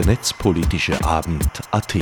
der 0.00 0.06
netzpolitische 0.06 1.04
Abend 1.04 1.44
AT. 1.72 1.98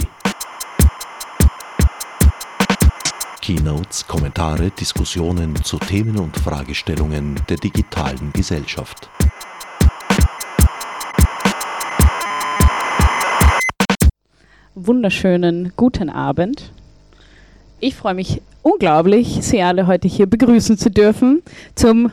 Keynotes, 3.42 4.06
Kommentare, 4.06 4.70
Diskussionen 4.70 5.56
zu 5.64 5.80
Themen 5.80 6.16
und 6.18 6.36
Fragestellungen 6.36 7.40
der 7.48 7.56
digitalen 7.56 8.32
Gesellschaft. 8.32 9.10
Wunderschönen 14.76 15.72
guten 15.74 16.08
Abend. 16.08 16.70
Ich 17.80 17.96
freue 17.96 18.14
mich 18.14 18.42
unglaublich, 18.62 19.38
Sie 19.40 19.60
alle 19.60 19.88
heute 19.88 20.06
hier 20.06 20.26
begrüßen 20.26 20.78
zu 20.78 20.88
dürfen 20.88 21.42
zum 21.74 22.12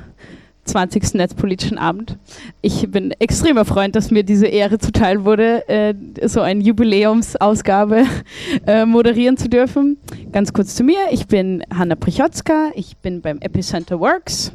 20. 0.66 1.14
Netzpolitischen 1.14 1.78
Abend. 1.78 2.18
Ich 2.62 2.90
bin 2.92 3.12
extremer 3.20 3.66
Freund, 3.66 3.96
dass 3.96 4.12
mir 4.12 4.24
diese 4.24 4.48
Ehre 4.48 4.78
zuteil 4.80 5.24
wurde, 5.24 5.68
äh, 5.70 5.94
so 6.28 6.42
eine 6.42 6.62
Jubiläumsausgabe 6.64 8.06
äh, 8.68 8.86
moderieren 8.86 9.38
zu 9.38 9.48
dürfen. 9.48 9.98
Ganz 10.32 10.54
kurz 10.54 10.76
zu 10.76 10.84
mir. 10.84 10.98
Ich 11.12 11.28
bin 11.28 11.64
Hanna 11.74 11.96
Prichotzka. 11.96 12.72
Ich 12.76 12.98
bin 12.98 13.22
beim 13.22 13.40
Epicenter 13.40 14.00
Works 14.00 14.52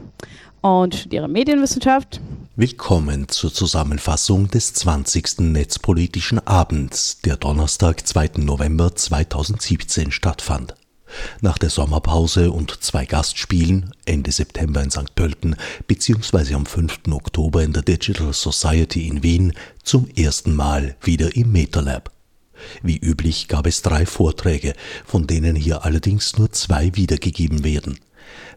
und 0.60 0.94
studiere 0.94 1.28
Medienwissenschaft. 1.28 2.20
Willkommen 2.56 3.28
zur 3.28 3.52
Zusammenfassung 3.52 4.48
des 4.48 4.74
20. 4.74 5.38
Netzpolitischen 5.38 6.46
Abends, 6.46 7.20
der 7.22 7.36
Donnerstag, 7.36 8.06
2. 8.06 8.32
November 8.38 8.94
2017 8.94 10.10
stattfand. 10.10 10.74
Nach 11.40 11.58
der 11.58 11.70
Sommerpause 11.70 12.52
und 12.52 12.82
zwei 12.82 13.04
Gastspielen 13.04 13.92
Ende 14.04 14.32
September 14.32 14.82
in 14.82 14.90
St. 14.90 15.14
Pölten 15.14 15.56
bzw. 15.86 16.54
am 16.54 16.66
5. 16.66 17.00
Oktober 17.10 17.62
in 17.62 17.72
der 17.72 17.82
Digital 17.82 18.32
Society 18.32 19.06
in 19.08 19.22
Wien 19.22 19.52
zum 19.82 20.08
ersten 20.16 20.54
Mal 20.54 20.96
wieder 21.02 21.36
im 21.36 21.52
MetaLab. 21.52 22.10
Wie 22.82 22.98
üblich 22.98 23.48
gab 23.48 23.66
es 23.66 23.82
drei 23.82 24.06
Vorträge, 24.06 24.74
von 25.04 25.26
denen 25.26 25.56
hier 25.56 25.84
allerdings 25.84 26.38
nur 26.38 26.52
zwei 26.52 26.94
wiedergegeben 26.94 27.64
werden. 27.64 27.98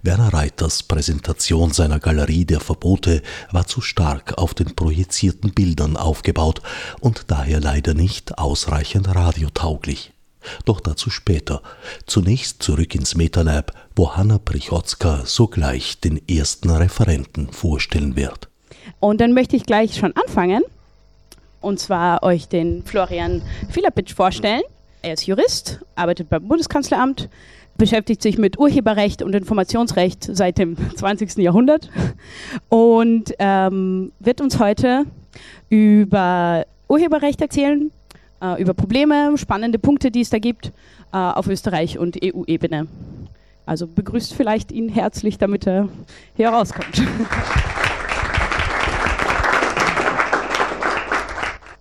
Werner 0.01 0.33
Reiters 0.33 0.83
Präsentation 0.83 1.71
seiner 1.71 1.99
Galerie 1.99 2.45
der 2.45 2.59
Verbote 2.59 3.21
war 3.51 3.65
zu 3.67 3.81
stark 3.81 4.37
auf 4.37 4.53
den 4.53 4.75
projizierten 4.75 5.53
Bildern 5.53 5.97
aufgebaut 5.97 6.61
und 6.99 7.25
daher 7.27 7.59
leider 7.59 7.93
nicht 7.93 8.37
ausreichend 8.37 9.07
radiotauglich. 9.07 10.12
Doch 10.65 10.79
dazu 10.79 11.09
später. 11.09 11.61
Zunächst 12.05 12.63
zurück 12.63 12.95
ins 12.95 13.15
MetaLab, 13.15 13.71
wo 13.95 14.15
Hanna 14.15 14.37
Prichotzka 14.37 15.25
sogleich 15.25 15.99
den 15.99 16.21
ersten 16.27 16.69
Referenten 16.69 17.51
vorstellen 17.51 18.15
wird. 18.15 18.49
Und 18.99 19.21
dann 19.21 19.33
möchte 19.33 19.55
ich 19.55 19.63
gleich 19.63 19.95
schon 19.95 20.13
anfangen 20.15 20.63
und 21.63 21.79
zwar 21.79 22.21
euch 22.23 22.47
den 22.47 22.83
Florian 22.83 23.41
Filapitsch 23.69 24.13
vorstellen. 24.13 24.61
Er 25.01 25.13
ist 25.13 25.25
Jurist, 25.25 25.79
arbeitet 25.95 26.29
beim 26.29 26.47
Bundeskanzleramt, 26.47 27.29
beschäftigt 27.77 28.21
sich 28.21 28.37
mit 28.37 28.59
Urheberrecht 28.59 29.23
und 29.23 29.33
Informationsrecht 29.33 30.29
seit 30.31 30.57
dem 30.57 30.77
20. 30.95 31.37
Jahrhundert 31.37 31.89
und 32.69 33.33
ähm, 33.39 34.11
wird 34.19 34.41
uns 34.41 34.59
heute 34.59 35.05
über 35.69 36.65
Urheberrecht 36.87 37.41
erzählen, 37.41 37.91
äh, 38.43 38.61
über 38.61 38.73
Probleme, 38.73 39.37
spannende 39.37 39.79
Punkte, 39.79 40.11
die 40.11 40.21
es 40.21 40.29
da 40.29 40.39
gibt 40.39 40.73
äh, 41.13 41.17
auf 41.17 41.47
Österreich- 41.47 41.97
und 41.97 42.19
EU-Ebene. 42.23 42.87
Also 43.65 43.87
begrüßt 43.87 44.33
vielleicht 44.33 44.71
ihn 44.71 44.89
herzlich, 44.89 45.37
damit 45.37 45.65
er 45.65 45.87
hier 46.35 46.49
rauskommt. 46.49 47.01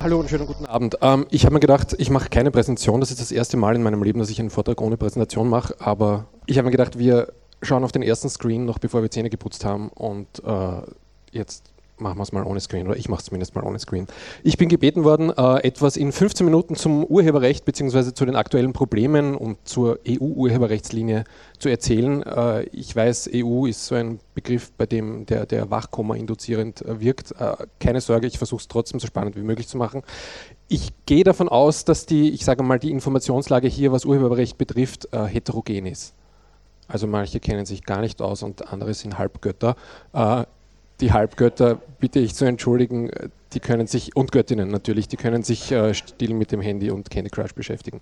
Hallo 0.01 0.19
und 0.19 0.29
schönen 0.29 0.47
guten 0.47 0.65
Abend. 0.65 0.97
Ähm, 1.01 1.27
ich 1.29 1.45
habe 1.45 1.53
mir 1.53 1.59
gedacht, 1.61 1.95
ich 1.97 2.09
mache 2.09 2.29
keine 2.29 2.51
Präsentation. 2.51 2.99
Das 2.99 3.11
ist 3.11 3.21
das 3.21 3.31
erste 3.31 3.55
Mal 3.57 3.75
in 3.75 3.83
meinem 3.83 4.03
Leben, 4.03 4.19
dass 4.19 4.29
ich 4.29 4.39
einen 4.39 4.49
Vortrag 4.49 4.81
ohne 4.81 4.97
Präsentation 4.97 5.47
mache. 5.47 5.75
Aber 5.79 6.25
ich 6.45 6.57
habe 6.57 6.65
mir 6.65 6.71
gedacht, 6.71 6.99
wir 6.99 7.31
schauen 7.61 7.85
auf 7.85 7.93
den 7.93 8.01
ersten 8.03 8.29
Screen 8.29 8.65
noch, 8.65 8.79
bevor 8.79 9.01
wir 9.01 9.11
Zähne 9.11 9.29
geputzt 9.29 9.63
haben. 9.63 9.87
Und 9.89 10.43
äh, 10.45 10.81
jetzt 11.31 11.72
machen 12.03 12.19
wir 12.19 12.23
es 12.23 12.31
mal 12.31 12.43
ohne 12.43 12.59
Screen 12.59 12.87
oder 12.87 12.97
ich 12.97 13.09
mache 13.09 13.21
es 13.21 13.25
zumindest 13.25 13.55
mal 13.55 13.63
ohne 13.63 13.79
Screen. 13.79 14.05
Ich 14.43 14.57
bin 14.57 14.69
gebeten 14.69 15.03
worden, 15.03 15.31
äh, 15.31 15.63
etwas 15.63 15.97
in 15.97 16.11
15 16.11 16.45
Minuten 16.45 16.75
zum 16.75 17.03
Urheberrecht 17.03 17.65
bzw. 17.65 18.13
zu 18.13 18.25
den 18.25 18.35
aktuellen 18.35 18.73
Problemen 18.73 19.35
und 19.35 19.57
zur 19.67 19.99
EU-Urheberrechtslinie 20.07 21.23
zu 21.57 21.69
erzählen. 21.69 22.21
Äh, 22.23 22.63
ich 22.65 22.95
weiß, 22.95 23.31
EU 23.33 23.65
ist 23.65 23.85
so 23.85 23.95
ein 23.95 24.19
Begriff, 24.35 24.71
bei 24.73 24.85
dem 24.85 25.25
der, 25.25 25.45
der 25.45 25.71
Wachkoma 25.71 26.15
induzierend 26.15 26.83
äh, 26.83 26.99
wirkt. 26.99 27.31
Äh, 27.39 27.55
keine 27.79 28.01
Sorge, 28.01 28.27
ich 28.27 28.37
versuche 28.37 28.61
es 28.61 28.67
trotzdem 28.67 28.99
so 28.99 29.07
spannend 29.07 29.35
wie 29.35 29.41
möglich 29.41 29.67
zu 29.67 29.77
machen. 29.77 30.03
Ich 30.67 30.91
gehe 31.05 31.23
davon 31.23 31.49
aus, 31.49 31.85
dass 31.85 32.05
die, 32.05 32.31
ich 32.31 32.45
sage 32.45 32.63
mal, 32.63 32.79
die 32.79 32.91
Informationslage 32.91 33.67
hier, 33.67 33.91
was 33.91 34.05
Urheberrecht 34.05 34.57
betrifft, 34.57 35.07
äh, 35.11 35.25
heterogen 35.25 35.85
ist. 35.85 36.13
Also 36.87 37.07
manche 37.07 37.39
kennen 37.39 37.65
sich 37.65 37.83
gar 37.83 38.01
nicht 38.01 38.21
aus 38.21 38.43
und 38.43 38.71
andere 38.71 38.93
sind 38.93 39.17
Halbgötter. 39.17 39.75
Äh, 40.93 40.97
die 40.99 41.11
Halbgötter 41.11 41.79
bitte 41.99 42.19
ich 42.19 42.35
zu 42.35 42.45
entschuldigen, 42.45 43.09
die 43.53 43.59
können 43.59 43.87
sich, 43.87 44.15
und 44.15 44.31
Göttinnen 44.31 44.69
natürlich, 44.69 45.07
die 45.07 45.17
können 45.17 45.43
sich 45.43 45.71
äh, 45.71 45.93
still 45.93 46.33
mit 46.33 46.51
dem 46.51 46.61
Handy 46.61 46.89
und 46.91 47.09
Candy 47.09 47.29
Crush 47.29 47.53
beschäftigen. 47.53 48.01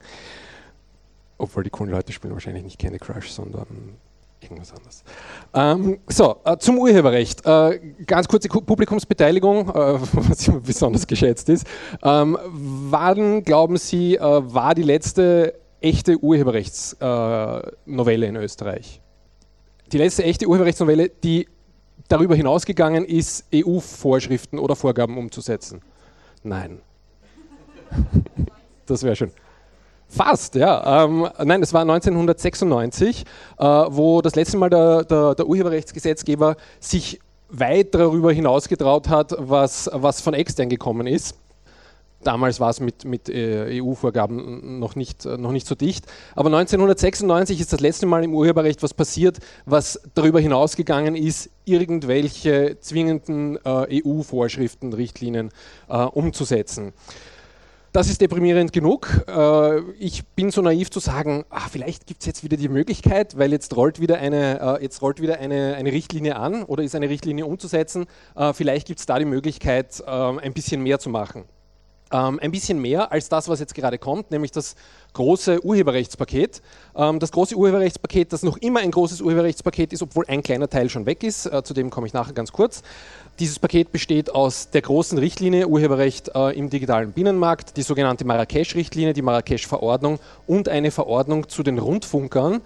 Obwohl 1.37 1.63
die 1.63 1.69
coolen 1.69 1.91
Leute 1.91 2.13
spielen 2.13 2.33
wahrscheinlich 2.33 2.63
nicht 2.63 2.79
Candy 2.79 2.99
Crush, 2.99 3.31
sondern 3.31 3.97
irgendwas 4.41 4.73
anderes. 4.73 5.03
Ähm, 5.53 5.99
so, 6.07 6.37
äh, 6.43 6.57
zum 6.57 6.79
Urheberrecht. 6.79 7.45
Äh, 7.45 7.79
ganz 8.05 8.27
kurze 8.27 8.49
Publikumsbeteiligung, 8.49 9.69
äh, 9.69 9.73
was 9.73 10.47
immer 10.47 10.59
besonders 10.59 11.07
geschätzt 11.07 11.49
ist. 11.49 11.65
Ähm, 12.03 12.37
wann, 12.43 13.43
glauben 13.43 13.77
Sie, 13.77 14.15
äh, 14.15 14.21
war 14.21 14.75
die 14.75 14.83
letzte 14.83 15.55
echte 15.79 16.17
Urheberrechtsnovelle 16.17 18.27
in 18.27 18.35
Österreich? 18.35 19.01
Die 19.91 19.97
letzte 19.97 20.23
echte 20.23 20.47
Urheberrechtsnovelle, 20.47 21.09
die 21.09 21.47
darüber 22.11 22.35
hinausgegangen 22.35 23.05
ist, 23.05 23.45
EU-Vorschriften 23.53 24.59
oder 24.59 24.75
Vorgaben 24.75 25.17
umzusetzen? 25.17 25.81
Nein. 26.43 26.79
Das 28.87 29.03
wäre 29.03 29.15
schön. 29.15 29.31
Fast, 30.11 30.55
ja. 30.55 31.05
Ähm, 31.05 31.29
nein, 31.45 31.63
es 31.63 31.73
war 31.73 31.83
1996, 31.83 33.23
äh, 33.57 33.63
wo 33.63 34.21
das 34.21 34.35
letzte 34.35 34.57
Mal 34.57 34.69
der, 34.69 35.05
der, 35.05 35.35
der, 35.35 35.47
Urheberrechtsgesetzgeber 35.47 36.57
sich 36.81 37.21
weit 37.47 37.95
darüber 37.95 38.33
hinausgetraut 38.33 39.07
hat, 39.07 39.33
was, 39.37 39.89
was 39.93 40.19
von 40.19 40.33
extern 40.33 40.67
gekommen 40.67 41.07
ist. 41.07 41.37
Damals 42.23 42.59
war 42.59 42.69
es 42.69 42.79
mit, 42.79 43.03
mit 43.03 43.29
äh, 43.29 43.81
EU-Vorgaben 43.81 44.79
noch 44.79 44.95
nicht, 44.95 45.25
noch 45.25 45.51
nicht 45.51 45.65
so 45.65 45.75
dicht. 45.75 46.05
Aber 46.35 46.47
1996 46.47 47.59
ist 47.59 47.73
das 47.73 47.79
letzte 47.79 48.05
Mal 48.05 48.23
im 48.23 48.33
Urheberrecht 48.33 48.83
was 48.83 48.93
passiert, 48.93 49.39
was 49.65 49.99
darüber 50.13 50.39
hinausgegangen 50.39 51.15
ist, 51.15 51.49
irgendwelche 51.65 52.77
zwingenden 52.79 53.57
äh, 53.65 54.03
EU-Vorschriften, 54.03 54.93
Richtlinien 54.93 55.49
äh, 55.89 55.97
umzusetzen. 55.97 56.93
Das 57.93 58.07
ist 58.07 58.21
deprimierend 58.21 58.71
genug. 58.71 59.09
Ich 59.99 60.25
bin 60.27 60.49
so 60.49 60.61
naiv 60.61 60.89
zu 60.91 61.01
sagen, 61.01 61.43
ach, 61.49 61.69
vielleicht 61.69 62.07
gibt 62.07 62.21
es 62.21 62.25
jetzt 62.25 62.41
wieder 62.41 62.55
die 62.55 62.69
Möglichkeit, 62.69 63.37
weil 63.37 63.51
jetzt 63.51 63.75
rollt 63.75 63.99
wieder, 63.99 64.17
eine, 64.17 64.79
jetzt 64.81 65.01
rollt 65.01 65.21
wieder 65.21 65.39
eine, 65.39 65.75
eine 65.75 65.91
Richtlinie 65.91 66.37
an 66.37 66.63
oder 66.63 66.83
ist 66.83 66.95
eine 66.95 67.09
Richtlinie 67.09 67.45
umzusetzen. 67.45 68.05
Vielleicht 68.53 68.87
gibt 68.87 69.01
es 69.01 69.07
da 69.07 69.19
die 69.19 69.25
Möglichkeit, 69.25 70.07
ein 70.07 70.53
bisschen 70.53 70.81
mehr 70.83 70.99
zu 70.99 71.09
machen 71.09 71.43
ähm, 72.11 72.39
ein 72.41 72.51
bisschen 72.51 72.79
mehr 72.79 73.11
als 73.11 73.29
das, 73.29 73.47
was 73.47 73.59
jetzt 73.59 73.73
gerade 73.73 73.97
kommt, 73.97 74.31
nämlich 74.31 74.51
das 74.51 74.75
große 75.13 75.65
Urheberrechtspaket. 75.65 76.61
Ähm, 76.95 77.19
das 77.19 77.31
große 77.31 77.55
Urheberrechtspaket, 77.55 78.33
das 78.33 78.43
noch 78.43 78.57
immer 78.57 78.79
ein 78.81 78.91
großes 78.91 79.21
Urheberrechtspaket 79.21 79.93
ist, 79.93 80.01
obwohl 80.01 80.25
ein 80.27 80.43
kleiner 80.43 80.69
Teil 80.69 80.89
schon 80.89 81.05
weg 81.05 81.23
ist, 81.23 81.45
äh, 81.45 81.63
zu 81.63 81.73
dem 81.73 81.89
komme 81.89 82.07
ich 82.07 82.13
nachher 82.13 82.33
ganz 82.33 82.51
kurz. 82.51 82.83
Dieses 83.39 83.57
Paket 83.57 83.91
besteht 83.91 84.35
aus 84.35 84.69
der 84.69 84.81
großen 84.81 85.17
Richtlinie 85.17 85.67
Urheberrecht 85.67 86.31
äh, 86.35 86.55
im 86.55 86.69
digitalen 86.69 87.11
Binnenmarkt, 87.11 87.75
die 87.75 87.81
sogenannte 87.81 88.23
Marrakesch-Richtlinie, 88.25 89.13
die 89.13 89.23
Marrakesch-Verordnung 89.23 90.19
und 90.45 90.69
eine 90.69 90.91
Verordnung 90.91 91.49
zu 91.49 91.63
den 91.63 91.79
Rundfunkern. 91.79 92.61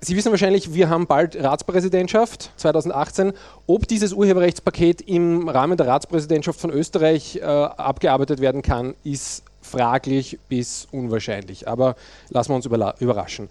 Sie 0.00 0.14
wissen 0.14 0.30
wahrscheinlich, 0.30 0.72
wir 0.72 0.88
haben 0.88 1.06
bald 1.06 1.34
Ratspräsidentschaft 1.36 2.52
2018. 2.56 3.32
Ob 3.66 3.88
dieses 3.88 4.12
Urheberrechtspaket 4.12 5.00
im 5.00 5.48
Rahmen 5.48 5.76
der 5.76 5.88
Ratspräsidentschaft 5.88 6.60
von 6.60 6.70
Österreich 6.70 7.36
äh, 7.36 7.42
abgearbeitet 7.42 8.40
werden 8.40 8.62
kann, 8.62 8.94
ist 9.02 9.42
fraglich 9.64 10.38
bis 10.48 10.86
unwahrscheinlich. 10.92 11.66
Aber 11.66 11.96
lassen 12.28 12.50
wir 12.50 12.56
uns 12.56 12.66
überraschen. 12.66 13.48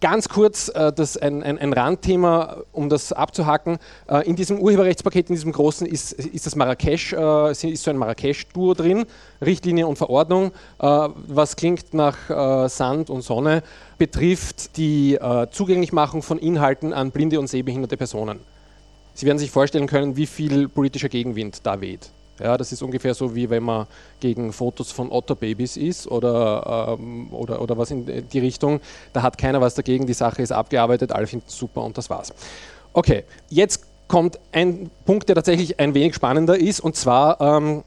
Ganz 0.00 0.30
kurz 0.30 0.68
äh, 0.68 0.92
das 0.94 1.18
ein, 1.18 1.42
ein, 1.42 1.58
ein, 1.58 1.74
Randthema, 1.74 2.62
um 2.72 2.88
das 2.88 3.12
abzuhacken. 3.12 3.78
Äh, 4.08 4.26
in 4.26 4.34
diesem 4.34 4.58
Urheberrechtspaket, 4.58 5.28
in 5.28 5.34
diesem 5.34 5.52
großen, 5.52 5.86
ist, 5.86 6.12
ist 6.12 6.46
das 6.46 6.56
Marrakesch, 6.56 7.12
äh, 7.12 7.50
ist 7.50 7.82
so 7.82 7.90
ein 7.90 7.98
Marrakesch-Duo 7.98 8.72
drin, 8.72 9.04
Richtlinie 9.44 9.86
und 9.86 9.96
Verordnung, 9.96 10.52
äh, 10.78 11.08
was 11.26 11.54
klingt 11.54 11.92
nach 11.92 12.30
äh, 12.30 12.68
Sand 12.70 13.10
und 13.10 13.20
Sonne, 13.20 13.62
betrifft 13.98 14.78
die 14.78 15.16
äh, 15.16 15.48
Zugänglichmachung 15.50 16.22
von 16.22 16.38
Inhalten 16.38 16.94
an 16.94 17.10
blinde 17.10 17.38
und 17.38 17.48
sehbehinderte 17.48 17.98
Personen. 17.98 18.40
Sie 19.12 19.26
werden 19.26 19.38
sich 19.38 19.50
vorstellen 19.50 19.86
können, 19.86 20.16
wie 20.16 20.26
viel 20.26 20.68
politischer 20.68 21.10
Gegenwind 21.10 21.66
da 21.66 21.82
weht. 21.82 22.10
Ja, 22.42 22.56
das 22.56 22.72
ist 22.72 22.82
ungefähr 22.82 23.14
so, 23.14 23.34
wie 23.34 23.50
wenn 23.50 23.62
man 23.62 23.86
gegen 24.18 24.52
Fotos 24.52 24.92
von 24.92 25.10
Otterbabys 25.10 25.76
ist 25.76 26.06
oder, 26.06 26.96
ähm, 26.98 27.32
oder, 27.32 27.60
oder 27.60 27.76
was 27.76 27.90
in 27.90 28.28
die 28.28 28.38
Richtung. 28.38 28.80
Da 29.12 29.22
hat 29.22 29.38
keiner 29.38 29.60
was 29.60 29.74
dagegen, 29.74 30.06
die 30.06 30.14
Sache 30.14 30.42
ist 30.42 30.52
abgearbeitet, 30.52 31.12
alle 31.12 31.26
finden 31.26 31.46
es 31.48 31.56
super 31.56 31.82
und 31.82 31.98
das 31.98 32.08
war's. 32.10 32.32
Okay, 32.92 33.24
jetzt 33.48 33.84
kommt 34.08 34.40
ein 34.52 34.90
Punkt, 35.04 35.28
der 35.28 35.36
tatsächlich 35.36 35.78
ein 35.78 35.94
wenig 35.94 36.14
spannender 36.14 36.58
ist, 36.58 36.80
und 36.80 36.96
zwar 36.96 37.40
ähm, 37.40 37.84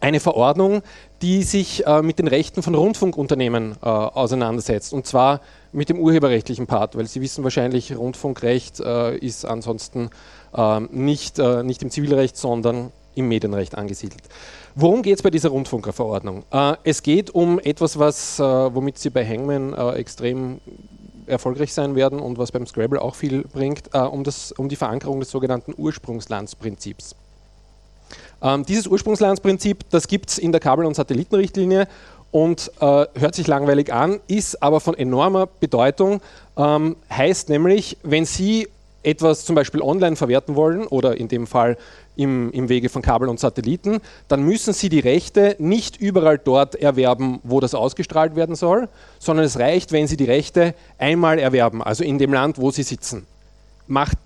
eine 0.00 0.20
Verordnung, 0.20 0.82
die 1.22 1.42
sich 1.42 1.86
äh, 1.86 2.02
mit 2.02 2.18
den 2.18 2.28
Rechten 2.28 2.62
von 2.62 2.74
Rundfunkunternehmen 2.74 3.76
äh, 3.82 3.86
auseinandersetzt. 3.86 4.92
Und 4.92 5.06
zwar 5.06 5.40
mit 5.72 5.88
dem 5.88 5.98
urheberrechtlichen 5.98 6.66
Part, 6.66 6.96
weil 6.96 7.06
Sie 7.06 7.20
wissen 7.20 7.42
wahrscheinlich, 7.42 7.96
Rundfunkrecht 7.96 8.80
äh, 8.80 9.16
ist 9.16 9.44
ansonsten 9.44 10.10
ähm, 10.54 10.88
nicht, 10.92 11.38
äh, 11.38 11.62
nicht 11.62 11.82
im 11.82 11.90
Zivilrecht, 11.90 12.36
sondern 12.36 12.92
im 13.18 13.28
Medienrecht 13.28 13.74
angesiedelt. 13.76 14.22
Worum 14.74 15.02
geht 15.02 15.16
es 15.16 15.22
bei 15.22 15.30
dieser 15.30 15.50
Rundfunkerverordnung? 15.50 16.44
Äh, 16.50 16.74
es 16.84 17.02
geht 17.02 17.30
um 17.30 17.58
etwas, 17.58 17.98
was, 17.98 18.38
äh, 18.38 18.42
womit 18.42 18.98
Sie 18.98 19.10
bei 19.10 19.26
Hangman 19.26 19.74
extrem 19.96 20.60
erfolgreich 21.26 21.74
sein 21.74 21.94
werden 21.94 22.20
und 22.20 22.38
was 22.38 22.52
beim 22.52 22.66
Scrabble 22.66 23.00
auch 23.02 23.14
viel 23.14 23.42
bringt, 23.42 23.94
um, 23.94 24.24
das, 24.24 24.50
um 24.52 24.70
die 24.70 24.76
Verankerung 24.76 25.20
des 25.20 25.30
sogenannten 25.30 25.74
Ursprungslandsprinzips. 25.76 27.14
Ähm, 28.42 28.64
dieses 28.64 28.86
Ursprungslandsprinzip, 28.86 29.90
das 29.90 30.08
gibt 30.08 30.30
es 30.30 30.38
in 30.38 30.52
der 30.52 30.60
Kabel- 30.60 30.86
und 30.86 30.94
Satellitenrichtlinie 30.94 31.88
und 32.30 32.70
äh, 32.80 33.06
hört 33.14 33.34
sich 33.34 33.46
langweilig 33.46 33.92
an, 33.92 34.20
ist 34.28 34.62
aber 34.62 34.80
von 34.80 34.94
enormer 34.94 35.46
Bedeutung, 35.46 36.20
ähm, 36.56 36.96
heißt 37.10 37.48
nämlich, 37.48 37.96
wenn 38.02 38.24
Sie 38.24 38.68
etwas 39.02 39.44
zum 39.44 39.54
Beispiel 39.54 39.80
online 39.80 40.16
verwerten 40.16 40.54
wollen 40.54 40.86
oder 40.86 41.16
in 41.16 41.28
dem 41.28 41.46
Fall 41.46 41.78
im, 42.18 42.50
im 42.50 42.68
Wege 42.68 42.88
von 42.88 43.00
Kabel 43.00 43.28
und 43.28 43.38
Satelliten, 43.38 44.00
dann 44.26 44.42
müssen 44.42 44.74
Sie 44.74 44.88
die 44.88 44.98
Rechte 44.98 45.54
nicht 45.58 45.96
überall 45.96 46.36
dort 46.36 46.74
erwerben, 46.74 47.38
wo 47.44 47.60
das 47.60 47.74
ausgestrahlt 47.74 48.34
werden 48.34 48.56
soll, 48.56 48.88
sondern 49.20 49.46
es 49.46 49.58
reicht, 49.58 49.92
wenn 49.92 50.08
Sie 50.08 50.16
die 50.16 50.24
Rechte 50.24 50.74
einmal 50.98 51.38
erwerben, 51.38 51.82
also 51.82 52.02
in 52.02 52.18
dem 52.18 52.32
Land, 52.32 52.58
wo 52.58 52.72
Sie 52.72 52.82
sitzen. 52.82 53.26
Macht 53.86 54.18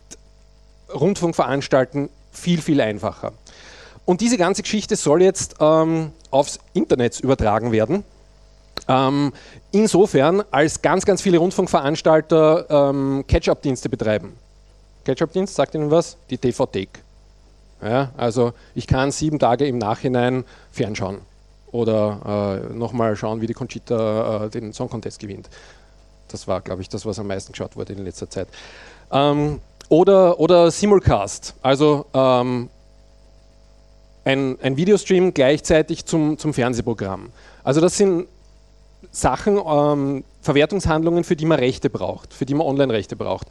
Rundfunkveranstalten 0.93 2.09
viel, 2.33 2.62
viel 2.62 2.81
einfacher. 2.81 3.33
Und 4.06 4.23
diese 4.23 4.39
ganze 4.39 4.62
Geschichte 4.62 4.97
soll 4.97 5.23
jetzt 5.23 5.56
ähm, 5.61 6.12
aufs 6.31 6.59
Internet 6.73 7.21
übertragen 7.21 7.73
werden. 7.73 8.05
Ähm, 8.89 9.33
insofern, 9.71 10.43
als 10.50 10.81
ganz, 10.81 11.05
ganz 11.05 11.21
viele 11.21 11.39
Rundfunkveranstalter 11.39 12.91
ähm, 12.91 13.25
Catch-up-Dienste 13.29 13.91
betreiben. 13.91 14.33
Catch-up-Dienst, 15.05 15.55
sagt 15.55 15.75
Ihnen 15.75 15.91
was? 15.91 16.17
Die 16.31 16.39
TV-Thek. 16.39 16.89
Ja, 17.82 18.12
also 18.17 18.52
ich 18.75 18.87
kann 18.87 19.11
sieben 19.11 19.38
Tage 19.38 19.67
im 19.67 19.79
Nachhinein 19.79 20.44
fernschauen 20.70 21.19
oder 21.73 22.62
äh, 22.70 22.75
nochmal 22.75 23.17
schauen, 23.17 23.40
wie 23.40 23.46
die 23.46 23.55
Conchita 23.55 24.44
äh, 24.44 24.50
den 24.50 24.73
Song 24.73 24.88
Contest 24.88 25.19
gewinnt. 25.19 25.49
Das 26.29 26.46
war, 26.46 26.61
glaube 26.61 26.82
ich, 26.82 26.88
das, 26.88 27.05
was 27.05 27.19
am 27.19 27.26
meisten 27.26 27.52
geschaut 27.52 27.76
wurde 27.76 27.93
in 27.93 28.05
letzter 28.05 28.31
Zeit. 28.31 28.49
Ähm, 29.11 29.61
oder, 29.88 30.38
oder 30.38 30.70
Simulcast, 30.70 31.55
also 31.61 32.06
ähm, 32.14 32.69
ein, 34.25 34.56
ein 34.62 34.76
Videostream 34.76 35.34
gleichzeitig 35.34 36.06
zum, 36.06 36.38
zum 36.38 36.55
Fernsehprogramm. 36.55 37.31
Also 37.64 37.81
das 37.81 37.96
sind 37.96 38.26
Sachen, 39.11 39.61
ähm, 39.67 40.25
Verwertungshandlungen, 40.40 41.25
für 41.25 41.37
die 41.37 41.44
man 41.44 41.58
Rechte 41.58 41.90
braucht, 41.90 42.32
für 42.32 42.46
die 42.46 42.55
man 42.55 42.67
Online-Rechte 42.67 43.17
braucht. 43.17 43.49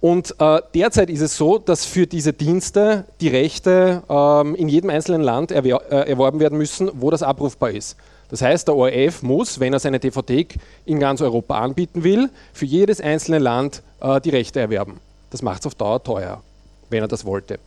Und 0.00 0.34
äh, 0.38 0.60
derzeit 0.74 1.10
ist 1.10 1.20
es 1.20 1.36
so, 1.36 1.58
dass 1.58 1.84
für 1.84 2.06
diese 2.06 2.32
Dienste 2.32 3.04
die 3.20 3.28
Rechte 3.28 4.02
ähm, 4.08 4.54
in 4.54 4.68
jedem 4.68 4.90
einzelnen 4.90 5.22
Land 5.22 5.50
erwer 5.50 5.80
äh, 5.90 6.10
erworben 6.10 6.40
werden 6.40 6.58
müssen, 6.58 6.90
wo 6.94 7.10
das 7.10 7.22
abrufbar 7.22 7.70
ist. 7.70 7.96
Das 8.28 8.42
heißt, 8.42 8.66
der 8.68 8.76
ORF 8.76 9.22
muss, 9.22 9.60
wenn 9.60 9.72
er 9.72 9.78
seine 9.78 10.00
DVD 10.00 10.46
in 10.84 10.98
ganz 10.98 11.20
Europa 11.20 11.58
anbieten 11.58 12.02
will, 12.02 12.30
für 12.52 12.66
jedes 12.66 13.00
einzelne 13.00 13.38
Land 13.38 13.82
äh, 14.00 14.20
die 14.20 14.30
Rechte 14.30 14.60
erwerben. 14.60 15.00
Das 15.30 15.42
macht 15.42 15.60
es 15.60 15.66
auf 15.66 15.74
Dauer 15.74 16.02
teuer 16.02 16.42
wenn 16.90 17.02
er 17.02 17.08
das 17.08 17.24
wollte. 17.24 17.58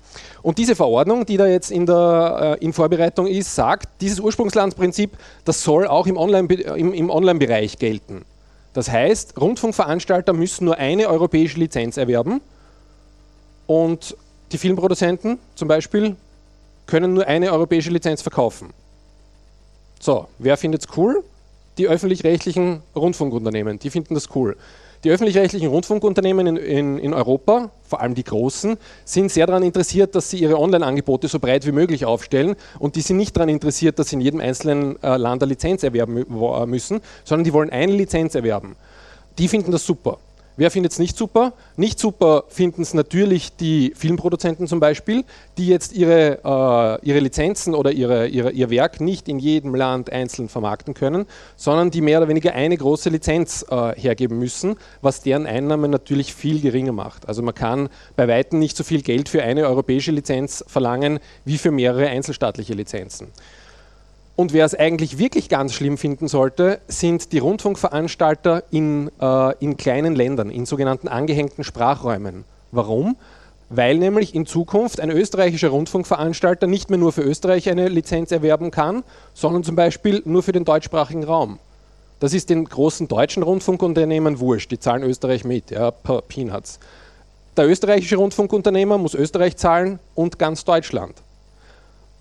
Und 0.42 0.58
diese 0.58 0.76
Verordnung, 0.76 1.26
die 1.26 1.38
da 1.38 1.48
jetzt 1.48 1.72
in, 1.72 1.86
der, 1.86 2.58
äh, 2.60 2.64
in 2.64 2.74
Vorbereitung 2.74 3.28
ist, 3.28 3.54
sagt, 3.54 3.90
dieses 4.02 4.20
Ursprungslandsprinzip, 4.20 5.12
das 5.46 5.64
soll 5.64 5.88
auch 5.88 6.08
im 6.08 6.18
Online-Bereich 6.18 7.10
Online 7.10 7.68
gelten. 7.80 8.26
Das 8.74 8.90
heißt, 8.90 9.40
Rundfunkveranstalter 9.40 10.34
müssen 10.34 10.66
nur 10.66 10.78
eine 10.78 11.08
europäische 11.08 11.60
Lizenz 11.60 11.98
erwerben 11.98 12.42
und 13.68 14.16
die 14.52 14.58
Filmproduzenten 14.58 15.40
zum 15.56 15.68
Beispiel 15.68 16.16
können 16.86 17.14
nur 17.14 17.28
eine 17.28 17.52
europäische 17.52 17.92
Lizenz 17.92 18.22
verkaufen. 18.22 18.74
So, 20.00 20.28
wer 20.40 20.58
findet 20.58 20.82
es 20.82 20.98
cool? 20.98 21.24
Die 21.78 21.88
öffentlich-rechtlichen 21.88 22.82
Rundfunkunternehmen, 22.96 23.80
die 23.80 23.90
finden 23.90 24.16
das 24.16 24.36
cool. 24.36 24.58
Die 25.06 25.12
öffentlich-rechtlichen 25.12 25.70
Rundfunkunternehmen 25.70 26.46
in, 26.46 26.58
in, 26.58 26.98
in, 26.98 27.14
Europa, 27.14 27.72
vor 27.84 28.02
allem 28.02 28.16
die 28.16 28.24
großen, 28.26 28.78
sind 29.06 29.32
sehr 29.32 29.48
daran 29.48 29.64
interessiert, 29.64 30.14
dass 30.14 30.30
sie 30.30 30.40
ihre 30.40 30.60
Online-Angebote 30.60 31.30
so 31.30 31.40
breit 31.40 31.66
wie 31.66 31.72
möglich 31.72 32.04
aufstellen 32.04 32.58
und 32.80 32.98
die 32.98 33.02
sind 33.02 33.16
nicht 33.16 33.36
daran 33.38 33.48
interessiert, 33.48 33.98
dass 33.98 34.10
sie 34.10 34.18
in 34.18 34.22
jedem 34.22 34.42
einzelnen 34.42 35.02
äh, 35.02 35.16
Land 35.16 35.42
eine 35.42 35.52
Lizenz 35.52 35.84
erwerben 35.84 36.18
äh, 36.18 36.66
müssen, 36.66 37.00
sondern 37.24 37.46
die 37.46 37.54
wollen 37.54 37.70
eine 37.70 37.94
Lizenz 37.94 38.36
erwerben. 38.36 38.76
Die 39.38 39.48
finden 39.48 39.72
das 39.72 39.86
super. 39.86 40.18
Wer 40.60 40.72
findet 40.72 40.92
es 40.92 41.00
nicht 41.00 41.18
super? 41.18 41.54
Nicht 41.78 42.00
super 42.00 42.44
finden 42.50 42.82
es 42.82 42.94
natürlich 42.94 43.56
die 43.56 43.94
Filmproduzenten 43.96 44.68
zum 44.68 44.82
Beispiel, 44.82 45.24
die 45.58 45.68
jetzt 45.68 45.94
ihre, 45.94 46.40
äh, 46.44 47.08
ihre 47.08 47.20
Lizenzen 47.20 47.74
oder 47.74 47.94
ihre, 47.94 48.28
ihre, 48.28 48.52
ihr 48.52 48.70
Werk 48.70 49.00
nicht 49.00 49.30
in 49.30 49.40
jedem 49.40 49.74
Land 49.74 50.12
einzeln 50.12 50.50
vermarkten 50.50 50.96
können, 50.96 51.28
sondern 51.56 51.92
die 51.92 52.02
mehr 52.02 52.18
oder 52.18 52.28
weniger 52.28 52.56
eine 52.56 52.76
große 52.76 53.10
Lizenz 53.10 53.66
äh, 53.72 53.94
hergeben 53.96 54.38
müssen, 54.38 54.76
was 55.02 55.22
deren 55.22 55.46
Einnahmen 55.46 55.92
natürlich 55.92 56.34
viel 56.36 56.60
geringer 56.60 56.92
macht. 56.92 57.30
Also 57.30 57.42
man 57.42 57.56
kann 57.56 57.88
bei 58.18 58.28
weitem 58.28 58.60
nicht 58.60 58.76
so 58.76 58.84
viel 58.84 59.02
Geld 59.02 59.30
für 59.30 59.42
eine 59.42 59.66
europäische 59.66 60.12
Lizenz 60.12 60.62
verlangen 60.68 61.20
wie 61.46 61.58
für 61.58 61.72
mehrere 61.72 62.08
einzelstaatliche 62.08 62.74
Lizenzen. 62.74 63.30
Und 64.40 64.54
wer 64.54 64.64
es 64.64 64.74
eigentlich 64.74 65.18
wirklich 65.18 65.50
ganz 65.50 65.74
schlimm 65.74 65.98
finden 65.98 66.30
sollte, 66.30 66.80
sind 66.88 67.34
die 67.34 67.40
Rundfunkveranstalter 67.40 68.64
in, 68.72 69.12
äh, 69.20 69.54
in 69.60 69.76
kleinen 69.76 70.16
Ländern, 70.16 70.50
in 70.50 70.66
sogenannten 70.66 71.10
angehängten 71.10 71.66
Sprachräumen. 71.66 72.46
Warum? 72.72 73.18
Weil 73.68 73.98
nämlich 73.98 74.34
in 74.34 74.46
Zukunft 74.46 75.02
ein 75.02 75.12
österreichischer 75.12 75.68
Rundfunkveranstalter 75.68 76.68
nicht 76.68 76.90
mehr 76.90 76.98
nur 76.98 77.12
für 77.12 77.22
Österreich 77.22 77.70
eine 77.70 77.90
Lizenz 77.90 78.32
erwerben 78.32 78.72
kann, 78.72 79.04
sondern 79.34 79.66
zum 79.66 79.76
Beispiel 79.76 80.22
nur 80.24 80.42
für 80.42 80.54
den 80.54 80.64
deutschsprachigen 80.64 81.26
Raum. 81.26 81.60
Das 82.22 82.34
ist 82.34 82.50
den 82.50 82.64
großen 82.64 83.10
deutschen 83.10 83.44
Rundfunkunternehmen 83.44 84.40
wurscht, 84.40 84.72
die 84.72 84.80
zahlen 84.80 85.04
Österreich 85.04 85.44
mit, 85.44 85.70
ja, 85.70 85.92
Peanuts. 85.92 86.80
Der 87.58 87.68
österreichische 87.68 88.16
Rundfunkunternehmer 88.16 88.98
muss 88.98 89.16
Österreich 89.16 89.58
zahlen 89.58 90.00
und 90.16 90.40
ganz 90.40 90.64
Deutschland. 90.64 91.16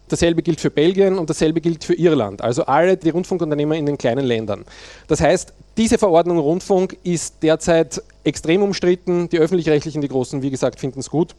Dasselbe 0.08 0.42
gilt 0.42 0.60
für 0.60 0.70
Belgien 0.70 1.18
und 1.18 1.30
dasselbe 1.30 1.60
gilt 1.60 1.84
für 1.84 1.94
Irland, 1.94 2.42
also 2.42 2.64
alle 2.64 2.96
die 2.96 3.10
Rundfunkunternehmer 3.10 3.76
in 3.76 3.86
den 3.86 3.98
kleinen 3.98 4.24
Ländern. 4.24 4.64
Das 5.06 5.20
heißt, 5.20 5.52
diese 5.76 5.98
Verordnung 5.98 6.38
Rundfunk 6.38 6.96
ist 7.04 7.42
derzeit 7.42 8.02
extrem 8.24 8.62
umstritten. 8.62 9.28
Die 9.28 9.38
öffentlich-rechtlichen, 9.38 10.00
die 10.00 10.08
großen, 10.08 10.42
wie 10.42 10.50
gesagt, 10.50 10.80
finden 10.80 11.00
es 11.00 11.08
gut. 11.08 11.34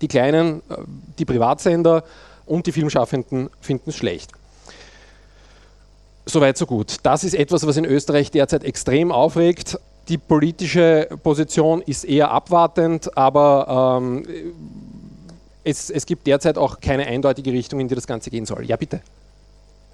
Die 0.00 0.08
kleinen, 0.08 0.58
äh, 0.68 0.76
die 1.18 1.24
Privatsender 1.24 2.04
und 2.46 2.66
die 2.66 2.72
Filmschaffenden 2.72 3.50
finden 3.60 3.90
es 3.90 3.96
schlecht. 3.96 4.30
Soweit, 6.26 6.56
so 6.56 6.66
gut. 6.66 6.98
Das 7.02 7.24
ist 7.24 7.34
etwas, 7.34 7.66
was 7.66 7.76
in 7.76 7.84
Österreich 7.84 8.30
derzeit 8.30 8.64
extrem 8.64 9.12
aufregt. 9.12 9.78
Die 10.08 10.18
politische 10.18 11.08
Position 11.22 11.82
ist 11.82 12.04
eher 12.04 12.30
abwartend, 12.30 13.16
aber 13.16 13.98
ähm, 14.00 14.24
es, 15.64 15.90
es 15.90 16.06
gibt 16.06 16.26
derzeit 16.26 16.58
auch 16.58 16.80
keine 16.80 17.06
eindeutige 17.06 17.52
Richtung, 17.52 17.80
in 17.80 17.88
die 17.88 17.94
das 17.94 18.06
Ganze 18.06 18.30
gehen 18.30 18.46
soll. 18.46 18.64
Ja, 18.66 18.76
bitte. 18.76 19.00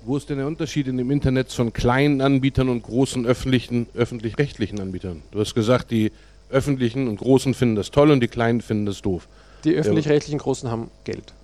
Wo 0.03 0.17
ist 0.17 0.29
denn 0.29 0.39
der 0.39 0.47
Unterschied 0.47 0.89
in 0.89 0.97
dem 0.97 1.11
Internet 1.11 1.53
von 1.53 1.73
kleinen 1.73 2.21
Anbietern 2.21 2.69
und 2.69 2.83
großen 2.83 3.27
öffentlichen, 3.27 3.87
öffentlich-rechtlichen 3.95 4.81
Anbietern? 4.81 5.23
Du 5.31 5.41
hast 5.41 5.55
gesagt, 5.55 5.91
die 5.91 6.11
öffentlichen 6.49 7.07
und 7.07 7.19
großen 7.19 7.55
finden 7.55 7.77
das 7.77 7.91
toll 7.91 8.11
und 8.11 8.21
die 8.21 8.29
kleinen 8.29 8.61
finden 8.61 8.87
das 8.87 9.03
doof. 9.03 9.29
Die 9.65 9.75
öffentlich-rechtlichen 9.75 10.39
großen 10.39 10.71
haben 10.71 10.91
Geld. 11.05 11.35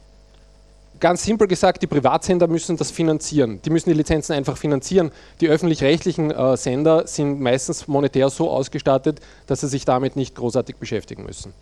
Ganz 0.99 1.23
simpel 1.23 1.47
gesagt, 1.47 1.83
die 1.83 1.87
Privatsender 1.87 2.49
müssen 2.49 2.79
das 2.79 2.91
finanzieren. 2.91 3.61
Die 3.63 3.69
müssen 3.69 3.91
die 3.91 3.95
Lizenzen 3.95 4.33
einfach 4.33 4.57
finanzieren. 4.57 5.13
Die 5.43 5.49
öffentlich-rechtlichen 5.49 6.31
äh, 6.31 6.57
Sender 6.57 7.07
sind 7.07 7.39
meistens 7.39 7.87
monetär 7.87 8.31
so 8.31 8.51
ausgestattet, 8.51 9.21
dass 9.47 9.61
sie 9.61 9.69
sich 9.69 9.85
damit 9.85 10.17
nicht 10.17 10.35
großartig 10.35 10.77
beschäftigen 10.77 11.25
müssen. 11.25 11.53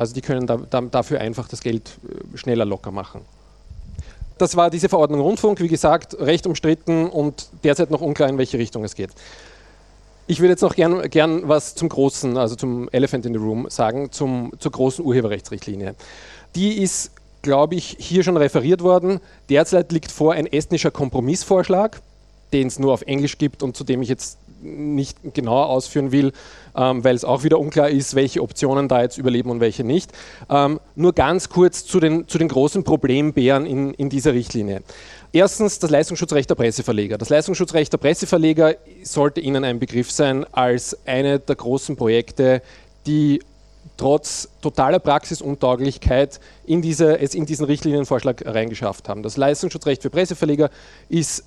Also 0.00 0.14
die 0.14 0.22
können 0.22 0.46
da, 0.46 0.56
da, 0.56 0.80
dafür 0.80 1.20
einfach 1.20 1.46
das 1.46 1.60
Geld 1.60 1.98
äh, 2.08 2.38
schneller 2.38 2.64
locker 2.64 2.90
machen. 2.90 3.20
Das 4.38 4.56
war 4.56 4.70
diese 4.70 4.88
Verordnung 4.88 5.20
Rundfunk, 5.20 5.60
wie 5.60 5.68
gesagt, 5.68 6.18
recht 6.18 6.46
umstritten 6.46 7.06
und 7.06 7.50
derzeit 7.64 7.90
noch 7.90 8.00
unklar, 8.00 8.30
in 8.30 8.38
welche 8.38 8.56
Richtung 8.56 8.82
es 8.82 8.94
geht. 8.94 9.10
Ich 10.26 10.40
würde 10.40 10.52
jetzt 10.52 10.62
noch 10.62 10.74
gern, 10.74 11.10
gern 11.10 11.46
was 11.50 11.74
zum 11.74 11.90
großen, 11.90 12.38
also 12.38 12.56
zum 12.56 12.88
Elephant 12.92 13.26
in 13.26 13.34
the 13.34 13.38
Room 13.38 13.66
sagen, 13.68 14.10
zum, 14.10 14.52
zur 14.58 14.72
großen 14.72 15.04
Urheberrechtsrichtlinie. 15.04 15.94
Die 16.54 16.82
ist 16.82 17.10
glaube 17.42 17.74
ich, 17.74 17.96
hier 17.98 18.22
schon 18.22 18.38
referiert 18.38 18.82
worden. 18.82 19.20
Derzeit 19.50 19.92
liegt 19.92 20.12
vor 20.12 20.32
ein 20.32 20.46
estnischer 20.46 20.90
Kompromissvorschlag, 20.90 22.00
den 22.54 22.68
es 22.68 22.78
nur 22.78 22.94
auf 22.94 23.02
Englisch 23.02 23.36
gibt 23.36 23.62
und 23.62 23.76
zu 23.76 23.84
dem 23.84 24.00
ich 24.00 24.08
jetzt 24.08 24.38
nicht 24.62 25.18
genauer 25.34 25.68
ausführen 25.68 26.12
will, 26.12 26.32
ähm, 26.76 27.04
weil 27.04 27.14
es 27.14 27.24
auch 27.24 27.42
wieder 27.44 27.58
unklar 27.58 27.90
ist, 27.90 28.14
welche 28.14 28.42
Optionen 28.42 28.88
da 28.88 29.02
jetzt 29.02 29.18
überleben 29.18 29.50
und 29.50 29.60
welche 29.60 29.84
nicht. 29.84 30.12
Ähm, 30.48 30.80
nur 30.94 31.12
ganz 31.12 31.48
kurz 31.48 31.84
zu 31.84 32.00
den, 32.00 32.28
zu 32.28 32.38
den 32.38 32.48
großen 32.48 32.84
Problembären 32.84 33.66
in, 33.66 33.94
in 33.94 34.08
dieser 34.08 34.34
Richtlinie. 34.34 34.82
Erstens 35.32 35.78
das 35.78 35.90
Leistungsschutzrecht 35.90 36.50
der 36.50 36.56
Presseverleger. 36.56 37.16
Das 37.16 37.28
Leistungsschutzrecht 37.28 37.92
der 37.92 37.98
Presseverleger 37.98 38.74
sollte 39.02 39.40
Ihnen 39.40 39.64
ein 39.64 39.78
Begriff 39.78 40.10
sein 40.10 40.44
als 40.52 40.98
eine 41.06 41.38
der 41.38 41.54
großen 41.54 41.96
Projekte, 41.96 42.62
die 43.06 43.40
trotz 43.96 44.48
totaler 44.62 44.98
Praxisuntauglichkeit 44.98 46.40
in 46.64 46.80
diese, 46.80 47.18
es 47.20 47.34
in 47.34 47.44
diesen 47.44 47.66
Richtlinienvorschlag 47.66 48.42
reingeschafft 48.46 49.08
haben. 49.08 49.22
Das 49.22 49.36
Leistungsschutzrecht 49.36 50.02
für 50.02 50.10
Presseverleger 50.10 50.70
ist 51.08 51.44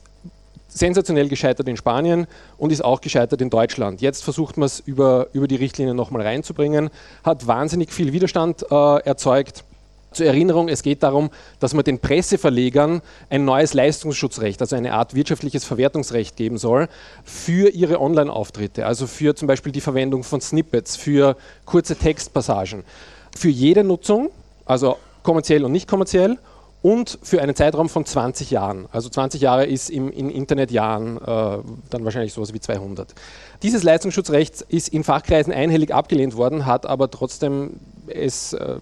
sensationell 0.73 1.29
gescheitert 1.29 1.67
in 1.67 1.77
Spanien 1.77 2.27
und 2.57 2.71
ist 2.71 2.83
auch 2.83 3.01
gescheitert 3.01 3.41
in 3.41 3.49
Deutschland. 3.49 4.01
Jetzt 4.01 4.23
versucht 4.23 4.57
man 4.57 4.65
es 4.65 4.79
über, 4.79 5.27
über 5.33 5.47
die 5.47 5.55
Richtlinien 5.55 5.95
nochmal 5.95 6.23
reinzubringen, 6.23 6.89
hat 7.23 7.47
wahnsinnig 7.47 7.91
viel 7.91 8.13
Widerstand 8.13 8.65
äh, 8.69 8.99
erzeugt. 9.03 9.63
Zur 10.11 10.27
Erinnerung, 10.27 10.69
es 10.69 10.83
geht 10.83 11.01
darum, 11.01 11.31
dass 11.59 11.73
man 11.73 11.83
den 11.83 11.97
Presseverlegern 11.97 13.01
ein 13.31 13.45
neues 13.45 13.73
Leistungsschutzrecht, 13.73 14.61
also 14.61 14.75
eine 14.75 14.93
Art 14.93 15.15
wirtschaftliches 15.15 15.65
Verwertungsrecht 15.65 16.35
geben 16.35 16.59
soll 16.59 16.87
für 17.23 17.69
ihre 17.69 17.99
Online-Auftritte, 17.99 18.85
also 18.85 19.07
für 19.07 19.35
zum 19.35 19.47
Beispiel 19.47 19.71
die 19.71 19.81
Verwendung 19.81 20.23
von 20.23 20.39
Snippets, 20.39 20.95
für 20.95 21.35
kurze 21.65 21.95
Textpassagen, 21.95 22.83
für 23.35 23.49
jede 23.49 23.83
Nutzung, 23.83 24.29
also 24.65 24.97
kommerziell 25.23 25.65
und 25.65 25.71
nicht 25.71 25.87
kommerziell 25.87 26.37
und 26.83 27.17
für 27.23 27.41
einen 27.41 27.55
Zeitraum 27.55 27.87
von 27.87 28.05
20 28.05 28.51
Jahren. 28.51 28.87
Also 28.91 29.09
20 29.09 29.41
Jahre 29.41 29.65
ist 29.65 29.89
im, 29.89 30.11
in 30.11 30.29
Internetjahren 30.29 31.17
äh, 31.17 31.57
dann 31.89 32.03
wahrscheinlich 32.03 32.33
sowas 32.33 32.53
wie 32.53 32.59
200. 32.59 33.15
Dieses 33.63 33.83
Leistungsschutzrecht 33.83 34.61
ist 34.63 34.89
in 34.89 35.05
Fachkreisen 35.05 35.53
einhellig 35.53 35.93
abgelehnt 35.93 36.35
worden, 36.35 36.65
hat 36.65 36.85
aber 36.85 37.09
trotzdem 37.09 37.79
es 38.07 38.51
äh, 38.51 38.75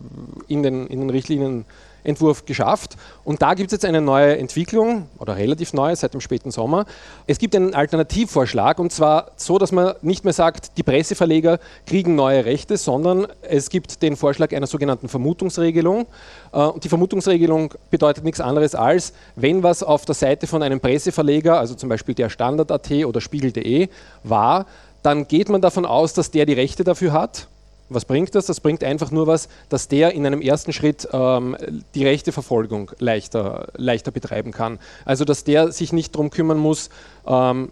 in, 0.48 0.64
den, 0.64 0.88
in 0.88 1.00
den 1.00 1.10
Richtlinien 1.12 1.66
Entwurf 2.04 2.46
geschafft. 2.46 2.98
Und 3.24 3.42
da 3.42 3.54
gibt 3.54 3.68
es 3.68 3.74
jetzt 3.74 3.86
eine 3.86 4.02
neue 4.02 4.38
Entwicklung, 4.38 5.08
oder 5.20 5.38
relativ 5.38 5.74
neue, 5.74 5.96
seit 5.96 6.14
dem 6.14 6.22
späten 6.22 6.52
Sommer. 6.52 6.86
Es 7.28 7.38
gibt 7.38 7.56
einen 7.56 7.74
Alternativvorschlag, 7.74 8.80
und 8.80 8.92
zwar 8.92 9.32
so, 9.36 9.58
dass 9.58 9.72
man 9.72 9.94
nicht 10.02 10.24
mehr 10.24 10.34
sagt, 10.34 10.78
die 10.78 10.84
Presseverleger 10.84 11.60
kriegen 11.86 12.16
neue 12.16 12.46
Rechte, 12.46 12.78
sondern 12.78 13.28
es 13.42 13.70
gibt 13.70 14.02
den 14.02 14.16
Vorschlag 14.16 14.54
einer 14.54 14.68
sogenannten 14.68 15.08
Vermutungsregelung. 15.08 16.08
Äh, 16.54 16.58
und 16.60 16.84
die 16.84 16.90
Vermutungsregelung 16.90 17.74
bedeutet 17.90 18.24
nichts 18.24 18.40
anderes 18.40 18.76
als, 18.76 19.14
wenn 19.36 19.64
was 19.64 19.84
auf 19.84 20.06
der 20.06 20.16
Seite 20.16 20.48
von 20.48 20.64
einem 20.64 20.80
Presseverleger, 20.80 21.60
also 21.60 21.76
zum 21.76 21.90
Beispiel 21.90 22.16
der 22.16 22.30
Standard.at 22.30 22.92
oder 23.06 23.22
Spiegel.de, 23.22 23.90
war, 24.24 24.66
dann 25.04 25.28
geht 25.28 25.50
man 25.50 25.62
davon 25.62 25.86
aus, 25.86 26.14
dass 26.14 26.32
der 26.32 26.46
die 26.46 26.54
Rechte 26.54 26.84
dafür 26.84 27.14
hat 27.14 27.48
was 27.94 28.06
bringt 28.06 28.34
das? 28.36 28.46
Das 28.46 28.60
bringt 28.60 28.84
einfach 28.84 29.12
nur 29.12 29.28
was, 29.28 29.50
dass 29.70 29.88
der 29.88 30.14
in 30.14 30.26
einem 30.26 30.42
ersten 30.42 30.74
Schritt 30.74 31.08
ähm, 31.12 31.58
die 31.96 32.06
rechte 32.06 32.32
Verfolgung 32.32 32.92
leichter, 33.00 33.68
leichter 33.76 34.12
betreiben 34.12 34.52
kann. 34.52 34.80
Also 35.06 35.26
dass 35.26 35.44
der 35.44 35.72
sich 35.72 35.94
nicht 35.94 36.16
darum 36.16 36.30
kümmern 36.30 36.58
muss, 36.58 36.90
ähm, 37.28 37.72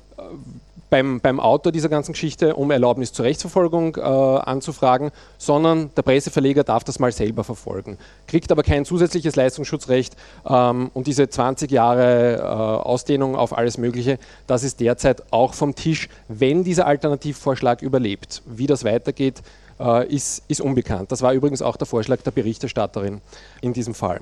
beim, 0.89 1.19
beim, 1.19 1.39
Autor 1.39 1.71
dieser 1.71 1.89
ganzen 1.89 2.13
Geschichte 2.13 2.55
um 2.55 2.71
Erlaubnis 2.71 3.13
zur 3.13 3.25
Rechtsverfolgung 3.25 3.95
äh, 3.95 4.01
anzufragen, 4.01 5.11
sondern 5.37 5.91
der 5.95 6.01
Presseverleger 6.01 6.63
darf 6.63 6.83
das 6.83 6.99
mal 6.99 7.11
selber 7.11 7.43
verfolgen, 7.43 7.97
kriegt 8.27 8.51
aber 8.51 8.63
kein 8.63 8.85
zusätzliches 8.85 9.35
Leistungsschutzrecht 9.35 10.15
ähm, 10.47 10.89
und 10.93 11.07
diese 11.07 11.29
20 11.29 11.69
Jahre 11.69 12.37
äh, 12.37 12.41
Ausdehnung 12.41 13.35
auf 13.35 13.55
alles 13.55 13.77
Mögliche, 13.77 14.17
das 14.47 14.63
ist 14.63 14.79
derzeit 14.79 15.23
auch 15.31 15.53
vom 15.53 15.75
Tisch, 15.75 16.09
wenn 16.27 16.63
dieser 16.63 16.87
Alternativvorschlag 16.87 17.81
überlebt. 17.81 18.41
Wie 18.45 18.67
das 18.67 18.83
weitergeht, 18.83 19.43
ist, 20.13 20.43
ist 20.47 20.61
unbekannt. 20.61 21.11
Das 21.11 21.21
war 21.21 21.33
übrigens 21.33 21.61
auch 21.61 21.77
der 21.77 21.87
Vorschlag 21.87 22.21
der 22.21 22.31
Berichterstatterin 22.31 23.21
in 23.61 23.73
diesem 23.73 23.93
Fall. 23.93 24.21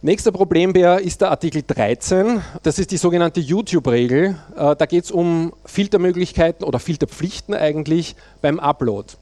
Nächster 0.00 0.30
Problembär 0.30 1.00
ist 1.00 1.22
der 1.22 1.32
Artikel 1.32 1.64
13. 1.66 2.40
Das 2.62 2.78
ist 2.78 2.92
die 2.92 2.98
sogenannte 2.98 3.40
YouTube-Regel. 3.40 4.36
Äh, 4.56 4.76
da 4.76 4.86
geht 4.86 5.02
es 5.02 5.10
um 5.10 5.52
Filtermöglichkeiten 5.64 6.64
oder 6.64 6.78
Filterpflichten 6.78 7.52
eigentlich 7.52 8.14
beim 8.40 8.60
Upload. 8.60 9.14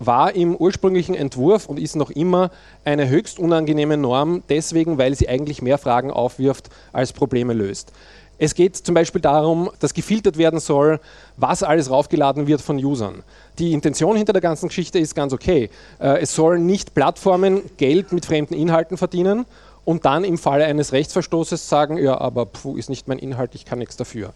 War 0.00 0.34
im 0.34 0.56
ursprünglichen 0.56 1.14
Entwurf 1.14 1.66
und 1.66 1.78
ist 1.78 1.94
noch 1.94 2.10
immer 2.10 2.50
eine 2.84 3.08
höchst 3.08 3.38
unangenehme 3.38 3.96
Norm, 3.96 4.42
deswegen, 4.48 4.98
weil 4.98 5.14
sie 5.14 5.28
eigentlich 5.28 5.62
mehr 5.62 5.78
Fragen 5.78 6.10
aufwirft, 6.10 6.68
als 6.92 7.12
Probleme 7.12 7.52
löst. 7.52 7.92
Es 8.38 8.54
geht 8.54 8.76
zum 8.76 8.94
Beispiel 8.94 9.20
darum, 9.20 9.70
dass 9.80 9.94
gefiltert 9.94 10.36
werden 10.38 10.60
soll, 10.60 11.00
was 11.36 11.62
alles 11.62 11.90
raufgeladen 11.90 12.46
wird 12.46 12.60
von 12.60 12.76
Usern. 12.76 13.22
Die 13.58 13.72
Intention 13.72 14.16
hinter 14.16 14.32
der 14.32 14.42
ganzen 14.42 14.68
Geschichte 14.68 14.98
ist 14.98 15.14
ganz 15.14 15.32
okay. 15.32 15.70
Äh, 16.00 16.20
es 16.22 16.34
sollen 16.34 16.66
nicht 16.66 16.94
Plattformen 16.94 17.62
Geld 17.76 18.12
mit 18.12 18.26
fremden 18.26 18.54
Inhalten 18.54 18.96
verdienen 18.96 19.46
und 19.84 20.04
dann 20.04 20.24
im 20.24 20.38
Falle 20.38 20.64
eines 20.64 20.92
Rechtsverstoßes 20.92 21.68
sagen, 21.68 21.98
ja, 21.98 22.18
aber 22.20 22.46
puh, 22.46 22.76
ist 22.76 22.88
nicht 22.88 23.06
mein 23.06 23.18
Inhalt, 23.18 23.54
ich 23.54 23.64
kann 23.64 23.78
nichts 23.78 23.96
dafür. 23.96 24.32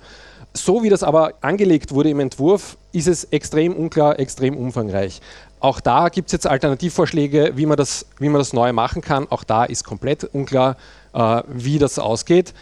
So 0.54 0.82
wie 0.82 0.88
das 0.88 1.02
aber 1.02 1.34
angelegt 1.40 1.92
wurde 1.92 2.10
im 2.10 2.20
Entwurf, 2.20 2.76
ist 2.92 3.08
es 3.08 3.24
extrem 3.24 3.74
unklar, 3.74 4.18
extrem 4.18 4.56
umfangreich. 4.56 5.20
Auch 5.60 5.80
da 5.80 6.08
gibt 6.08 6.28
es 6.28 6.32
jetzt 6.32 6.46
Alternativvorschläge, 6.46 7.52
wie 7.56 7.66
man, 7.66 7.76
das, 7.76 8.06
wie 8.18 8.28
man 8.28 8.38
das 8.38 8.52
neu 8.52 8.72
machen 8.72 9.02
kann. 9.02 9.26
Auch 9.30 9.44
da 9.44 9.64
ist 9.64 9.84
komplett 9.84 10.24
unklar, 10.24 10.76
äh, 11.12 11.42
wie 11.48 11.78
das 11.78 11.98
ausgeht. 11.98 12.54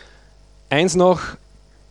Eins 0.68 0.96
noch, 0.96 1.20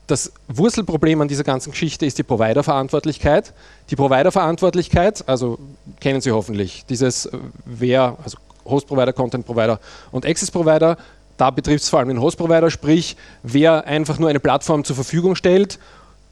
das 0.07 0.31
Wurzelproblem 0.47 1.21
an 1.21 1.27
dieser 1.27 1.43
ganzen 1.43 1.71
Geschichte 1.71 2.05
ist 2.05 2.17
die 2.17 2.23
Provider-Verantwortlichkeit. 2.23 3.53
Die 3.89 3.95
Provider-Verantwortlichkeit, 3.95 5.27
also 5.27 5.57
kennen 5.99 6.21
Sie 6.21 6.31
hoffentlich, 6.31 6.85
dieses 6.85 7.25
äh, 7.25 7.37
wer, 7.65 8.17
also 8.23 8.37
Host-Provider, 8.65 9.13
Content-Provider 9.13 9.79
und 10.11 10.25
Access-Provider, 10.25 10.97
da 11.37 11.49
betrifft 11.49 11.83
es 11.83 11.89
vor 11.89 11.99
allem 11.99 12.09
den 12.09 12.21
Host-Provider, 12.21 12.69
sprich, 12.71 13.17
wer 13.43 13.85
einfach 13.85 14.19
nur 14.19 14.29
eine 14.29 14.39
Plattform 14.39 14.83
zur 14.83 14.95
Verfügung 14.95 15.35
stellt 15.35 15.79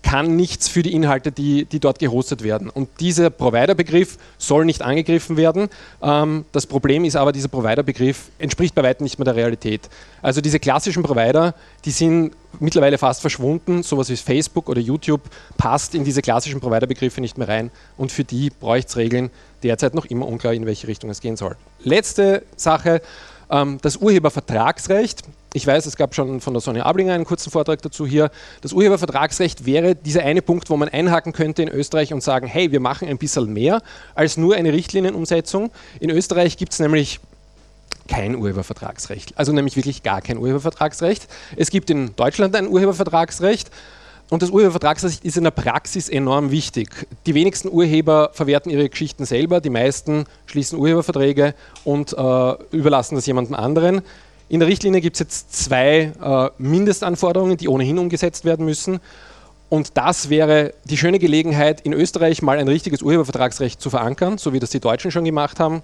kann 0.04 0.36
nichts 0.36 0.68
für 0.68 0.84
die 0.84 0.94
Inhalte, 0.94 1.32
die, 1.32 1.66
die 1.66 1.80
dort 1.80 1.98
gehostet 1.98 2.44
werden. 2.44 2.70
Und 2.70 2.90
dieser 3.00 3.30
Provider-Begriff 3.30 4.18
soll 4.38 4.66
nicht 4.66 4.82
angegriffen 4.82 5.38
werden. 5.38 5.70
Ähm, 6.02 6.46
das 6.52 6.68
Problem 6.68 7.06
ist 7.06 7.16
aber, 7.16 7.32
dieser 7.32 7.48
Provider-Begriff 7.48 8.30
entspricht 8.38 8.76
bei 8.76 8.84
weitem 8.84 9.06
nicht 9.06 9.18
mehr 9.18 9.26
der 9.26 9.36
Realität. 9.36 9.90
Also 10.22 10.42
diese 10.42 10.60
klassischen 10.60 11.02
Provider, 11.04 11.56
die 11.86 11.92
sind 11.92 12.34
mittlerweile 12.60 12.98
fast 12.98 13.22
verschwunden. 13.22 13.82
Sowas 13.82 14.10
wie 14.10 14.18
Facebook 14.18 14.70
oder 14.70 14.82
YouTube 14.82 15.22
passt 15.58 15.96
in 15.96 16.04
diese 16.04 16.22
klassischen 16.22 16.60
Provider-Begriffe 16.60 17.22
nicht 17.22 17.38
mehr 17.38 17.48
rein. 17.48 17.72
Und 17.98 18.12
für 18.12 18.26
die 18.26 18.50
bräuchte 18.50 18.90
es 18.90 18.98
Regeln. 18.98 19.32
Derzeit 19.64 19.96
noch 19.96 20.06
immer 20.06 20.28
unklar, 20.28 20.54
in 20.54 20.66
welche 20.66 20.88
Richtung 20.88 21.10
es 21.10 21.22
gehen 21.22 21.38
soll. 21.38 21.56
Letzte 21.82 22.44
Sache, 22.58 23.02
ähm, 23.50 23.80
das 23.82 23.98
Urhebervertragsrecht. 23.98 25.24
Ich 25.56 25.68
weiß, 25.68 25.86
es 25.86 25.96
gab 25.96 26.16
schon 26.16 26.42
von 26.42 26.54
der 26.54 26.62
Sonja 26.62 26.84
Ablinger 26.84 27.14
einen 27.14 27.26
kurzen 27.26 27.52
Vortrag 27.52 27.80
dazu 27.84 28.08
hier. 28.08 28.32
Das 28.62 28.74
Urhebervertragsrecht 28.74 29.68
wäre 29.68 29.96
dieser 29.96 30.24
eine 30.24 30.42
Punkt, 30.42 30.68
wo 30.72 30.78
man 30.78 30.90
einhaken 30.90 31.32
könnte 31.32 31.62
in 31.62 31.70
Österreich 31.70 32.12
und 32.12 32.24
sagen, 32.24 32.48
hey, 32.48 32.72
wir 32.72 32.80
machen 32.80 33.08
ein 33.08 33.20
bisschen 33.20 33.54
mehr 33.54 33.84
als 34.16 34.36
nur 34.36 34.56
eine 34.56 34.74
Richtlinienumsetzung. 34.74 35.70
In 36.00 36.10
Österreich 36.10 36.58
gibt 36.58 36.74
es 36.74 36.80
nämlich 36.80 37.20
kein 38.08 38.36
Urhebervertragsrecht, 38.36 39.38
also 39.38 39.54
nämlich 39.54 39.76
wirklich 39.76 40.02
gar 40.02 40.22
kein 40.22 40.40
Urhebervertragsrecht. 40.40 41.28
Es 41.56 41.70
gibt 41.70 41.92
in 41.92 42.16
Deutschland 42.16 42.56
ein 42.56 42.68
Urhebervertragsrecht. 42.68 43.70
Und 44.30 44.42
das 44.42 44.50
Urhebervertragsrecht 44.50 45.24
ist 45.24 45.38
in 45.38 45.44
der 45.44 45.52
Praxis 45.52 46.10
enorm 46.10 46.50
wichtig. 46.50 47.06
Die 47.28 47.36
wenigsten 47.36 47.70
Urheber 47.70 48.32
verwerten 48.34 48.72
ihre 48.72 48.90
Geschichten 48.90 49.26
selber, 49.26 49.62
die 49.62 49.70
meisten 49.70 50.26
schließen 50.48 50.80
Urheberverträge 50.80 51.54
und 51.84 52.14
äh, 52.14 52.54
überlassen 52.72 53.14
das 53.16 53.28
jemandem 53.28 53.54
anderen. 53.54 54.02
In 54.54 54.60
der 54.60 54.70
Richtlinie 54.70 55.02
gibt 55.02 55.16
es 55.16 55.20
jetzt 55.20 55.64
zwei 55.64 56.12
äh, 56.24 56.50
Mindestanforderungen, 56.60 57.58
die 57.58 57.68
ohnehin 57.68 57.98
umgesetzt 57.98 58.46
werden 58.46 58.66
müssen. 58.66 59.00
Und 59.68 59.98
das 59.98 60.30
wäre 60.30 60.76
die 60.84 60.96
schöne 60.96 61.18
Gelegenheit, 61.18 61.82
in 61.82 61.92
Österreich 61.92 62.44
mal 62.44 62.60
ein 62.60 62.68
richtiges 62.68 63.02
Urhebervertragsrecht 63.02 63.82
zu 63.82 63.90
verankern, 63.90 64.38
so 64.38 64.54
wie 64.54 64.60
das 64.60 64.70
die 64.70 64.80
Deutschen 64.80 65.10
schon 65.10 65.24
gemacht 65.24 65.60
haben. 65.60 65.82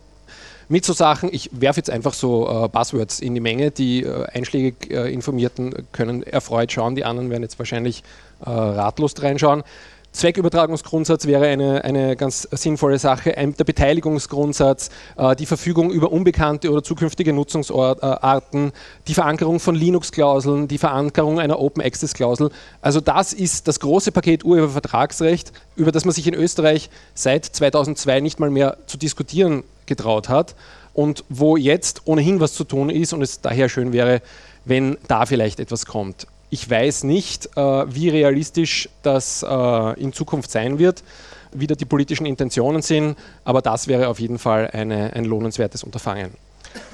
Mit 0.67 0.85
so 0.85 0.93
Sachen, 0.93 1.33
ich 1.33 1.49
werfe 1.51 1.79
jetzt 1.79 1.89
einfach 1.89 2.13
so 2.13 2.47
äh, 2.47 2.67
Buzzwords 2.67 3.21
in 3.21 3.33
die 3.33 3.39
Menge, 3.39 3.71
die 3.71 4.03
äh, 4.03 4.25
einschlägig 4.25 4.91
äh, 4.91 5.11
Informierten 5.11 5.73
können 5.91 6.21
erfreut 6.21 6.71
schauen, 6.71 6.93
die 6.93 7.05
anderen 7.05 7.31
werden 7.31 7.41
jetzt 7.41 7.57
wahrscheinlich 7.57 8.03
äh, 8.45 8.51
ratlos 8.51 9.15
reinschauen. 9.19 9.63
Zweckübertragungsgrundsatz 10.11 11.27
wäre 11.27 11.45
eine, 11.45 11.83
eine 11.83 12.15
ganz 12.15 12.47
sinnvolle 12.51 12.97
Sache. 12.97 13.37
Ein, 13.37 13.55
der 13.55 13.63
Beteiligungsgrundsatz, 13.63 14.89
äh, 15.17 15.35
die 15.35 15.45
Verfügung 15.45 15.91
über 15.91 16.11
unbekannte 16.11 16.71
oder 16.71 16.83
zukünftige 16.83 17.31
Nutzungsarten, 17.31 18.71
die 19.07 19.13
Verankerung 19.13 19.59
von 19.59 19.75
Linux-Klauseln, 19.75 20.67
die 20.67 20.77
Verankerung 20.77 21.39
einer 21.39 21.59
Open-Access-Klausel. 21.59 22.49
Also 22.81 23.01
das 23.01 23.33
ist 23.33 23.67
das 23.67 23.79
große 23.79 24.11
Paket 24.11 24.43
Urhebervertragsrecht, 24.43 25.53
über 25.75 25.91
das 25.91 26.05
man 26.05 26.13
sich 26.13 26.27
in 26.27 26.33
Österreich 26.33 26.89
seit 27.13 27.45
2002 27.45 28.19
nicht 28.19 28.39
mal 28.39 28.49
mehr 28.49 28.77
zu 28.87 28.97
diskutieren 28.97 29.63
getraut 29.85 30.29
hat 30.29 30.55
und 30.93 31.23
wo 31.29 31.57
jetzt 31.57 32.01
ohnehin 32.05 32.39
was 32.39 32.53
zu 32.53 32.63
tun 32.63 32.89
ist 32.89 33.13
und 33.13 33.21
es 33.21 33.41
daher 33.41 33.69
schön 33.69 33.93
wäre, 33.93 34.21
wenn 34.65 34.97
da 35.07 35.25
vielleicht 35.25 35.59
etwas 35.59 35.85
kommt. 35.85 36.27
Ich 36.49 36.69
weiß 36.69 37.03
nicht, 37.03 37.49
äh, 37.57 37.61
wie 37.61 38.09
realistisch 38.09 38.89
das 39.03 39.43
äh, 39.43 39.99
in 40.01 40.13
Zukunft 40.13 40.51
sein 40.51 40.79
wird, 40.79 41.03
wie 41.51 41.67
da 41.67 41.75
die 41.75 41.85
politischen 41.85 42.25
Intentionen 42.25 42.81
sind, 42.81 43.17
aber 43.43 43.61
das 43.61 43.87
wäre 43.87 44.07
auf 44.07 44.19
jeden 44.19 44.39
Fall 44.39 44.69
eine, 44.71 45.13
ein 45.13 45.25
lohnenswertes 45.25 45.83
Unterfangen. 45.83 46.31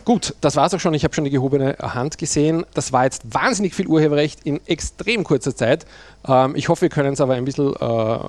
Gut, 0.03 0.35
das 0.41 0.55
war 0.55 0.67
es 0.67 0.73
auch 0.73 0.79
schon. 0.79 0.93
Ich 0.93 1.03
habe 1.03 1.13
schon 1.13 1.23
die 1.23 1.31
gehobene 1.31 1.75
Hand 1.81 2.17
gesehen. 2.17 2.65
Das 2.73 2.93
war 2.93 3.05
jetzt 3.05 3.33
wahnsinnig 3.33 3.73
viel 3.73 3.87
Urheberrecht 3.87 4.41
in 4.43 4.61
extrem 4.67 5.23
kurzer 5.23 5.55
Zeit. 5.55 5.85
Ähm, 6.27 6.55
ich 6.55 6.69
hoffe, 6.69 6.83
wir 6.83 6.89
können 6.89 7.13
es 7.13 7.21
aber 7.21 7.33
ein 7.33 7.45
bisschen 7.45 7.73
äh, 7.73 8.19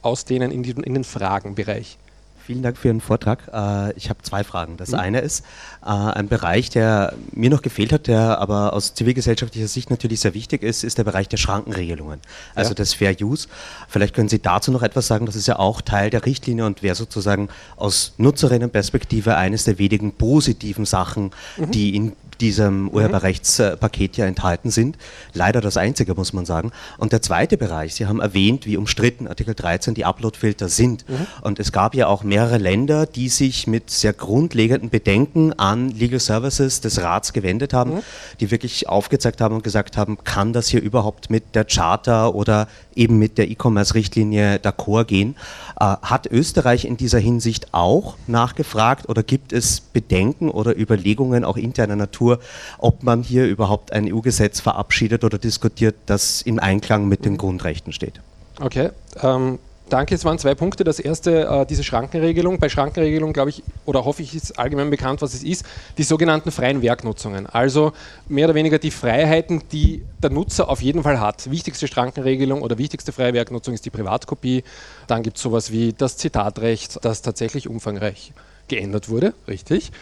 ausdehnen 0.00 0.50
in, 0.50 0.94
den 0.94 1.04
Fragenbereich. 1.04 1.98
Vielen 2.44 2.62
Dank 2.62 2.76
für 2.76 2.88
Ihren 2.88 3.00
Vortrag. 3.00 3.48
Äh, 3.52 3.92
ich 3.96 4.10
habe 4.10 4.20
zwei 4.22 4.42
Fragen. 4.42 4.76
Das 4.76 4.90
mhm. 4.90 4.98
eine 4.98 5.20
ist 5.20 5.44
äh, 5.84 5.88
ein 5.88 6.26
Bereich, 6.26 6.70
der 6.70 7.14
mir 7.32 7.50
noch 7.50 7.62
gefehlt 7.62 7.92
hat, 7.92 8.08
der 8.08 8.38
aber 8.40 8.72
aus 8.72 8.94
zivilgesellschaftlicher 8.94 9.68
Sicht 9.68 9.90
natürlich 9.90 10.20
sehr 10.20 10.34
wichtig 10.34 10.62
ist, 10.62 10.82
ist 10.82 10.98
der 10.98 11.04
Bereich 11.04 11.28
der 11.28 11.36
Schrankenregelungen, 11.36 12.20
also 12.56 12.70
ja. 12.70 12.74
des 12.74 12.94
Fair 12.94 13.14
Use. 13.20 13.46
Vielleicht 13.88 14.14
können 14.14 14.28
Sie 14.28 14.40
dazu 14.40 14.72
noch 14.72 14.82
etwas 14.82 15.06
sagen. 15.06 15.26
Das 15.26 15.36
ist 15.36 15.46
ja 15.46 15.58
auch 15.58 15.80
Teil 15.82 16.10
der 16.10 16.26
Richtlinie 16.26 16.66
und 16.66 16.82
wäre 16.82 16.96
sozusagen 16.96 17.48
aus 17.76 18.14
Nutzerinnenperspektive 18.18 19.36
eines 19.36 19.64
der 19.64 19.78
wenigen 19.78 20.12
positiven 20.12 20.84
Sachen, 20.84 21.30
mhm. 21.56 21.70
die 21.70 21.94
in 21.94 22.12
diesem 22.42 22.82
mhm. 22.82 22.88
Urheberrechtspaket 22.88 24.16
ja 24.18 24.26
enthalten 24.26 24.70
sind. 24.70 24.98
Leider 25.32 25.60
das 25.60 25.76
einzige, 25.76 26.14
muss 26.14 26.32
man 26.32 26.44
sagen. 26.44 26.72
Und 26.98 27.12
der 27.12 27.22
zweite 27.22 27.56
Bereich, 27.56 27.94
Sie 27.94 28.06
haben 28.06 28.20
erwähnt, 28.20 28.66
wie 28.66 28.76
umstritten 28.76 29.28
Artikel 29.28 29.54
13 29.54 29.94
die 29.94 30.04
Uploadfilter 30.04 30.68
sind. 30.68 31.08
Mhm. 31.08 31.26
Und 31.42 31.60
es 31.60 31.72
gab 31.72 31.94
ja 31.94 32.08
auch 32.08 32.24
mehrere 32.24 32.58
Länder, 32.58 33.06
die 33.06 33.28
sich 33.28 33.66
mit 33.66 33.90
sehr 33.90 34.12
grundlegenden 34.12 34.90
Bedenken 34.90 35.52
an 35.52 35.90
Legal 35.90 36.20
Services 36.20 36.80
des 36.80 37.00
Rats 37.00 37.32
gewendet 37.32 37.72
haben, 37.72 37.94
mhm. 37.94 38.02
die 38.40 38.50
wirklich 38.50 38.88
aufgezeigt 38.88 39.40
haben 39.40 39.54
und 39.54 39.64
gesagt 39.64 39.96
haben, 39.96 40.18
kann 40.24 40.52
das 40.52 40.68
hier 40.68 40.82
überhaupt 40.82 41.30
mit 41.30 41.54
der 41.54 41.64
Charta 41.64 42.26
oder 42.26 42.66
eben 42.96 43.18
mit 43.18 43.38
der 43.38 43.50
E-Commerce-Richtlinie 43.50 44.56
d'accord 44.56 45.04
gehen? 45.04 45.36
Äh, 45.78 45.96
hat 46.02 46.26
Österreich 46.26 46.84
in 46.84 46.96
dieser 46.96 47.18
Hinsicht 47.18 47.72
auch 47.72 48.16
nachgefragt 48.26 49.08
oder 49.08 49.22
gibt 49.22 49.52
es 49.52 49.80
Bedenken 49.80 50.50
oder 50.50 50.78
Überlegungen 50.78 51.44
auch 51.44 51.56
interner 51.56 51.96
Natur, 51.96 52.38
ob 52.78 53.02
man 53.02 53.22
hier 53.22 53.46
überhaupt 53.46 53.92
ein 53.92 54.12
EU-Gesetz 54.12 54.60
verabschiedet 54.60 55.24
oder 55.24 55.38
diskutiert, 55.38 55.94
das 56.06 56.42
im 56.42 56.58
Einklang 56.58 57.08
mit 57.08 57.24
den 57.24 57.36
Grundrechten 57.36 57.92
steht? 57.92 58.20
Okay. 58.60 58.90
Ähm 59.22 59.58
Danke, 59.92 60.14
es 60.14 60.24
waren 60.24 60.38
zwei 60.38 60.54
Punkte. 60.54 60.84
Das 60.84 60.98
erste, 60.98 61.44
äh, 61.44 61.66
diese 61.66 61.84
Schrankenregelung. 61.84 62.58
Bei 62.58 62.70
Schrankenregelung, 62.70 63.34
glaube 63.34 63.50
ich, 63.50 63.62
oder 63.84 64.06
hoffe 64.06 64.22
ich, 64.22 64.34
ist 64.34 64.58
allgemein 64.58 64.88
bekannt, 64.88 65.20
was 65.20 65.34
es 65.34 65.42
ist, 65.42 65.66
die 65.98 66.02
sogenannten 66.02 66.50
freien 66.50 66.80
Werknutzungen. 66.80 67.44
Also 67.44 67.92
mehr 68.26 68.46
oder 68.46 68.54
weniger 68.54 68.78
die 68.78 68.90
Freiheiten, 68.90 69.64
die 69.70 70.02
der 70.22 70.30
Nutzer 70.30 70.70
auf 70.70 70.80
jeden 70.80 71.02
Fall 71.02 71.20
hat. 71.20 71.50
Wichtigste 71.50 71.88
Schrankenregelung 71.88 72.62
oder 72.62 72.78
wichtigste 72.78 73.12
freie 73.12 73.34
Werknutzung 73.34 73.74
ist 73.74 73.84
die 73.84 73.90
Privatkopie. 73.90 74.64
Dann 75.08 75.22
gibt 75.22 75.36
es 75.36 75.42
sowas 75.42 75.70
wie 75.70 75.92
das 75.92 76.16
Zitatrecht, 76.16 77.04
das 77.04 77.20
tatsächlich 77.20 77.68
umfangreich 77.68 78.32
geändert 78.68 79.10
wurde, 79.10 79.34
richtig. 79.46 79.92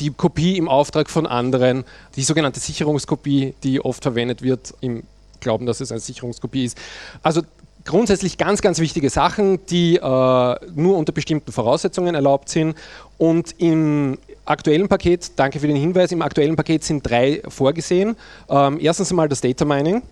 Die 0.00 0.10
Kopie 0.10 0.56
im 0.56 0.68
Auftrag 0.68 1.08
von 1.08 1.24
anderen, 1.24 1.84
die 2.16 2.24
sogenannte 2.24 2.58
Sicherungskopie, 2.58 3.54
die 3.62 3.80
oft 3.80 4.02
verwendet 4.02 4.42
wird 4.42 4.74
im 4.80 5.04
Glauben, 5.38 5.66
dass 5.66 5.80
es 5.80 5.92
eine 5.92 6.00
Sicherungskopie 6.00 6.64
ist. 6.64 6.76
Also 7.22 7.42
grundsätzlich 7.86 8.36
ganz, 8.36 8.60
ganz 8.60 8.78
wichtige 8.78 9.08
Sachen, 9.08 9.64
die 9.66 9.96
äh, 9.96 10.00
nur 10.00 10.96
unter 10.96 11.12
bestimmten 11.12 11.52
Voraussetzungen 11.52 12.14
erlaubt 12.14 12.48
sind. 12.48 12.76
Und 13.16 13.54
im 13.58 14.18
aktuellen 14.44 14.88
Paket, 14.88 15.32
danke 15.36 15.60
für 15.60 15.66
den 15.66 15.76
Hinweis, 15.76 16.12
im 16.12 16.22
aktuellen 16.22 16.56
Paket 16.56 16.84
sind 16.84 17.08
drei 17.08 17.40
vorgesehen. 17.48 18.16
Ähm, 18.50 18.78
erstens 18.80 19.10
einmal 19.10 19.28
das 19.28 19.40
Data 19.40 19.64
Mining 19.64 20.02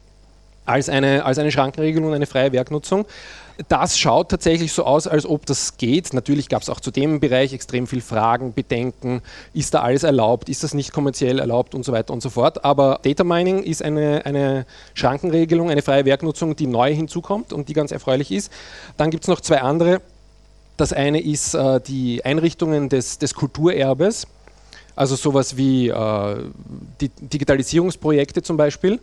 als 0.64 0.88
eine, 0.88 1.24
als 1.24 1.38
eine 1.38 1.52
Schrankenregelung 1.52 2.08
und 2.08 2.14
eine 2.14 2.26
freie 2.26 2.52
Werknutzung. 2.52 3.04
Das 3.68 3.96
schaut 3.96 4.30
tatsächlich 4.30 4.72
so 4.72 4.84
aus, 4.84 5.06
als 5.06 5.26
ob 5.26 5.46
das 5.46 5.76
geht. 5.76 6.12
Natürlich 6.12 6.48
gab 6.48 6.62
es 6.62 6.68
auch 6.68 6.80
zu 6.80 6.90
dem 6.90 7.20
Bereich 7.20 7.52
extrem 7.52 7.86
viel 7.86 8.00
Fragen, 8.00 8.52
Bedenken. 8.52 9.22
Ist 9.52 9.74
da 9.74 9.82
alles 9.82 10.02
erlaubt? 10.02 10.48
Ist 10.48 10.64
das 10.64 10.74
nicht 10.74 10.92
kommerziell 10.92 11.38
erlaubt 11.38 11.74
und 11.74 11.84
so 11.84 11.92
weiter 11.92 12.12
und 12.12 12.20
so 12.20 12.30
fort. 12.30 12.64
Aber 12.64 12.98
Data 13.02 13.22
Mining 13.22 13.62
ist 13.62 13.80
eine, 13.80 14.26
eine 14.26 14.66
Schrankenregelung, 14.94 15.70
eine 15.70 15.82
freie 15.82 16.04
Werknutzung, 16.04 16.56
die 16.56 16.66
neu 16.66 16.92
hinzukommt 16.92 17.52
und 17.52 17.68
die 17.68 17.74
ganz 17.74 17.92
erfreulich 17.92 18.32
ist. 18.32 18.50
Dann 18.96 19.10
gibt 19.10 19.22
es 19.24 19.28
noch 19.28 19.40
zwei 19.40 19.60
andere. 19.60 20.00
Das 20.76 20.92
eine 20.92 21.20
ist 21.20 21.54
äh, 21.54 21.80
die 21.80 22.24
Einrichtungen 22.24 22.88
des, 22.88 23.18
des 23.18 23.34
Kulturerbes. 23.34 24.26
Also 24.96 25.14
sowas 25.14 25.56
wie 25.56 25.88
äh, 25.88 26.36
Digitalisierungsprojekte 27.00 28.42
zum 28.42 28.56
Beispiel. 28.56 29.00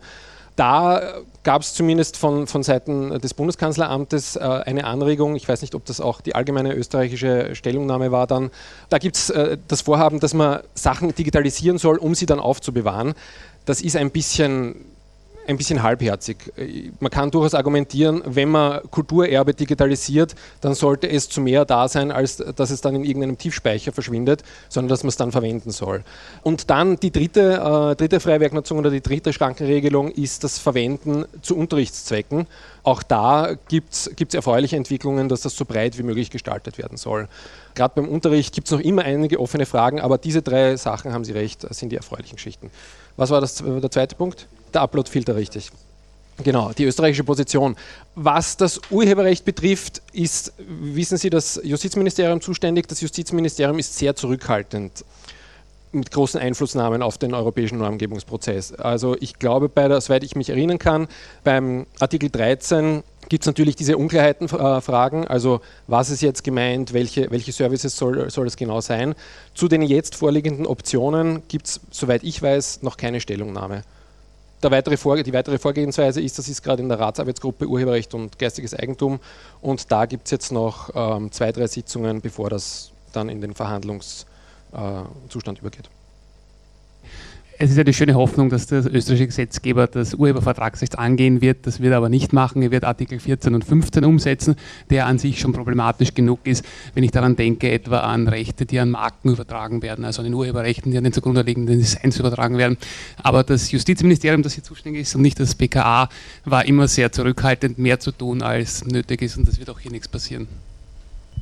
Da 0.55 1.21
gab 1.43 1.61
es 1.61 1.73
zumindest 1.73 2.17
von, 2.17 2.45
von 2.45 2.61
Seiten 2.61 3.19
des 3.19 3.33
Bundeskanzleramtes 3.33 4.35
äh, 4.35 4.39
eine 4.39 4.85
Anregung, 4.85 5.35
ich 5.35 5.47
weiß 5.47 5.61
nicht, 5.61 5.75
ob 5.75 5.85
das 5.85 6.01
auch 6.01 6.21
die 6.21 6.35
allgemeine 6.35 6.75
österreichische 6.75 7.55
Stellungnahme 7.55 8.11
war 8.11 8.27
dann, 8.27 8.51
da 8.89 8.97
gibt 8.97 9.15
es 9.15 9.29
äh, 9.29 9.57
das 9.67 9.81
Vorhaben, 9.81 10.19
dass 10.19 10.33
man 10.33 10.59
Sachen 10.75 11.15
digitalisieren 11.15 11.77
soll, 11.77 11.97
um 11.97 12.15
sie 12.15 12.25
dann 12.25 12.39
aufzubewahren. 12.39 13.13
Das 13.65 13.81
ist 13.81 13.95
ein 13.95 14.11
bisschen 14.11 14.75
ein 15.47 15.57
bisschen 15.57 15.83
halbherzig. 15.83 16.37
Man 16.99 17.11
kann 17.11 17.31
durchaus 17.31 17.53
argumentieren, 17.53 18.21
wenn 18.25 18.49
man 18.49 18.81
Kulturerbe 18.89 19.53
digitalisiert, 19.53 20.35
dann 20.61 20.73
sollte 20.73 21.09
es 21.09 21.29
zu 21.29 21.41
mehr 21.41 21.65
da 21.65 21.87
sein, 21.87 22.11
als 22.11 22.37
dass 22.37 22.69
es 22.69 22.81
dann 22.81 22.95
in 22.95 23.03
irgendeinem 23.03 23.37
Tiefspeicher 23.37 23.91
verschwindet, 23.91 24.43
sondern 24.69 24.89
dass 24.89 25.03
man 25.03 25.09
es 25.09 25.17
dann 25.17 25.31
verwenden 25.31 25.71
soll. 25.71 26.03
Und 26.43 26.69
dann 26.69 26.97
die 26.97 27.11
dritte, 27.11 27.91
äh, 27.91 27.95
dritte 27.95 28.19
Freiwerknutzung 28.19 28.77
oder 28.77 28.89
die 28.89 29.01
dritte 29.01 29.33
Schrankenregelung 29.33 30.11
ist 30.11 30.43
das 30.43 30.57
Verwenden 30.57 31.25
zu 31.41 31.57
Unterrichtszwecken. 31.57 32.47
Auch 32.83 33.03
da 33.03 33.55
gibt 33.67 33.93
es 33.93 34.33
erfreuliche 34.33 34.75
Entwicklungen, 34.75 35.29
dass 35.29 35.41
das 35.41 35.55
so 35.55 35.65
breit 35.65 35.97
wie 35.97 36.03
möglich 36.03 36.31
gestaltet 36.31 36.77
werden 36.77 36.97
soll. 36.97 37.27
Gerade 37.75 37.93
beim 37.95 38.09
Unterricht 38.09 38.53
gibt 38.53 38.67
es 38.67 38.71
noch 38.71 38.79
immer 38.79 39.03
einige 39.03 39.39
offene 39.39 39.65
Fragen, 39.65 40.01
aber 40.01 40.17
diese 40.17 40.41
drei 40.41 40.75
Sachen, 40.77 41.13
haben 41.13 41.23
Sie 41.23 41.31
recht, 41.31 41.65
sind 41.73 41.91
die 41.91 41.95
erfreulichen 41.95 42.35
Geschichten. 42.35 42.71
Was 43.17 43.29
war 43.29 43.39
das, 43.39 43.63
der 43.63 43.91
zweite 43.91 44.15
Punkt? 44.15 44.47
Der 44.73 44.81
Upload-Filter, 44.81 45.35
richtig. 45.35 45.71
Genau, 46.43 46.71
die 46.71 46.85
österreichische 46.85 47.23
Position. 47.23 47.75
Was 48.15 48.57
das 48.57 48.81
Urheberrecht 48.89 49.45
betrifft, 49.45 50.01
ist, 50.13 50.53
wissen 50.57 51.17
Sie, 51.17 51.29
das 51.29 51.59
Justizministerium 51.63 52.41
zuständig. 52.41 52.87
Das 52.87 53.01
Justizministerium 53.01 53.77
ist 53.79 53.97
sehr 53.97 54.15
zurückhaltend 54.15 55.05
mit 55.91 56.09
großen 56.09 56.39
Einflussnahmen 56.39 57.01
auf 57.01 57.17
den 57.17 57.33
europäischen 57.33 57.77
Normgebungsprozess. 57.77 58.73
Also 58.73 59.17
ich 59.19 59.39
glaube, 59.39 59.67
bei 59.67 59.89
der, 59.89 59.99
soweit 59.99 60.23
ich 60.23 60.35
mich 60.35 60.49
erinnern 60.49 60.79
kann, 60.79 61.07
beim 61.43 61.85
Artikel 61.99 62.29
13 62.29 63.03
gibt 63.27 63.43
es 63.43 63.47
natürlich 63.47 63.75
diese 63.75 63.97
Unklarheitenfragen, 63.97 65.23
äh, 65.23 65.27
also 65.27 65.61
was 65.87 66.09
ist 66.09 66.21
jetzt 66.21 66.43
gemeint, 66.43 66.93
welche, 66.93 67.29
welche 67.29 67.51
Services 67.51 67.97
soll, 67.97 68.29
soll 68.29 68.47
es 68.47 68.55
genau 68.55 68.79
sein. 68.79 69.15
Zu 69.53 69.67
den 69.67 69.81
jetzt 69.81 70.15
vorliegenden 70.15 70.65
Optionen 70.65 71.43
gibt 71.49 71.67
es, 71.67 71.81
soweit 71.91 72.23
ich 72.23 72.41
weiß, 72.41 72.83
noch 72.83 72.95
keine 72.95 73.19
Stellungnahme 73.19 73.83
weitere 74.69 74.97
Vorge 74.97 75.23
die 75.23 75.33
weitere 75.33 75.57
Vorgehensweise 75.57 76.21
ist, 76.21 76.37
das 76.37 76.47
ist 76.47 76.61
gerade 76.61 76.83
in 76.83 76.89
der 76.89 76.99
Ratsarbeitsgruppe 76.99 77.65
Urheberrecht 77.65 78.13
und 78.13 78.37
geistiges 78.37 78.75
Eigentum. 78.75 79.19
Und 79.61 79.91
da 79.91 80.05
gibt 80.05 80.25
es 80.25 80.31
jetzt 80.31 80.51
noch 80.51 80.91
ähm, 80.93 81.31
zwei, 81.31 81.51
drei 81.51 81.65
Sitzungen, 81.65 82.21
bevor 82.21 82.51
das 82.51 82.91
dann 83.13 83.29
in 83.29 83.41
den 83.41 83.55
Verhandlungszustand 83.55 85.57
äh, 85.57 85.61
übergeht 85.61 85.89
es 87.61 87.69
ist 87.69 87.77
ja 87.77 87.83
die 87.83 87.93
schöne 87.93 88.15
Hoffnung, 88.15 88.49
dass 88.49 88.65
der 88.65 88.79
österreichische 88.79 89.27
Gesetzgeber 89.27 89.85
das 89.85 90.15
Urhebervertragsrecht 90.15 90.97
angehen 90.97 91.41
wird. 91.41 91.67
Das 91.67 91.79
wird 91.79 91.91
er 91.91 91.97
aber 91.97 92.09
nicht 92.09 92.33
machen. 92.33 92.63
Er 92.63 92.71
wird 92.71 92.83
Artikel 92.83 93.19
14 93.19 93.53
und 93.53 93.63
15 93.63 94.03
umsetzen, 94.03 94.55
der 94.89 95.05
an 95.05 95.19
sich 95.19 95.39
schon 95.39 95.53
problematisch 95.53 96.15
genug 96.15 96.39
ist, 96.45 96.65
wenn 96.95 97.03
ich 97.03 97.11
daran 97.11 97.35
denke, 97.35 97.69
etwa 97.69 97.99
an 97.99 98.27
Rechte, 98.27 98.65
die 98.65 98.79
an 98.79 98.89
Marken 98.89 99.29
übertragen 99.29 99.83
werden, 99.83 100.05
also 100.05 100.21
an 100.21 100.25
den 100.25 100.33
Urheberrechten, 100.33 100.91
die 100.91 100.97
an 100.97 101.03
den 101.03 101.13
zugrunde 101.13 101.43
liegenden 101.43 101.77
Designs 101.77 102.19
übertragen 102.19 102.57
werden. 102.57 102.77
Aber 103.21 103.43
das 103.43 103.71
Justizministerium, 103.71 104.41
das 104.41 104.53
hier 104.53 104.63
zuständig 104.63 105.03
ist 105.03 105.15
und 105.15 105.21
nicht 105.21 105.39
das 105.39 105.53
BKA, 105.53 106.09
war 106.45 106.65
immer 106.65 106.87
sehr 106.87 107.11
zurückhaltend, 107.11 107.77
mehr 107.77 107.99
zu 107.99 108.11
tun, 108.11 108.41
als 108.41 108.83
nötig 108.85 109.21
ist 109.21 109.37
und 109.37 109.47
es 109.47 109.59
wird 109.59 109.69
auch 109.69 109.79
hier 109.79 109.91
nichts 109.91 110.07
passieren. 110.07 110.47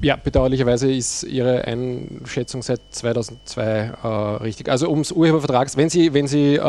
Ja, 0.02 0.16
bedauerlicherweise 0.16 0.90
ist 0.90 1.24
Ihre 1.24 1.66
Einschätzung 1.66 2.62
seit 2.62 2.80
2002 2.92 3.64
äh, 4.02 4.08
richtig. 4.44 4.70
Also 4.70 4.90
ums 4.90 5.12
Urhebervertrags, 5.12 5.76
wenn 5.76 5.90
Sie, 5.90 6.14
wenn 6.14 6.26
Sie 6.26 6.56
äh, 6.56 6.62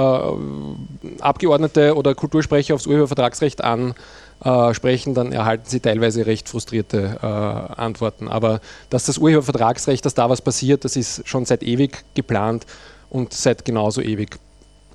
Abgeordnete 1.20 1.94
oder 1.94 2.16
Kultursprecher 2.16 2.74
aufs 2.74 2.88
Urhebervertragsrecht 2.88 3.62
ansprechen, 3.62 5.14
dann 5.14 5.30
erhalten 5.30 5.64
Sie 5.66 5.78
teilweise 5.78 6.26
recht 6.26 6.48
frustrierte 6.48 7.18
äh, 7.22 7.26
Antworten. 7.26 8.26
Aber 8.26 8.60
dass 8.88 9.06
das 9.06 9.18
Urhebervertragsrecht, 9.18 10.04
dass 10.04 10.14
da 10.14 10.28
was 10.28 10.42
passiert, 10.42 10.84
das 10.84 10.96
ist 10.96 11.28
schon 11.28 11.44
seit 11.44 11.62
ewig 11.62 12.02
geplant 12.14 12.66
und 13.10 13.32
seit 13.32 13.64
genauso 13.64 14.00
ewig 14.00 14.40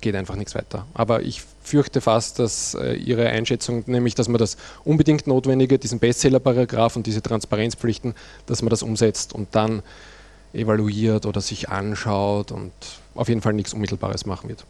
geht 0.00 0.14
einfach 0.14 0.36
nichts 0.36 0.54
weiter. 0.54 0.86
Aber 0.94 1.22
ich 1.22 1.42
fürchte 1.62 2.00
fast, 2.00 2.38
dass 2.38 2.74
äh, 2.74 2.94
Ihre 2.94 3.28
Einschätzung, 3.28 3.84
nämlich 3.86 4.14
dass 4.14 4.28
man 4.28 4.38
das 4.38 4.56
unbedingt 4.84 5.26
Notwendige, 5.26 5.78
diesen 5.78 5.98
Bestseller-Paragraph 5.98 6.96
und 6.96 7.06
diese 7.06 7.22
Transparenzpflichten, 7.22 8.14
dass 8.46 8.62
man 8.62 8.70
das 8.70 8.82
umsetzt 8.82 9.32
und 9.32 9.48
dann 9.52 9.82
evaluiert 10.52 11.26
oder 11.26 11.40
sich 11.40 11.68
anschaut 11.68 12.52
und 12.52 12.72
auf 13.14 13.28
jeden 13.28 13.42
Fall 13.42 13.52
nichts 13.52 13.74
Unmittelbares 13.74 14.26
machen 14.26 14.48
wird. 14.48 14.64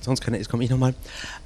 Sonst 0.00 0.20
kann, 0.20 0.34
jetzt 0.34 0.48
komme 0.48 0.64
ich 0.64 0.70
nochmal. 0.70 0.94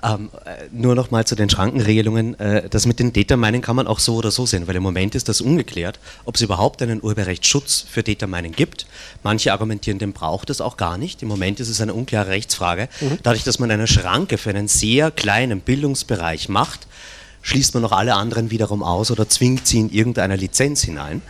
Ähm, 0.03 0.31
äh, 0.45 0.67
nur 0.73 0.95
nochmal 0.95 1.27
zu 1.27 1.35
den 1.35 1.51
Schrankenregelungen. 1.51 2.39
Äh, 2.39 2.69
das 2.69 2.87
mit 2.87 2.99
den 2.99 3.13
Data 3.13 3.37
Mining 3.37 3.63
kann 3.63 3.77
man 3.77 3.87
auch 3.87 3.99
so 3.99 4.17
oder 4.17 4.31
so 4.31 4.47
sehen, 4.47 4.67
weil 4.67 4.77
im 4.77 4.83
Moment 4.83 5.15
ist 5.15 5.29
das 5.29 5.41
ungeklärt, 5.41 5.99
ob 6.25 6.37
es 6.37 6.41
überhaupt 6.41 6.83
einen 6.83 7.03
Urheberrechtsschutz 7.03 7.85
für 7.89 8.03
Data 8.03 8.27
Mining 8.27 8.53
gibt. 8.53 8.87
Manche 9.23 9.53
argumentieren, 9.53 9.99
den 9.99 10.13
braucht 10.13 10.51
es 10.51 10.61
auch 10.61 10.77
gar 10.77 10.99
nicht. 10.99 11.23
Im 11.23 11.29
Moment 11.29 11.61
ist 11.61 11.69
es 11.69 11.81
eine 11.81 11.95
unklare 11.95 12.31
Rechtsfrage. 12.31 12.89
Mhm. 13.01 13.19
Dadurch, 13.23 13.45
dass 13.45 13.59
man 13.59 13.71
eine 13.71 13.87
Schranke 13.87 14.39
für 14.39 14.51
einen 14.51 14.69
sehr 14.69 15.11
kleinen 15.11 15.61
Bildungsbereich 15.61 16.49
macht, 16.49 16.87
schließt 17.43 17.75
man 17.75 17.83
noch 17.83 17.93
alle 17.93 18.15
anderen 18.15 18.51
wiederum 18.51 18.83
aus 18.83 19.11
oder 19.11 19.29
zwingt 19.29 19.67
sie 19.67 19.81
in 19.81 19.91
irgendeine 19.91 20.37
Lizenz 20.37 20.83
hinein. 20.83 21.23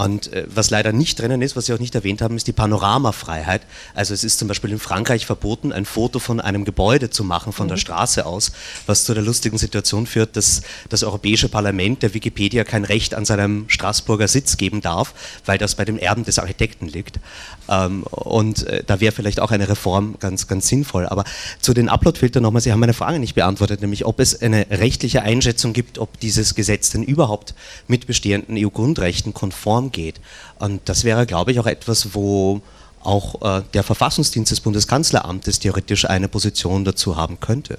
Und 0.00 0.32
äh, 0.32 0.46
was 0.48 0.70
leider 0.70 0.94
nicht 0.94 1.20
drinnen 1.20 1.42
ist, 1.42 1.56
was 1.56 1.66
Sie 1.66 1.74
auch 1.74 1.78
nicht 1.78 1.94
erwähnt 1.94 2.22
haben, 2.22 2.34
ist 2.34 2.46
die 2.46 2.52
Panoramafreiheit. 2.52 3.60
Also 3.94 4.14
es 4.14 4.24
ist 4.24 4.38
zum 4.38 4.48
Beispiel 4.48 4.70
in 4.70 4.78
Frankreich 4.78 5.26
verboten, 5.26 5.72
ein 5.74 5.84
Foto 5.84 6.18
von 6.18 6.40
einem 6.40 6.64
Gebäude 6.64 7.10
zu 7.10 7.22
machen 7.22 7.52
von 7.52 7.66
mhm. 7.66 7.72
der 7.72 7.76
Straße 7.76 8.24
aus, 8.24 8.52
was 8.86 9.04
zu 9.04 9.12
der 9.12 9.22
lustigen 9.22 9.58
Situation 9.58 10.06
führt, 10.06 10.38
dass 10.38 10.62
das 10.88 11.02
Europäische 11.02 11.50
Parlament 11.50 12.02
der 12.02 12.14
Wikipedia 12.14 12.64
kein 12.64 12.84
Recht 12.84 13.14
an 13.14 13.26
seinem 13.26 13.68
Straßburger 13.68 14.26
Sitz 14.26 14.56
geben 14.56 14.80
darf, 14.80 15.12
weil 15.44 15.58
das 15.58 15.74
bei 15.74 15.84
dem 15.84 15.98
Erben 15.98 16.24
des 16.24 16.38
Architekten 16.38 16.88
liegt. 16.88 17.20
Ähm, 17.68 18.04
und 18.04 18.66
äh, 18.68 18.82
da 18.86 19.00
wäre 19.00 19.12
vielleicht 19.12 19.38
auch 19.38 19.50
eine 19.50 19.68
Reform 19.68 20.16
ganz, 20.18 20.48
ganz 20.48 20.66
sinnvoll. 20.68 21.08
Aber 21.08 21.24
zu 21.60 21.74
den 21.74 21.90
Uploadfiltern 21.90 22.42
nochmal, 22.42 22.62
Sie 22.62 22.72
haben 22.72 22.80
meine 22.80 22.94
Frage 22.94 23.18
nicht 23.18 23.34
beantwortet, 23.34 23.82
nämlich 23.82 24.06
ob 24.06 24.18
es 24.18 24.40
eine 24.40 24.66
rechtliche 24.70 25.20
Einschätzung 25.20 25.74
gibt, 25.74 25.98
ob 25.98 26.18
dieses 26.20 26.54
Gesetz 26.54 26.88
denn 26.88 27.02
überhaupt 27.02 27.52
mit 27.86 28.06
bestehenden 28.06 28.56
EU-Grundrechten 28.56 29.34
konform 29.34 29.89
geht. 29.90 30.20
Und 30.58 30.80
das 30.86 31.04
wäre, 31.04 31.26
glaube 31.26 31.52
ich, 31.52 31.60
auch 31.60 31.66
etwas, 31.66 32.14
wo 32.14 32.60
auch 33.02 33.40
äh, 33.42 33.62
der 33.72 33.82
Verfassungsdienst 33.82 34.50
des 34.50 34.60
Bundeskanzleramtes 34.60 35.58
theoretisch 35.58 36.04
eine 36.04 36.28
Position 36.28 36.84
dazu 36.84 37.16
haben 37.16 37.40
könnte. 37.40 37.78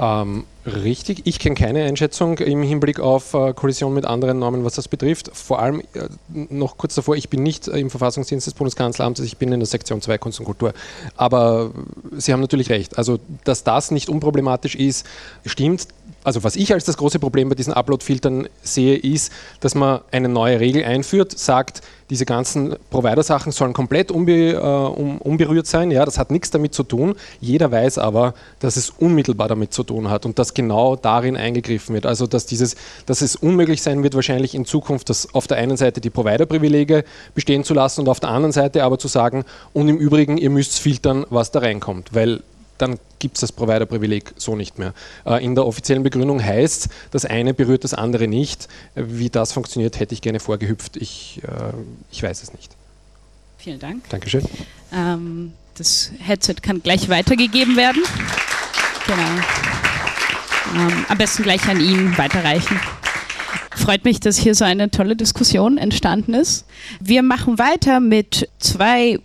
Ähm, 0.00 0.44
richtig, 0.64 1.22
ich 1.24 1.40
kenne 1.40 1.56
keine 1.56 1.84
Einschätzung 1.84 2.38
im 2.38 2.62
Hinblick 2.62 3.00
auf 3.00 3.34
äh, 3.34 3.52
Kollision 3.52 3.92
mit 3.94 4.04
anderen 4.04 4.38
Normen, 4.38 4.64
was 4.64 4.74
das 4.74 4.86
betrifft. 4.86 5.28
Vor 5.34 5.58
allem 5.58 5.80
äh, 5.80 6.08
noch 6.28 6.76
kurz 6.78 6.94
davor, 6.94 7.16
ich 7.16 7.28
bin 7.28 7.42
nicht 7.42 7.66
äh, 7.66 7.80
im 7.80 7.90
Verfassungsdienst 7.90 8.46
des 8.46 8.54
Bundeskanzleramtes, 8.54 9.24
ich 9.24 9.38
bin 9.38 9.50
in 9.50 9.58
der 9.58 9.66
Sektion 9.66 10.00
2 10.00 10.18
Kunst 10.18 10.38
und 10.38 10.46
Kultur. 10.46 10.72
Aber 11.16 11.72
Sie 12.16 12.32
haben 12.32 12.40
natürlich 12.40 12.70
recht. 12.70 12.96
Also, 12.96 13.18
dass 13.42 13.64
das 13.64 13.90
nicht 13.90 14.08
unproblematisch 14.08 14.76
ist, 14.76 15.04
stimmt 15.44 15.88
also 16.24 16.44
was 16.44 16.56
ich 16.56 16.72
als 16.72 16.84
das 16.84 16.96
große 16.96 17.18
Problem 17.18 17.48
bei 17.48 17.54
diesen 17.54 17.72
Upload-Filtern 17.72 18.48
sehe, 18.62 18.96
ist, 18.96 19.32
dass 19.60 19.74
man 19.74 20.00
eine 20.10 20.28
neue 20.28 20.60
Regel 20.60 20.84
einführt, 20.84 21.38
sagt, 21.38 21.82
diese 22.10 22.24
ganzen 22.24 22.76
Provider-Sachen 22.90 23.52
sollen 23.52 23.72
komplett 23.72 24.10
unbe 24.10 24.52
äh, 24.52 24.56
um, 24.58 25.18
unberührt 25.18 25.66
sein. 25.66 25.90
Ja, 25.90 26.04
das 26.04 26.18
hat 26.18 26.30
nichts 26.30 26.50
damit 26.50 26.74
zu 26.74 26.82
tun. 26.82 27.14
Jeder 27.40 27.70
weiß 27.70 27.98
aber, 27.98 28.34
dass 28.60 28.76
es 28.76 28.90
unmittelbar 28.90 29.48
damit 29.48 29.72
zu 29.72 29.82
tun 29.82 30.08
hat 30.10 30.24
und 30.24 30.38
dass 30.38 30.54
genau 30.54 30.96
darin 30.96 31.36
eingegriffen 31.36 31.94
wird. 31.94 32.06
Also 32.06 32.26
dass, 32.26 32.46
dieses, 32.46 32.76
dass 33.06 33.20
es 33.20 33.36
unmöglich 33.36 33.82
sein 33.82 34.02
wird, 34.02 34.14
wahrscheinlich 34.14 34.54
in 34.54 34.64
Zukunft, 34.64 35.10
dass 35.10 35.34
auf 35.34 35.46
der 35.46 35.58
einen 35.58 35.76
Seite 35.76 36.00
die 36.00 36.10
Provider-Privilege 36.10 37.04
bestehen 37.34 37.64
zu 37.64 37.74
lassen 37.74 38.02
und 38.02 38.08
auf 38.08 38.20
der 38.20 38.30
anderen 38.30 38.52
Seite 38.52 38.84
aber 38.84 38.98
zu 38.98 39.08
sagen, 39.08 39.44
und 39.72 39.88
im 39.88 39.98
Übrigen, 39.98 40.38
ihr 40.38 40.50
müsst 40.50 40.78
filtern, 40.78 41.26
was 41.28 41.50
da 41.50 41.60
reinkommt. 41.60 42.14
Weil 42.14 42.42
dann 42.78 42.98
gibt 43.18 43.36
es 43.36 43.42
das 43.42 43.52
Provider-Privileg 43.52 44.32
so 44.36 44.56
nicht 44.56 44.78
mehr. 44.78 44.94
Äh, 45.26 45.44
in 45.44 45.54
der 45.54 45.66
offiziellen 45.66 46.02
Begründung 46.02 46.42
heißt, 46.42 46.88
das 47.10 47.24
eine 47.24 47.54
berührt 47.54 47.84
das 47.84 47.94
andere 47.94 48.28
nicht. 48.28 48.68
Wie 48.94 49.30
das 49.30 49.52
funktioniert, 49.52 49.98
hätte 49.98 50.14
ich 50.14 50.22
gerne 50.22 50.40
vorgehüpft. 50.40 50.96
Ich, 50.96 51.40
äh, 51.44 51.72
ich 52.10 52.22
weiß 52.22 52.42
es 52.42 52.52
nicht. 52.52 52.72
Vielen 53.58 53.80
Dank. 53.80 54.08
Dankeschön. 54.08 54.44
Ähm, 54.92 55.52
das 55.76 56.12
Headset 56.18 56.54
kann 56.62 56.82
gleich 56.82 57.08
weitergegeben 57.08 57.76
werden. 57.76 58.02
Genau. 59.06 59.28
Ähm, 60.76 61.06
am 61.08 61.18
besten 61.18 61.42
gleich 61.42 61.66
an 61.68 61.80
ihn 61.80 62.16
weiterreichen. 62.18 62.80
Freut 63.74 64.04
mich, 64.04 64.20
dass 64.20 64.36
hier 64.36 64.54
so 64.54 64.64
eine 64.64 64.90
tolle 64.90 65.16
Diskussion 65.16 65.78
entstanden 65.78 66.34
ist. 66.34 66.66
Wir 67.00 67.22
machen 67.22 67.58
weiter 67.58 68.00
mit 68.00 68.48
zwei 68.58 69.18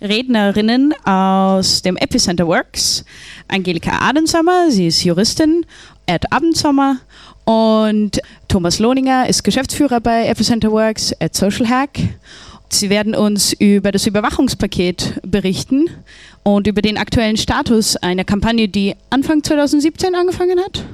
Rednerinnen 0.00 0.94
aus 1.04 1.82
dem 1.82 1.96
Epicenter 1.96 2.46
Works. 2.46 3.04
Angelika 3.48 3.98
Adensommer, 4.00 4.70
sie 4.70 4.86
ist 4.86 5.02
Juristin, 5.02 5.66
Ed 6.06 6.32
Abendsommer 6.32 6.98
und 7.44 8.20
Thomas 8.46 8.78
Lohninger 8.78 9.28
ist 9.28 9.42
Geschäftsführer 9.42 10.00
bei 10.00 10.26
Epicenter 10.26 10.70
Works 10.70 11.14
at 11.20 11.34
Social 11.34 11.68
Hack. 11.68 11.98
Sie 12.70 12.90
werden 12.90 13.14
uns 13.14 13.54
über 13.54 13.92
das 13.92 14.06
Überwachungspaket 14.06 15.20
berichten 15.22 15.86
und 16.42 16.66
über 16.66 16.82
den 16.82 16.98
aktuellen 16.98 17.36
Status 17.36 17.96
einer 17.96 18.24
Kampagne, 18.24 18.68
die 18.68 18.94
Anfang 19.10 19.42
2017 19.42 20.14
angefangen 20.14 20.60
hat. 20.60 20.84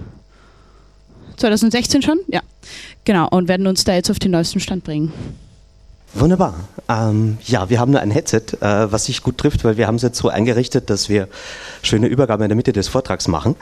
2016 1.36 2.02
schon? 2.02 2.20
Ja. 2.28 2.40
Genau, 3.04 3.28
und 3.28 3.48
werden 3.48 3.66
uns 3.66 3.84
da 3.84 3.94
jetzt 3.94 4.10
auf 4.10 4.18
den 4.18 4.30
neuesten 4.30 4.60
Stand 4.60 4.84
bringen. 4.84 5.12
Wunderbar. 6.14 6.54
Ähm, 6.88 7.38
ja, 7.44 7.70
wir 7.70 7.80
haben 7.80 7.90
nur 7.90 8.00
ein 8.00 8.12
Headset, 8.12 8.42
äh, 8.60 8.92
was 8.92 9.06
sich 9.06 9.22
gut 9.22 9.36
trifft, 9.36 9.64
weil 9.64 9.76
wir 9.76 9.88
haben 9.88 9.96
es 9.96 10.02
jetzt 10.02 10.18
so 10.18 10.28
eingerichtet, 10.28 10.88
dass 10.88 11.08
wir 11.08 11.28
schöne 11.82 12.06
Übergabe 12.06 12.44
in 12.44 12.50
der 12.50 12.56
Mitte 12.56 12.72
des 12.72 12.86
Vortrags 12.86 13.26
machen. 13.26 13.56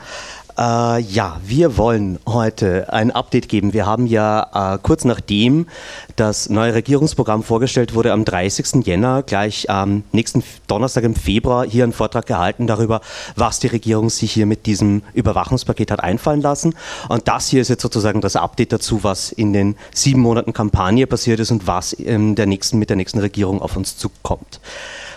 Äh, 0.57 0.99
ja, 1.01 1.39
wir 1.43 1.77
wollen 1.77 2.19
heute 2.27 2.93
ein 2.93 3.09
Update 3.09 3.49
geben. 3.49 3.73
Wir 3.73 3.85
haben 3.87 4.05
ja 4.05 4.75
äh, 4.75 4.79
kurz 4.81 5.03
nachdem 5.03 5.67
das 6.15 6.49
neue 6.49 6.75
Regierungsprogramm 6.75 7.41
vorgestellt 7.41 7.95
wurde, 7.95 8.11
am 8.11 8.23
30. 8.23 8.85
Jänner, 8.85 9.23
gleich 9.23 9.69
am 9.71 10.03
nächsten 10.11 10.43
Donnerstag 10.67 11.05
im 11.05 11.15
Februar, 11.15 11.65
hier 11.65 11.83
einen 11.83 11.93
Vortrag 11.93 12.27
gehalten 12.27 12.67
darüber, 12.67 13.01
was 13.35 13.59
die 13.59 13.67
Regierung 13.67 14.11
sich 14.11 14.31
hier 14.31 14.45
mit 14.45 14.67
diesem 14.67 15.01
Überwachungspaket 15.13 15.89
hat 15.89 16.03
einfallen 16.03 16.41
lassen. 16.41 16.75
Und 17.09 17.27
das 17.27 17.47
hier 17.47 17.61
ist 17.61 17.69
jetzt 17.69 17.81
sozusagen 17.81 18.21
das 18.21 18.35
Update 18.35 18.73
dazu, 18.73 19.03
was 19.03 19.31
in 19.31 19.53
den 19.53 19.75
sieben 19.93 20.21
Monaten 20.21 20.53
Kampagne 20.53 21.07
passiert 21.07 21.39
ist 21.39 21.49
und 21.49 21.65
was 21.65 21.93
in 21.93 22.35
der 22.35 22.45
nächsten, 22.45 22.77
mit 22.77 22.89
der 22.89 22.97
nächsten 22.97 23.19
Regierung 23.19 23.59
auf 23.59 23.75
uns 23.75 23.97
zukommt. 23.97 24.59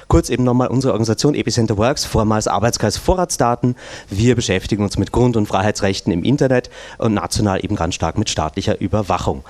Kurz 0.08 0.30
eben 0.30 0.44
nochmal 0.44 0.68
unsere 0.68 0.92
Organisation 0.92 1.34
Epicenter 1.34 1.76
Works, 1.76 2.04
vormals 2.04 2.46
Arbeitskreis 2.46 2.96
Vorratsdaten. 2.96 3.74
Wir 4.08 4.36
beschäftigen 4.36 4.84
uns 4.84 4.98
mit 4.98 5.10
Grund- 5.10 5.36
und 5.36 5.46
Freiheitsrechten 5.46 6.12
im 6.12 6.22
Internet 6.22 6.70
und 6.98 7.14
national 7.14 7.64
eben 7.64 7.74
ganz 7.74 7.96
stark 7.96 8.16
mit 8.16 8.30
staatlicher 8.30 8.80
Überwachung. 8.80 9.42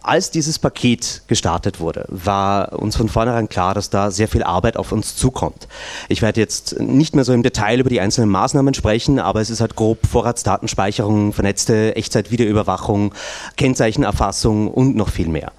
Als 0.00 0.30
dieses 0.30 0.60
Paket 0.60 1.22
gestartet 1.26 1.80
wurde, 1.80 2.06
war 2.08 2.78
uns 2.78 2.96
von 2.96 3.08
vornherein 3.08 3.48
klar, 3.48 3.74
dass 3.74 3.90
da 3.90 4.12
sehr 4.12 4.28
viel 4.28 4.44
Arbeit 4.44 4.76
auf 4.76 4.92
uns 4.92 5.16
zukommt. 5.16 5.66
Ich 6.08 6.22
werde 6.22 6.40
jetzt 6.40 6.78
nicht 6.78 7.16
mehr 7.16 7.24
so 7.24 7.32
im 7.32 7.42
Detail 7.42 7.80
über 7.80 7.90
die 7.90 8.00
einzelnen 8.00 8.30
Maßnahmen 8.30 8.74
sprechen, 8.74 9.18
aber 9.18 9.40
es 9.40 9.50
ist 9.50 9.60
halt 9.60 9.74
grob 9.74 10.06
Vorratsdatenspeicherung, 10.06 11.32
vernetzte 11.32 11.96
Echtzeitvideoüberwachung, 11.96 13.12
Kennzeichenerfassung 13.56 14.68
und 14.68 14.94
noch 14.94 15.08
viel 15.08 15.28
mehr. 15.28 15.50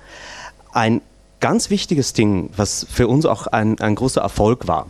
Ein 0.71 1.01
ganz 1.39 1.69
wichtiges 1.69 2.13
Ding, 2.13 2.49
was 2.55 2.85
für 2.89 3.07
uns 3.07 3.25
auch 3.25 3.47
ein, 3.47 3.79
ein 3.79 3.95
großer 3.95 4.21
Erfolg 4.21 4.67
war. 4.67 4.87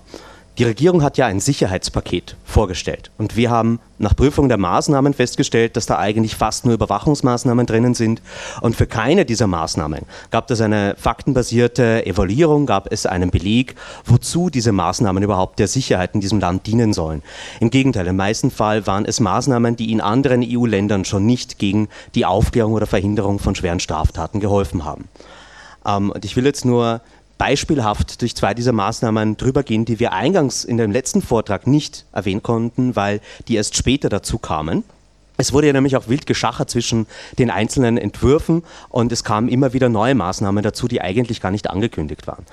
Die 0.59 0.65
Regierung 0.65 1.03
hat 1.03 1.17
ja 1.17 1.25
ein 1.25 1.39
Sicherheitspaket 1.39 2.35
vorgestellt 2.43 3.12
und 3.17 3.38
wir 3.38 3.49
haben 3.49 3.79
nach 3.97 4.13
Prüfung 4.13 4.49
der 4.49 4.57
Maßnahmen 4.57 5.13
festgestellt, 5.13 5.77
dass 5.77 5.85
da 5.85 5.97
eigentlich 5.97 6.35
fast 6.35 6.65
nur 6.65 6.73
Überwachungsmaßnahmen 6.73 7.65
drinnen 7.65 7.93
sind 7.93 8.21
und 8.59 8.75
für 8.75 8.85
keine 8.85 9.23
dieser 9.23 9.47
Maßnahmen 9.47 10.01
gab 10.31 10.51
es 10.51 10.59
eine 10.59 10.95
faktenbasierte 10.97 12.05
Evaluierung, 12.05 12.65
gab 12.65 12.91
es 12.91 13.05
einen 13.05 13.31
Beleg, 13.31 13.75
wozu 14.03 14.49
diese 14.49 14.73
Maßnahmen 14.73 15.23
überhaupt 15.23 15.59
der 15.59 15.69
Sicherheit 15.69 16.13
in 16.13 16.19
diesem 16.19 16.41
Land 16.41 16.67
dienen 16.67 16.91
sollen. 16.91 17.23
Im 17.62 17.69
Gegenteil, 17.69 18.07
im 18.07 18.17
meisten 18.17 18.51
Fall 18.51 18.85
waren 18.85 19.05
es 19.05 19.21
Maßnahmen, 19.21 19.77
die 19.77 19.93
in 19.93 20.01
anderen 20.01 20.43
EU-Ländern 20.45 21.05
schon 21.05 21.25
nicht 21.25 21.57
gegen 21.57 21.88
die 22.15 22.25
Aufklärung 22.25 22.73
oder 22.73 22.85
Verhinderung 22.85 23.39
von 23.39 23.55
schweren 23.55 23.79
Straftaten 23.79 24.41
geholfen 24.41 24.83
haben. 24.83 25.07
Ähm, 25.85 26.11
und 26.11 26.25
ich 26.25 26.35
will 26.35 26.45
jetzt 26.45 26.65
nur 26.65 27.01
beispielhaft 27.37 28.21
durch 28.21 28.35
zwei 28.35 28.53
dieser 28.53 28.73
Maßnahmen 28.73 29.37
drüber 29.37 29.63
gehen, 29.63 29.85
die 29.85 29.99
wir 29.99 30.11
eingangs 30.11 30.65
in 30.65 30.77
dem 30.77 30.91
letzten 30.91 31.21
Vortrag 31.21 31.65
nicht 31.65 32.05
erwähnen 32.11 32.43
konnten, 32.43 32.95
weil 32.95 33.21
die 33.47 33.55
erst 33.55 33.77
später 33.77 34.09
dazu 34.09 34.37
kamen. 34.37 34.83
Es 35.39 35.53
wurde 35.53 35.67
ja 35.67 35.73
nämlich 35.73 35.95
auch 35.95 36.09
wild 36.09 36.25
geschachert 36.25 36.69
zwischen 36.69 37.07
den 37.37 37.49
einzelnen 37.49 37.97
Entwürfen 37.97 38.61
und 38.89 39.09
es 39.13 39.23
kamen 39.23 39.47
immer 39.47 39.71
wieder 39.71 39.87
neue 39.87 40.13
Maßnahmen 40.13 40.61
dazu, 40.61 40.89
die 40.89 40.99
eigentlich 40.99 41.39
gar 41.39 41.49
nicht 41.49 41.69
angekündigt 41.69 42.27
waren. 42.27 42.45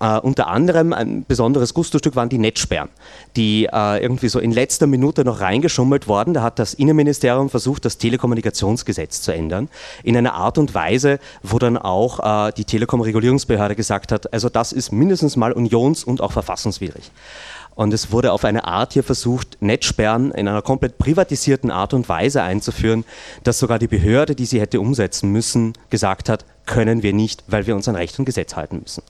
Äh, 0.00 0.18
unter 0.18 0.48
anderem 0.48 0.92
ein 0.92 1.24
besonderes 1.24 1.72
Gustostück 1.74 2.16
waren 2.16 2.28
die 2.28 2.38
Netzsperren, 2.38 2.88
die 3.34 3.66
äh, 3.72 4.02
irgendwie 4.02 4.28
so 4.28 4.38
in 4.38 4.52
letzter 4.52 4.86
Minute 4.86 5.24
noch 5.24 5.40
reingeschummelt 5.40 6.08
worden. 6.08 6.34
Da 6.34 6.42
hat 6.42 6.58
das 6.58 6.74
Innenministerium 6.74 7.48
versucht, 7.48 7.84
das 7.84 7.98
Telekommunikationsgesetz 7.98 9.22
zu 9.22 9.32
ändern, 9.32 9.68
in 10.02 10.16
einer 10.16 10.34
Art 10.34 10.58
und 10.58 10.74
Weise, 10.74 11.18
wo 11.42 11.58
dann 11.58 11.78
auch 11.78 12.48
äh, 12.48 12.52
die 12.52 12.64
Telekom-Regulierungsbehörde 12.64 13.74
gesagt 13.74 14.12
hat, 14.12 14.32
also 14.32 14.48
das 14.48 14.72
ist 14.72 14.92
mindestens 14.92 15.36
mal 15.36 15.52
unions- 15.52 16.04
und 16.04 16.20
auch 16.20 16.32
verfassungswidrig. 16.32 17.10
Und 17.76 17.92
es 17.92 18.10
wurde 18.10 18.32
auf 18.32 18.44
eine 18.44 18.64
Art 18.64 18.94
hier 18.94 19.04
versucht, 19.04 19.58
Netzsperren 19.60 20.30
in 20.32 20.48
einer 20.48 20.62
komplett 20.62 20.96
privatisierten 20.96 21.70
Art 21.70 21.92
und 21.92 22.08
Weise 22.08 22.42
einzuführen, 22.42 23.04
dass 23.44 23.58
sogar 23.58 23.78
die 23.78 23.86
Behörde, 23.86 24.34
die 24.34 24.46
sie 24.46 24.60
hätte 24.60 24.80
umsetzen 24.80 25.30
müssen, 25.30 25.74
gesagt 25.90 26.30
hat, 26.30 26.46
können 26.64 27.02
wir 27.02 27.12
nicht, 27.12 27.44
weil 27.48 27.66
wir 27.66 27.76
uns 27.76 27.86
an 27.86 27.94
Recht 27.94 28.18
und 28.18 28.24
Gesetz 28.24 28.56
halten 28.56 28.80
müssen. 28.80 29.02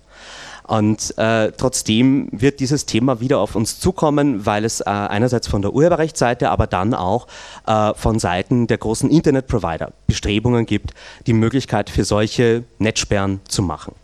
Und 0.67 1.17
äh, 1.17 1.53
trotzdem 1.53 2.29
wird 2.33 2.61
dieses 2.61 2.87
Thema 2.87 3.21
wieder 3.21 3.39
auf 3.39 3.55
uns 3.55 3.79
zukommen, 3.79 4.47
weil 4.47 4.65
es 4.65 4.81
äh, 4.81 4.85
einerseits 4.85 5.47
von 5.47 5.63
der 5.63 5.73
Urheberrechtsseite, 5.73 6.51
aber 6.51 6.67
dann 6.67 6.93
auch 6.93 7.29
äh, 7.67 7.95
von 7.95 8.19
Seiten 8.19 8.67
der 8.67 8.79
großen 8.79 9.09
Internetprovider 9.09 9.93
Bestrebungen 10.07 10.67
gibt, 10.67 10.93
die 11.27 11.35
Möglichkeit 11.35 11.89
für 11.89 12.05
solche 12.05 12.65
Netzsperren 12.79 13.41
zu 13.47 13.63
machen. 13.63 13.95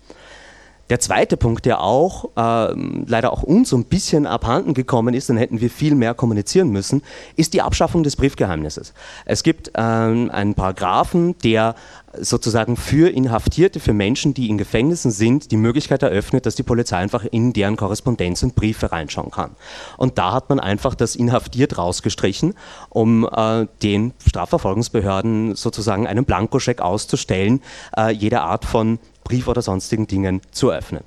Der 0.93 1.01
zweite 1.01 1.39
Punkt, 1.39 1.65
der 1.65 1.81
auch 1.81 2.27
äh, 2.37 2.75
leider 3.07 3.33
auch 3.33 3.43
uns 3.43 3.73
ein 3.73 3.87
bisschen 3.87 4.27
abhanden 4.27 4.75
gekommen 4.75 5.15
ist, 5.15 5.31
dann 5.31 5.39
hätten 5.39 5.63
wir 5.63 5.71
viel 5.71 5.95
mehr 5.95 6.13
kommunizieren 6.13 6.69
müssen, 6.69 7.01
ist 7.35 7.55
die 7.55 7.63
Abschaffung 7.63 8.03
des 8.03 8.15
Briefgeheimnisses. 8.15 8.93
Es 9.25 9.43
gibt 9.43 9.69
äh, 9.69 9.81
einen 9.81 10.53
Paragraphen, 10.53 11.35
der 11.45 11.77
sozusagen 12.21 12.77
für 12.77 13.09
Inhaftierte, 13.09 13.81
für 13.81 13.95
Menschen, 13.95 14.35
die 14.35 14.51
in 14.51 14.59
Gefängnissen 14.59 15.11
sind, 15.11 15.51
die 15.51 15.57
Möglichkeit 15.57 16.03
eröffnet, 16.03 16.45
dass 16.45 16.57
die 16.57 16.63
Polizei 16.63 16.99
einfach 16.99 17.25
in 17.25 17.55
deren 17.55 17.77
Korrespondenz 17.77 18.43
und 18.43 18.55
Briefe 18.55 18.93
reinschauen 18.93 19.31
kann. 19.31 19.53
Und 19.97 20.19
da 20.19 20.33
hat 20.33 20.51
man 20.51 20.61
einfach 20.61 20.95
das 20.95 21.17
Inhaftiert 21.17 21.79
rausgestrichen, 21.79 22.53
um 22.91 23.27
äh, 23.35 23.67
den 23.83 24.13
Strafverfolgungsbehörden 24.27 25.55
sozusagen 25.55 26.07
einen 26.07 26.27
Blankoscheck 26.27 26.83
auszustellen, 26.83 27.63
äh, 27.97 28.11
jede 28.11 28.43
Art 28.43 28.67
von 28.67 28.99
Brief 29.25 29.49
oder 29.49 29.63
sonstigen 29.63 30.07
Dingen 30.07 30.41
zu 30.51 30.71
öffnen. 30.71 31.05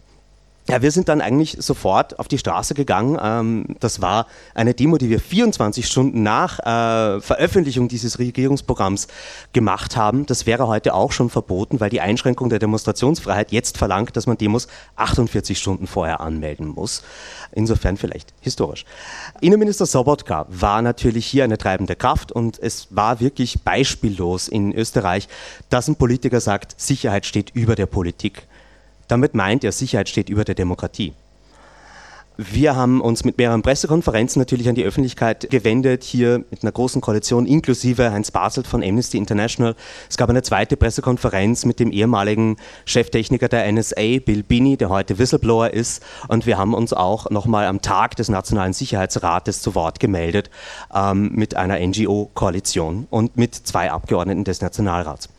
Ja, 0.67 0.81
wir 0.81 0.89
sind 0.89 1.09
dann 1.09 1.21
eigentlich 1.21 1.57
sofort 1.59 2.17
auf 2.17 2.27
die 2.27 2.39
Straße 2.39 2.73
gegangen. 2.73 3.19
Ähm, 3.21 3.75
das 3.79 4.01
war 4.01 4.25
eine 4.55 4.73
Demo, 4.73 4.97
die 4.97 5.11
wir 5.11 5.19
24 5.19 5.85
Stunden 5.85 6.23
nach 6.23 6.57
äh, 6.57 7.21
Veröffentlichung 7.21 7.87
dieses 7.87 8.17
Regierungsprogramms 8.17 9.07
gemacht 9.53 9.95
haben. 9.95 10.25
Das 10.25 10.47
wäre 10.47 10.67
heute 10.67 10.95
auch 10.95 11.11
schon 11.11 11.29
verboten, 11.29 11.79
weil 11.79 11.91
die 11.91 12.01
Einschränkung 12.01 12.49
der 12.49 12.57
Demonstrationsfreiheit 12.57 13.51
jetzt 13.51 13.77
verlangt, 13.77 14.17
dass 14.17 14.25
man 14.25 14.39
Demos 14.39 14.67
48 14.95 15.55
Stunden 15.55 15.85
vorher 15.85 16.19
anmelden 16.19 16.69
muss. 16.69 17.03
Insofern 17.51 17.95
vielleicht 17.95 18.33
historisch. 18.41 18.85
Innenminister 19.41 19.85
Sobotka 19.85 20.47
war 20.49 20.81
natürlich 20.81 21.27
hier 21.27 21.43
eine 21.43 21.59
treibende 21.59 21.95
Kraft 21.95 22.31
und 22.31 22.57
es 22.57 22.87
war 22.89 23.19
wirklich 23.19 23.61
beispiellos 23.61 24.47
in 24.47 24.73
Österreich, 24.73 25.27
dass 25.69 25.87
ein 25.87 25.95
Politiker 25.95 26.41
sagt, 26.41 26.73
Sicherheit 26.81 27.27
steht 27.27 27.51
über 27.51 27.75
der 27.75 27.85
Politik. 27.85 28.47
Damit 29.07 29.35
meint 29.35 29.63
er, 29.63 29.71
Sicherheit 29.71 30.09
steht 30.09 30.29
über 30.29 30.43
der 30.43 30.55
Demokratie. 30.55 31.13
Wir 32.37 32.75
haben 32.75 32.99
uns 32.99 33.23
mit 33.23 33.37
mehreren 33.37 33.61
Pressekonferenzen 33.61 34.41
natürlich 34.41 34.67
an 34.67 34.75
die 34.75 34.83
Öffentlichkeit 34.83 35.49
gewendet, 35.49 36.03
hier 36.03 36.43
mit 36.51 36.63
einer 36.63 36.71
großen 36.73 36.99
Koalition 36.99 37.45
inklusive 37.45 38.11
Heinz 38.11 38.29
Baselt 38.29 38.67
von 38.67 38.83
Amnesty 38.83 39.17
International. 39.17 39.73
Es 40.09 40.17
gab 40.17 40.29
eine 40.29 40.43
zweite 40.43 40.75
Pressekonferenz 40.75 41.63
mit 41.63 41.79
dem 41.79 41.91
ehemaligen 41.91 42.57
Cheftechniker 42.85 43.47
der 43.47 43.71
NSA, 43.71 44.19
Bill 44.25 44.43
Binney, 44.43 44.75
der 44.75 44.89
heute 44.89 45.17
Whistleblower 45.17 45.71
ist. 45.71 46.03
Und 46.27 46.45
wir 46.45 46.57
haben 46.57 46.73
uns 46.73 46.91
auch 46.91 47.29
nochmal 47.29 47.67
am 47.67 47.81
Tag 47.81 48.17
des 48.17 48.27
Nationalen 48.27 48.73
Sicherheitsrates 48.73 49.61
zu 49.61 49.73
Wort 49.73 50.01
gemeldet 50.01 50.49
ähm, 50.93 51.31
mit 51.33 51.55
einer 51.55 51.79
NGO-Koalition 51.79 53.07
und 53.09 53.37
mit 53.37 53.55
zwei 53.55 53.91
Abgeordneten 53.91 54.43
des 54.43 54.59
Nationalrats. 54.59 55.29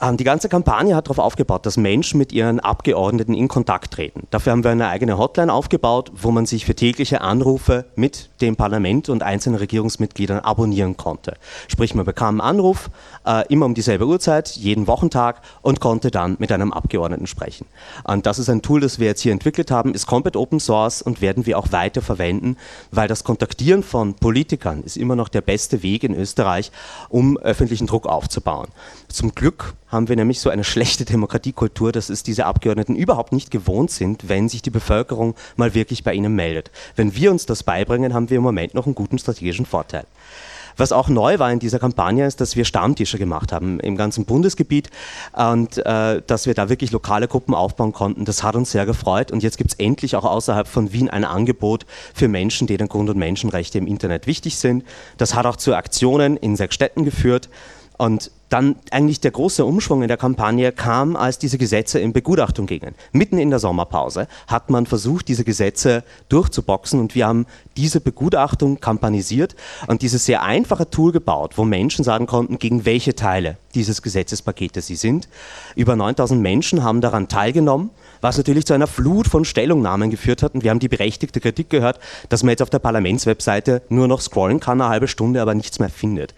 Ähm, 0.00 0.16
die 0.16 0.24
ganze 0.24 0.48
Kampagne 0.48 0.96
hat 0.96 1.06
darauf 1.06 1.18
aufgebaut, 1.18 1.66
dass 1.66 1.76
Menschen 1.76 2.18
mit 2.18 2.32
ihren 2.32 2.58
Abgeordneten 2.58 3.34
in 3.34 3.48
Kontakt 3.48 3.94
treten. 3.94 4.26
Dafür 4.30 4.52
haben 4.52 4.64
wir 4.64 4.72
eine 4.72 4.88
eigene 4.88 5.18
Hotline 5.18 5.52
aufgebaut, 5.52 6.10
wo 6.14 6.30
man 6.30 6.46
sich 6.46 6.66
für 6.66 6.74
tägliche 6.74 7.20
Anrufe 7.20 7.84
mit 7.94 8.30
dem 8.40 8.56
Parlament 8.56 9.08
und 9.08 9.22
einzelnen 9.22 9.58
Regierungsmitgliedern 9.58 10.40
abonnieren 10.40 10.96
konnte. 10.96 11.34
Sprich, 11.68 11.94
man 11.94 12.04
bekam 12.04 12.40
einen 12.40 12.56
Anruf, 12.56 12.90
äh, 13.24 13.46
immer 13.48 13.66
um 13.66 13.74
dieselbe 13.74 14.06
Uhrzeit, 14.06 14.50
jeden 14.50 14.86
Wochentag 14.88 15.42
und 15.62 15.80
konnte 15.80 16.10
dann 16.10 16.36
mit 16.40 16.50
einem 16.50 16.72
Abgeordneten 16.72 17.26
sprechen. 17.26 17.66
Und 18.02 18.26
das 18.26 18.38
ist 18.38 18.50
ein 18.50 18.62
Tool, 18.62 18.80
das 18.80 18.98
wir 18.98 19.06
jetzt 19.06 19.20
hier 19.20 19.32
entwickelt 19.32 19.70
haben, 19.70 19.94
ist 19.94 20.06
komplett 20.06 20.36
Open 20.36 20.58
Source 20.58 21.02
und 21.02 21.20
werden 21.20 21.46
wir 21.46 21.58
auch 21.58 21.70
weiter 21.70 22.02
verwenden, 22.02 22.56
weil 22.90 23.06
das 23.06 23.22
Kontaktieren 23.22 23.82
von 23.84 24.14
Politikern 24.14 24.82
ist 24.82 24.96
immer 24.96 25.14
noch 25.14 25.28
der 25.28 25.40
beste 25.40 25.82
Weg 25.82 26.02
in 26.02 26.14
Österreich, 26.14 26.72
um 27.08 27.38
öffentlichen 27.38 27.86
Druck 27.86 28.06
aufzubauen. 28.06 28.68
Zum 29.08 29.34
Glück 29.34 29.74
haben 29.94 30.08
wir 30.08 30.16
nämlich 30.16 30.40
so 30.40 30.50
eine 30.50 30.64
schlechte 30.64 31.04
Demokratiekultur, 31.04 31.92
dass 31.92 32.10
es 32.10 32.22
diese 32.22 32.44
Abgeordneten 32.44 32.96
überhaupt 32.96 33.32
nicht 33.32 33.50
gewohnt 33.50 33.90
sind, 33.90 34.28
wenn 34.28 34.48
sich 34.48 34.60
die 34.60 34.70
Bevölkerung 34.70 35.34
mal 35.56 35.74
wirklich 35.74 36.04
bei 36.04 36.12
ihnen 36.12 36.34
meldet. 36.34 36.70
Wenn 36.96 37.14
wir 37.16 37.30
uns 37.30 37.46
das 37.46 37.62
beibringen, 37.62 38.12
haben 38.12 38.28
wir 38.28 38.36
im 38.36 38.42
Moment 38.42 38.74
noch 38.74 38.86
einen 38.86 38.94
guten 38.94 39.18
strategischen 39.18 39.64
Vorteil. 39.64 40.04
Was 40.76 40.92
auch 40.92 41.08
neu 41.08 41.38
war 41.38 41.52
in 41.52 41.58
dieser 41.58 41.78
Kampagne 41.78 42.26
ist, 42.26 42.40
dass 42.40 42.56
wir 42.56 42.64
Stammtische 42.64 43.18
gemacht 43.18 43.52
haben 43.52 43.78
im 43.80 43.96
ganzen 43.96 44.24
Bundesgebiet 44.24 44.90
und 45.32 45.78
äh, 45.78 46.20
dass 46.26 46.46
wir 46.46 46.54
da 46.54 46.68
wirklich 46.68 46.90
lokale 46.90 47.28
Gruppen 47.28 47.54
aufbauen 47.54 47.92
konnten. 47.92 48.24
Das 48.24 48.42
hat 48.42 48.56
uns 48.56 48.72
sehr 48.72 48.86
gefreut 48.86 49.30
und 49.30 49.42
jetzt 49.42 49.56
gibt 49.56 49.72
es 49.72 49.78
endlich 49.78 50.16
auch 50.16 50.24
außerhalb 50.24 50.66
von 50.66 50.92
Wien 50.92 51.08
ein 51.08 51.24
Angebot 51.24 51.86
für 52.12 52.28
Menschen, 52.28 52.66
denen 52.66 52.88
Grund- 52.88 53.10
und 53.10 53.18
Menschenrechte 53.18 53.78
im 53.78 53.86
Internet 53.86 54.26
wichtig 54.26 54.56
sind. 54.56 54.84
Das 55.16 55.34
hat 55.34 55.46
auch 55.46 55.56
zu 55.56 55.74
Aktionen 55.74 56.36
in 56.36 56.56
sechs 56.56 56.74
Städten 56.74 57.04
geführt. 57.04 57.48
Und 57.96 58.30
dann 58.48 58.76
eigentlich 58.90 59.20
der 59.20 59.32
große 59.32 59.64
Umschwung 59.64 60.02
in 60.02 60.08
der 60.08 60.16
Kampagne 60.16 60.70
kam, 60.70 61.16
als 61.16 61.38
diese 61.38 61.58
Gesetze 61.58 61.98
in 61.98 62.12
Begutachtung 62.12 62.66
gingen. 62.66 62.94
Mitten 63.12 63.38
in 63.38 63.50
der 63.50 63.58
Sommerpause 63.58 64.28
hat 64.46 64.70
man 64.70 64.86
versucht, 64.86 65.26
diese 65.26 65.42
Gesetze 65.44 66.04
durchzuboxen 66.28 67.00
und 67.00 67.14
wir 67.16 67.26
haben 67.26 67.46
diese 67.76 68.00
Begutachtung 68.00 68.78
kampanisiert 68.78 69.56
und 69.88 70.02
dieses 70.02 70.24
sehr 70.26 70.42
einfache 70.42 70.88
Tool 70.88 71.10
gebaut, 71.10 71.52
wo 71.56 71.64
Menschen 71.64 72.04
sagen 72.04 72.26
konnten, 72.26 72.58
gegen 72.58 72.84
welche 72.84 73.16
Teile 73.16 73.56
dieses 73.74 74.02
Gesetzespaketes 74.02 74.86
sie 74.86 74.96
sind. 74.96 75.28
Über 75.74 75.96
9000 75.96 76.40
Menschen 76.40 76.84
haben 76.84 77.00
daran 77.00 77.28
teilgenommen 77.28 77.90
was 78.20 78.36
natürlich 78.36 78.66
zu 78.66 78.74
einer 78.74 78.86
Flut 78.86 79.26
von 79.28 79.44
Stellungnahmen 79.44 80.10
geführt 80.10 80.42
hat. 80.42 80.54
Und 80.54 80.64
wir 80.64 80.70
haben 80.70 80.78
die 80.78 80.88
berechtigte 80.88 81.40
Kritik 81.40 81.70
gehört, 81.70 81.98
dass 82.28 82.42
man 82.42 82.50
jetzt 82.50 82.62
auf 82.62 82.70
der 82.70 82.78
Parlamentswebseite 82.78 83.82
nur 83.88 84.08
noch 84.08 84.20
scrollen 84.20 84.60
kann, 84.60 84.80
eine 84.80 84.90
halbe 84.90 85.08
Stunde, 85.08 85.40
aber 85.42 85.54
nichts 85.54 85.78
mehr 85.78 85.90
findet. 85.90 86.34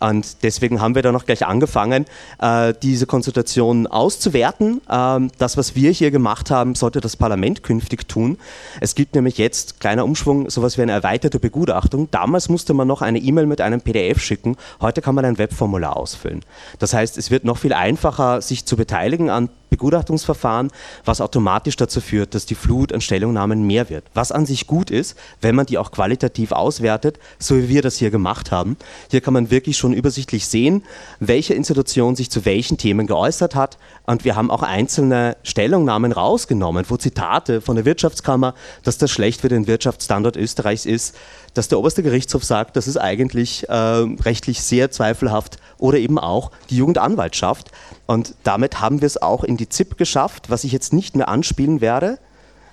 Und 0.00 0.42
deswegen 0.42 0.80
haben 0.80 0.94
wir 0.94 1.02
dann 1.02 1.16
auch 1.16 1.24
gleich 1.24 1.46
angefangen, 1.46 2.06
äh, 2.40 2.74
diese 2.82 3.06
Konsultation 3.06 3.86
auszuwerten. 3.86 4.80
Ähm, 4.90 5.30
das, 5.38 5.56
was 5.56 5.74
wir 5.74 5.90
hier 5.90 6.10
gemacht 6.10 6.50
haben, 6.50 6.74
sollte 6.74 7.00
das 7.00 7.16
Parlament 7.16 7.62
künftig 7.62 8.08
tun. 8.08 8.38
Es 8.80 8.94
gibt 8.94 9.14
nämlich 9.14 9.38
jetzt, 9.38 9.80
kleiner 9.80 10.04
Umschwung, 10.04 10.50
sowas 10.50 10.78
wie 10.78 10.82
eine 10.82 10.92
erweiterte 10.92 11.38
Begutachtung. 11.38 12.08
Damals 12.10 12.48
musste 12.48 12.74
man 12.74 12.88
noch 12.88 13.02
eine 13.02 13.18
E-Mail 13.18 13.46
mit 13.46 13.60
einem 13.60 13.80
PDF 13.80 14.20
schicken. 14.20 14.56
Heute 14.80 15.02
kann 15.02 15.14
man 15.14 15.24
ein 15.24 15.38
Webformular 15.38 15.96
ausfüllen. 15.96 16.44
Das 16.78 16.94
heißt, 16.94 17.18
es 17.18 17.30
wird 17.30 17.44
noch 17.44 17.58
viel 17.58 17.72
einfacher, 17.72 18.40
sich 18.42 18.64
zu 18.64 18.76
beteiligen 18.76 19.30
an 19.30 19.48
Begutachtungsverfahren, 19.72 20.70
was 21.04 21.20
automatisch 21.20 21.76
dazu 21.76 22.00
führt, 22.00 22.34
dass 22.34 22.46
die 22.46 22.54
Flut 22.54 22.92
an 22.92 23.00
Stellungnahmen 23.00 23.66
mehr 23.66 23.90
wird. 23.90 24.04
Was 24.14 24.30
an 24.30 24.46
sich 24.46 24.66
gut 24.66 24.90
ist, 24.90 25.16
wenn 25.40 25.56
man 25.56 25.66
die 25.66 25.78
auch 25.78 25.90
qualitativ 25.90 26.52
auswertet, 26.52 27.18
so 27.38 27.56
wie 27.56 27.68
wir 27.68 27.82
das 27.82 27.96
hier 27.96 28.10
gemacht 28.10 28.52
haben. 28.52 28.76
Hier 29.10 29.22
kann 29.22 29.34
man 29.34 29.50
wirklich 29.50 29.78
schon 29.78 29.94
übersichtlich 29.94 30.46
sehen, 30.46 30.84
welche 31.18 31.54
Institution 31.54 32.14
sich 32.14 32.30
zu 32.30 32.44
welchen 32.44 32.76
Themen 32.76 33.06
geäußert 33.06 33.54
hat. 33.54 33.78
Und 34.06 34.24
wir 34.24 34.36
haben 34.36 34.50
auch 34.50 34.62
einzelne 34.62 35.36
Stellungnahmen 35.42 36.12
rausgenommen, 36.12 36.84
wo 36.88 36.96
Zitate 36.96 37.60
von 37.62 37.76
der 37.76 37.86
Wirtschaftskammer, 37.86 38.54
dass 38.84 38.98
das 38.98 39.10
schlecht 39.10 39.40
für 39.40 39.48
den 39.48 39.66
Wirtschaftsstandort 39.66 40.36
Österreichs 40.36 40.84
ist, 40.84 41.16
dass 41.54 41.68
der 41.68 41.78
oberste 41.78 42.02
Gerichtshof 42.02 42.44
sagt, 42.44 42.76
das 42.76 42.88
ist 42.88 42.96
eigentlich 42.96 43.68
äh, 43.68 43.74
rechtlich 43.74 44.62
sehr 44.62 44.90
zweifelhaft 44.90 45.58
oder 45.78 45.98
eben 45.98 46.18
auch 46.18 46.50
die 46.70 46.76
Jugendanwaltschaft. 46.76 47.70
Und 48.06 48.34
damit 48.42 48.80
haben 48.80 49.00
wir 49.00 49.06
es 49.06 49.20
auch 49.20 49.44
in 49.44 49.56
die 49.56 49.68
ZIP 49.68 49.98
geschafft, 49.98 50.50
was 50.50 50.64
ich 50.64 50.72
jetzt 50.72 50.92
nicht 50.92 51.16
mehr 51.16 51.28
anspielen 51.28 51.80
werde, 51.80 52.18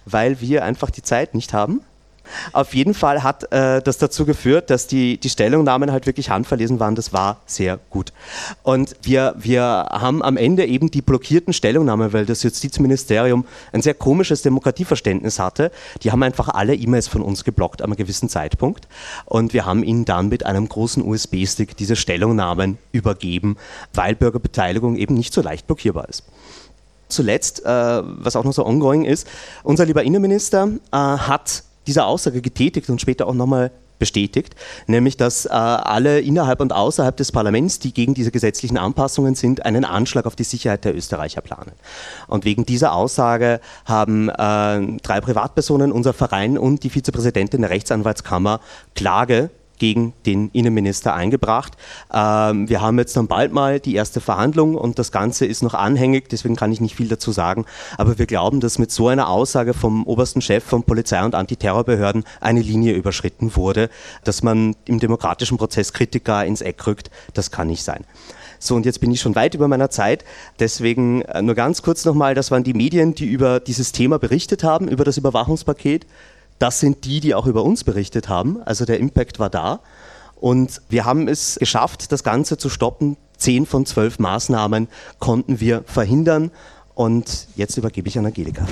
weil 0.06 0.42
wir 0.42 0.64
einfach 0.64 0.90
die 0.90 1.04
Zeit 1.04 1.36
nicht 1.36 1.54
haben. 1.54 1.82
Auf 2.54 2.74
jeden 2.74 2.94
Fall 2.94 3.24
hat 3.24 3.52
äh, 3.52 3.82
das 3.82 3.98
dazu 3.98 4.26
geführt, 4.26 4.70
dass 4.70 4.88
die, 4.88 5.18
die 5.18 5.30
Stellungnahmen 5.30 5.92
halt 5.92 6.06
wirklich 6.06 6.30
handverlesen 6.30 6.80
waren. 6.80 6.96
Das 6.96 7.14
war 7.14 7.42
sehr 7.46 7.80
gut. 7.90 8.14
Und 8.64 8.96
wir, 9.02 9.36
wir 9.38 9.64
haben 9.64 10.22
am 10.22 10.38
Ende 10.38 10.66
eben 10.66 10.92
die 10.92 11.02
blockierten 11.02 11.54
Stellungnahmen, 11.54 12.14
weil 12.14 12.26
das 12.26 12.44
Justizministerium 12.44 13.46
ein 13.72 13.82
sehr 13.82 13.94
komisches 13.94 14.42
Demokratieverständnis 14.42 15.40
hatte. 15.40 15.72
Die 16.04 16.12
haben 16.12 16.24
einfach 16.24 16.50
alle 16.50 16.76
E-Mails 16.76 17.08
von 17.08 17.22
uns 17.22 17.44
geblockt 17.44 17.82
einem 17.82 17.96
gewissen 17.96 18.30
Zeitpunkt. 18.30 18.88
Und 19.26 19.54
wir 19.54 19.66
haben 19.66 19.84
ihnen 19.84 20.06
dann 20.06 20.30
mit 20.30 20.46
einem 20.46 20.68
großen 20.68 21.04
USB-Stick 21.04 21.76
diese 21.78 21.96
Stellungnahmen 21.96 22.78
übergeben, 22.92 23.58
weil 23.94 24.16
Bürgerbeteiligung 24.16 24.96
eben 24.96 25.16
nicht 25.16 25.34
so 25.34 25.42
leicht 25.42 25.68
blockierbar 25.68 26.10
ist 26.10 26.24
zuletzt, 27.10 27.66
äh, 27.66 28.02
was 28.04 28.36
auch 28.36 28.44
noch 28.44 28.54
so 28.54 28.66
ongoing 28.66 29.04
ist, 29.04 29.28
unser 29.64 29.86
lieber 29.86 30.04
Innenminister 30.04 30.70
äh, 30.92 30.96
hat 30.96 31.64
diese 31.90 32.06
Aussage 32.06 32.42
getätigt 32.42 32.88
und 32.90 33.02
später 33.02 33.26
auch 33.26 33.34
nochmal 33.34 33.72
bestätigt, 33.98 34.56
nämlich 34.86 35.18
dass 35.18 35.46
äh, 35.46 35.50
alle 35.50 36.22
innerhalb 36.22 36.62
und 36.62 36.72
außerhalb 36.72 37.18
des 37.18 37.32
Parlaments, 37.32 37.80
die 37.80 37.94
gegen 37.94 38.14
diese 38.14 38.32
gesetzlichen 38.32 38.78
Anpassungen 38.78 39.34
sind, 39.34 39.66
einen 39.66 39.86
Anschlag 39.86 40.28
auf 40.28 40.36
die 40.36 40.44
Sicherheit 40.44 40.86
der 40.86 40.96
Österreicher 40.96 41.42
planen. 41.42 41.72
Und 42.28 42.46
wegen 42.46 42.66
dieser 42.66 42.94
Aussage 42.94 43.60
haben 43.86 44.30
äh, 44.30 44.34
drei 45.02 45.20
Privatpersonen, 45.20 45.92
unser 45.92 46.14
Verein 46.14 46.58
und 46.60 46.84
die 46.84 46.92
Vizepräsidentin 46.92 47.62
der 47.62 47.72
Rechtsanwaltskammer 47.72 48.62
Klage 48.96 49.50
gegen 49.80 50.14
den 50.26 50.50
Innenminister 50.52 51.14
eingebracht. 51.14 51.74
Ähm, 52.14 52.70
wir 52.70 52.82
haben 52.82 53.00
jetzt 53.00 53.18
dann 53.18 53.28
bald 53.28 53.52
mal 53.52 53.80
die 53.80 53.96
erste 53.96 54.22
Verhandlung 54.22 54.76
und 54.76 55.00
das 55.00 55.12
Ganze 55.12 55.46
ist 55.46 55.64
noch 55.64 55.74
anhängig, 55.74 56.30
deswegen 56.30 56.56
kann 56.56 56.72
ich 56.72 56.82
nicht 56.82 56.96
viel 56.96 57.08
dazu 57.08 57.32
sagen. 57.32 57.66
Aber 57.98 58.20
wir 58.20 58.28
glauben, 58.28 58.60
dass 58.60 58.78
mit 58.78 58.92
so 58.92 59.08
einer 59.08 59.30
Aussage 59.30 59.74
vom 59.74 60.06
obersten 60.06 60.42
Chef 60.42 60.64
von 60.64 60.84
Polizei 60.84 61.24
und 61.24 61.34
Antiterrorbehörden 61.34 62.24
eine 62.42 62.62
Linie 62.62 62.94
überschritten 62.94 63.56
wurde, 63.56 63.90
dass 64.24 64.44
man 64.44 64.76
im 64.86 65.00
demokratischen 65.00 65.58
Prozess 65.58 65.94
Kritiker 65.94 66.46
ins 66.46 66.62
Eck 66.62 66.86
rückt. 66.86 67.10
Das 67.34 67.50
kann 67.50 67.68
nicht 67.68 67.84
sein. 67.84 68.04
So, 68.60 68.76
und 68.76 68.86
jetzt 68.86 69.00
bin 69.00 69.10
ich 69.12 69.22
schon 69.22 69.36
weit 69.36 69.56
über 69.56 69.70
meiner 69.70 69.90
Zeit. 69.90 70.26
Deswegen 70.60 71.22
äh, 71.22 71.42
nur 71.42 71.56
ganz 71.56 71.82
kurz 71.82 72.04
nochmal, 72.04 72.36
das 72.36 72.52
waren 72.52 72.64
die 72.64 72.74
Medien, 72.74 73.16
die 73.16 73.26
über 73.26 73.62
dieses 73.62 73.94
Thema 73.94 74.20
berichtet 74.20 74.64
haben, 74.64 74.90
über 74.90 75.06
das 75.06 75.18
Überwachungspaket. 75.18 76.06
Das 76.60 76.80
sind 76.80 77.06
die, 77.06 77.22
die 77.22 77.34
auch 77.34 77.48
über 77.48 77.64
uns 77.64 77.84
berichtet 77.84 78.30
haben. 78.30 78.62
Also 78.64 78.86
der 78.86 79.00
Impact 79.00 79.40
war 79.40 79.50
da. 79.50 79.80
Und 80.36 80.82
wir 80.90 81.06
haben 81.06 81.28
es 81.28 81.58
geschafft, 81.60 82.12
das 82.12 82.24
Ganze 82.24 82.58
zu 82.58 82.70
stoppen. 82.70 83.18
Zehn 83.38 83.66
von 83.66 83.86
zwölf 83.86 84.20
Maßnahmen 84.20 84.90
konnten 85.20 85.60
wir 85.60 85.84
verhindern. 85.86 86.52
Und 86.96 87.48
jetzt 87.56 87.78
übergebe 87.78 88.10
ich 88.10 88.20
an 88.20 88.26
Angelika. 88.26 88.66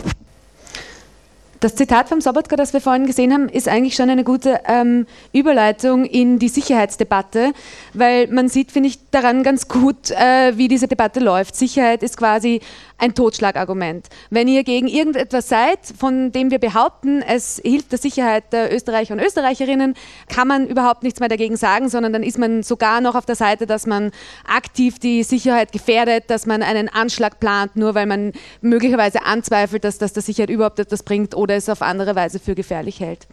Das 1.59 1.73
Zitat 1.73 2.07
vom 2.07 2.21
Sobotka, 2.21 2.55
das 2.55 2.73
wir 2.73 2.81
vorhin 2.81 3.07
gesehen 3.07 3.33
haben, 3.33 3.49
ist 3.49 3.67
eigentlich 3.67 3.95
schon 3.95 4.11
eine 4.11 4.23
gute 4.23 4.59
ähm, 4.67 5.07
Überleitung 5.33 6.05
in 6.05 6.37
die 6.37 6.49
Sicherheitsdebatte, 6.49 7.51
weil 7.93 8.27
man 8.27 8.47
sieht, 8.47 8.71
finde 8.71 8.89
ich, 8.89 8.99
daran 9.09 9.41
ganz 9.41 9.67
gut, 9.67 10.11
äh, 10.11 10.55
wie 10.55 10.67
diese 10.67 10.87
Debatte 10.87 11.19
läuft. 11.19 11.55
Sicherheit 11.55 12.03
ist 12.03 12.15
quasi 12.15 12.61
ein 12.97 13.13
Totschlagargument. 13.13 14.07
Wenn 14.29 14.47
ihr 14.47 14.63
gegen 14.63 14.87
irgendetwas 14.87 15.49
seid, 15.49 15.79
von 15.97 16.31
dem 16.31 16.49
wir 16.51 16.59
behaupten, 16.59 17.21
es 17.21 17.61
hilft 17.63 17.91
der 17.91 17.99
Sicherheit 17.99 18.51
der 18.51 18.73
Österreicher 18.73 19.13
und 19.13 19.19
Österreicherinnen, 19.19 19.93
kann 20.29 20.47
man 20.47 20.67
überhaupt 20.67 21.03
nichts 21.03 21.19
mehr 21.19 21.29
dagegen 21.29 21.57
sagen, 21.57 21.89
sondern 21.89 22.13
dann 22.13 22.23
ist 22.23 22.37
man 22.37 22.63
sogar 22.63 23.01
noch 23.01 23.15
auf 23.15 23.25
der 23.25 23.35
Seite, 23.35 23.67
dass 23.67 23.85
man 23.85 24.11
aktiv 24.47 24.99
die 24.99 25.23
Sicherheit 25.23 25.71
gefährdet, 25.71 26.25
dass 26.27 26.45
man 26.45 26.63
einen 26.63 26.89
Anschlag 26.89 27.39
plant, 27.39 27.75
nur 27.75 27.93
weil 27.93 28.07
man 28.07 28.33
möglicherweise 28.61 29.23
anzweifelt, 29.23 29.83
dass 29.83 29.99
das 29.99 30.13
der 30.13 30.23
Sicherheit 30.23 30.49
überhaupt 30.49 30.79
etwas 30.79 31.03
bringt 31.03 31.35
oder 31.35 31.55
es 31.55 31.69
auf 31.69 31.81
andere 31.81 32.15
Weise 32.15 32.39
für 32.39 32.55
gefährlich 32.55 32.99
hält. 32.99 33.27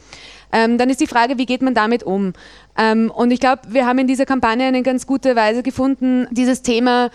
Ähm, 0.52 0.78
dann 0.78 0.90
ist 0.90 1.00
die 1.00 1.06
Frage, 1.06 1.38
wie 1.38 1.46
geht 1.46 1.62
man 1.62 1.74
damit 1.74 2.02
um? 2.04 2.32
Ähm, 2.76 3.10
und 3.10 3.30
ich 3.30 3.40
glaube, 3.40 3.62
wir 3.68 3.86
haben 3.86 3.98
in 3.98 4.06
dieser 4.06 4.26
Kampagne 4.26 4.66
eine 4.66 4.82
ganz 4.82 5.06
gute 5.06 5.34
Weise 5.34 5.62
gefunden, 5.62 6.28
dieses 6.30 6.62
Thema 6.62 7.10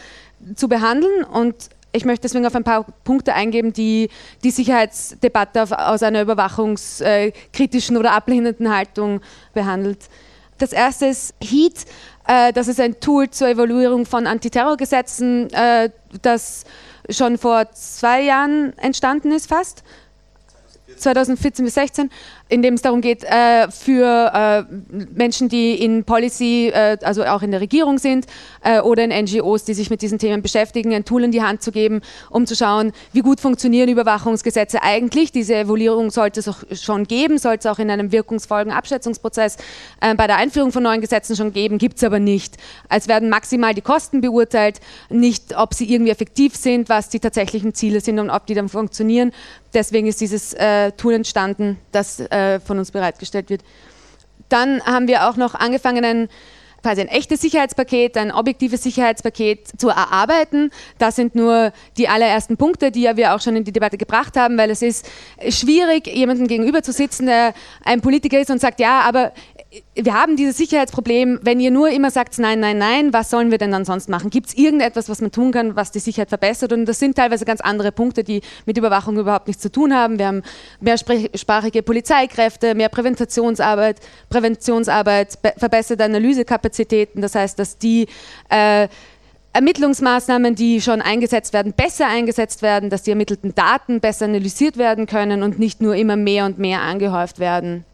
zu 0.55 0.67
behandeln 0.67 1.23
und 1.23 1.69
ich 1.91 2.05
möchte 2.05 2.23
deswegen 2.23 2.45
auf 2.45 2.55
ein 2.55 2.63
paar 2.63 2.85
Punkte 3.03 3.33
eingeben, 3.33 3.73
die 3.73 4.09
die 4.43 4.51
Sicherheitsdebatte 4.51 5.63
aus 5.87 6.03
einer 6.03 6.21
überwachungskritischen 6.21 7.97
oder 7.97 8.11
ablehnenden 8.11 8.73
Haltung 8.75 9.21
behandelt. 9.53 10.09
Das 10.59 10.73
erste 10.73 11.07
ist 11.07 11.33
HEAT. 11.41 11.85
Äh, 12.27 12.53
das 12.53 12.67
ist 12.67 12.79
ein 12.79 12.99
Tool 12.99 13.29
zur 13.29 13.47
Evaluierung 13.47 14.05
von 14.05 14.27
Antiterrorgesetzen, 14.27 15.51
äh, 15.51 15.89
das 16.21 16.65
schon 17.09 17.37
vor 17.37 17.71
zwei 17.71 18.21
Jahren 18.21 18.77
entstanden 18.77 19.31
ist 19.31 19.47
fast. 19.47 19.83
2014 20.97 21.65
bis 21.65 21.73
2016 21.75 22.11
in 22.49 22.63
dem 22.63 22.73
es 22.73 22.81
darum 22.81 23.01
geht, 23.01 23.23
äh, 23.23 23.69
für 23.69 24.31
äh, 24.33 24.63
Menschen, 25.13 25.49
die 25.49 25.75
in 25.75 26.03
Policy, 26.03 26.71
äh, 26.73 26.97
also 27.03 27.23
auch 27.23 27.43
in 27.43 27.51
der 27.51 27.61
Regierung 27.61 27.99
sind 27.99 28.25
äh, 28.63 28.81
oder 28.81 29.03
in 29.03 29.11
NGOs, 29.11 29.65
die 29.65 29.75
sich 29.75 29.91
mit 29.91 30.01
diesen 30.01 30.17
Themen 30.17 30.41
beschäftigen, 30.41 30.93
ein 30.93 31.05
Tool 31.05 31.23
in 31.23 31.31
die 31.31 31.43
Hand 31.43 31.61
zu 31.61 31.71
geben, 31.71 32.01
um 32.31 32.47
zu 32.47 32.55
schauen, 32.55 32.91
wie 33.13 33.21
gut 33.21 33.39
funktionieren 33.39 33.87
Überwachungsgesetze 33.87 34.81
eigentlich. 34.81 35.31
Diese 35.31 35.55
Evaluierung 35.55 36.09
sollte 36.09 36.39
es 36.39 36.47
auch 36.47 36.63
schon 36.73 37.05
geben, 37.05 37.37
sollte 37.37 37.67
es 37.67 37.73
auch 37.73 37.77
in 37.77 37.91
einem 37.91 38.11
wirkungsvollen 38.11 38.71
Abschätzungsprozess 38.71 39.57
äh, 40.01 40.15
bei 40.15 40.25
der 40.25 40.37
Einführung 40.37 40.71
von 40.71 40.81
neuen 40.81 41.01
Gesetzen 41.01 41.35
schon 41.35 41.53
geben, 41.53 41.77
gibt 41.77 41.97
es 41.97 42.03
aber 42.03 42.17
nicht. 42.17 42.57
Es 42.89 43.07
werden 43.07 43.29
maximal 43.29 43.75
die 43.75 43.81
Kosten 43.81 44.21
beurteilt, 44.21 44.79
nicht 45.09 45.55
ob 45.55 45.75
sie 45.75 45.93
irgendwie 45.93 46.11
effektiv 46.11 46.55
sind, 46.55 46.89
was 46.89 47.09
die 47.09 47.19
tatsächlichen 47.19 47.75
Ziele 47.75 48.01
sind 48.01 48.17
und 48.17 48.31
ob 48.31 48.47
die 48.47 48.55
dann 48.55 48.69
funktionieren. 48.69 49.31
Deswegen 49.73 50.07
ist 50.07 50.21
dieses 50.21 50.53
äh, 50.53 50.91
Tool 50.93 51.13
entstanden, 51.13 51.77
das 51.91 52.19
äh, 52.19 52.59
von 52.59 52.79
uns 52.79 52.91
bereitgestellt 52.91 53.49
wird. 53.49 53.61
Dann 54.49 54.83
haben 54.83 55.07
wir 55.07 55.29
auch 55.29 55.35
noch 55.35 55.53
angefangen, 55.53 56.03
ein, 56.03 56.29
quasi 56.81 57.01
ein 57.01 57.07
echtes 57.07 57.41
Sicherheitspaket, 57.41 58.17
ein 58.17 58.31
objektives 58.31 58.81
Sicherheitspaket 58.81 59.79
zu 59.79 59.89
erarbeiten. 59.89 60.71
Das 60.97 61.15
sind 61.15 61.35
nur 61.35 61.71
die 61.97 62.07
allerersten 62.07 62.57
Punkte, 62.57 62.91
die 62.91 63.03
ja 63.03 63.15
wir 63.15 63.35
auch 63.35 63.41
schon 63.41 63.55
in 63.55 63.63
die 63.63 63.71
Debatte 63.71 63.97
gebracht 63.97 64.35
haben, 64.37 64.57
weil 64.57 64.71
es 64.71 64.81
ist 64.81 65.07
schwierig, 65.49 66.07
jemandem 66.07 66.47
gegenüber 66.47 66.81
zu 66.81 66.91
sitzen, 66.91 67.27
der 67.27 67.53
ein 67.83 68.01
Politiker 68.01 68.39
ist 68.39 68.49
und 68.49 68.59
sagt, 68.59 68.79
ja, 68.79 69.01
aber 69.01 69.33
wir 69.93 70.13
haben 70.15 70.35
dieses 70.35 70.57
Sicherheitsproblem, 70.57 71.39
wenn 71.43 71.59
ihr 71.59 71.69
nur 71.69 71.89
immer 71.89 72.09
sagt, 72.09 72.39
nein, 72.39 72.59
nein, 72.59 72.79
nein, 72.79 73.13
was 73.13 73.29
sollen 73.29 73.51
wir 73.51 73.59
denn 73.59 73.71
dann 73.71 73.85
sonst 73.85 74.09
machen? 74.09 74.31
Gibt 74.31 74.47
es 74.47 74.57
irgendetwas, 74.57 75.09
was 75.09 75.21
man 75.21 75.31
tun 75.31 75.51
kann, 75.51 75.75
was 75.75 75.91
die 75.91 75.99
Sicherheit 75.99 76.29
verbessert? 76.29 76.73
Und 76.73 76.85
das 76.85 76.97
sind 76.97 77.15
teilweise 77.15 77.45
ganz 77.45 77.61
andere 77.61 77.91
Punkte, 77.91 78.23
die 78.23 78.41
mit 78.65 78.77
Überwachung 78.77 79.17
überhaupt 79.17 79.45
nichts 79.47 79.61
zu 79.61 79.71
tun 79.71 79.93
haben. 79.93 80.17
Wir 80.17 80.27
haben 80.27 80.41
mehrsprachige 80.79 81.83
Polizeikräfte, 81.83 82.73
mehr 82.73 82.89
Präventationsarbeit, 82.89 83.99
Präventionsarbeit, 84.29 85.37
verbesserte 85.57 86.03
Analysekapazitäten. 86.03 87.21
Das 87.21 87.35
heißt, 87.35 87.59
dass 87.59 87.77
die 87.77 88.07
äh, 88.49 88.87
Ermittlungsmaßnahmen, 89.53 90.55
die 90.55 90.81
schon 90.81 90.99
eingesetzt 90.99 91.53
werden, 91.53 91.73
besser 91.73 92.07
eingesetzt 92.07 92.63
werden, 92.63 92.89
dass 92.89 93.03
die 93.03 93.11
ermittelten 93.11 93.53
Daten 93.53 93.99
besser 93.99 94.25
analysiert 94.25 94.77
werden 94.77 95.05
können 95.05 95.43
und 95.43 95.59
nicht 95.59 95.79
nur 95.79 95.95
immer 95.95 96.15
mehr 96.15 96.45
und 96.45 96.57
mehr 96.57 96.81
angehäuft 96.81 97.37
werden. 97.37 97.85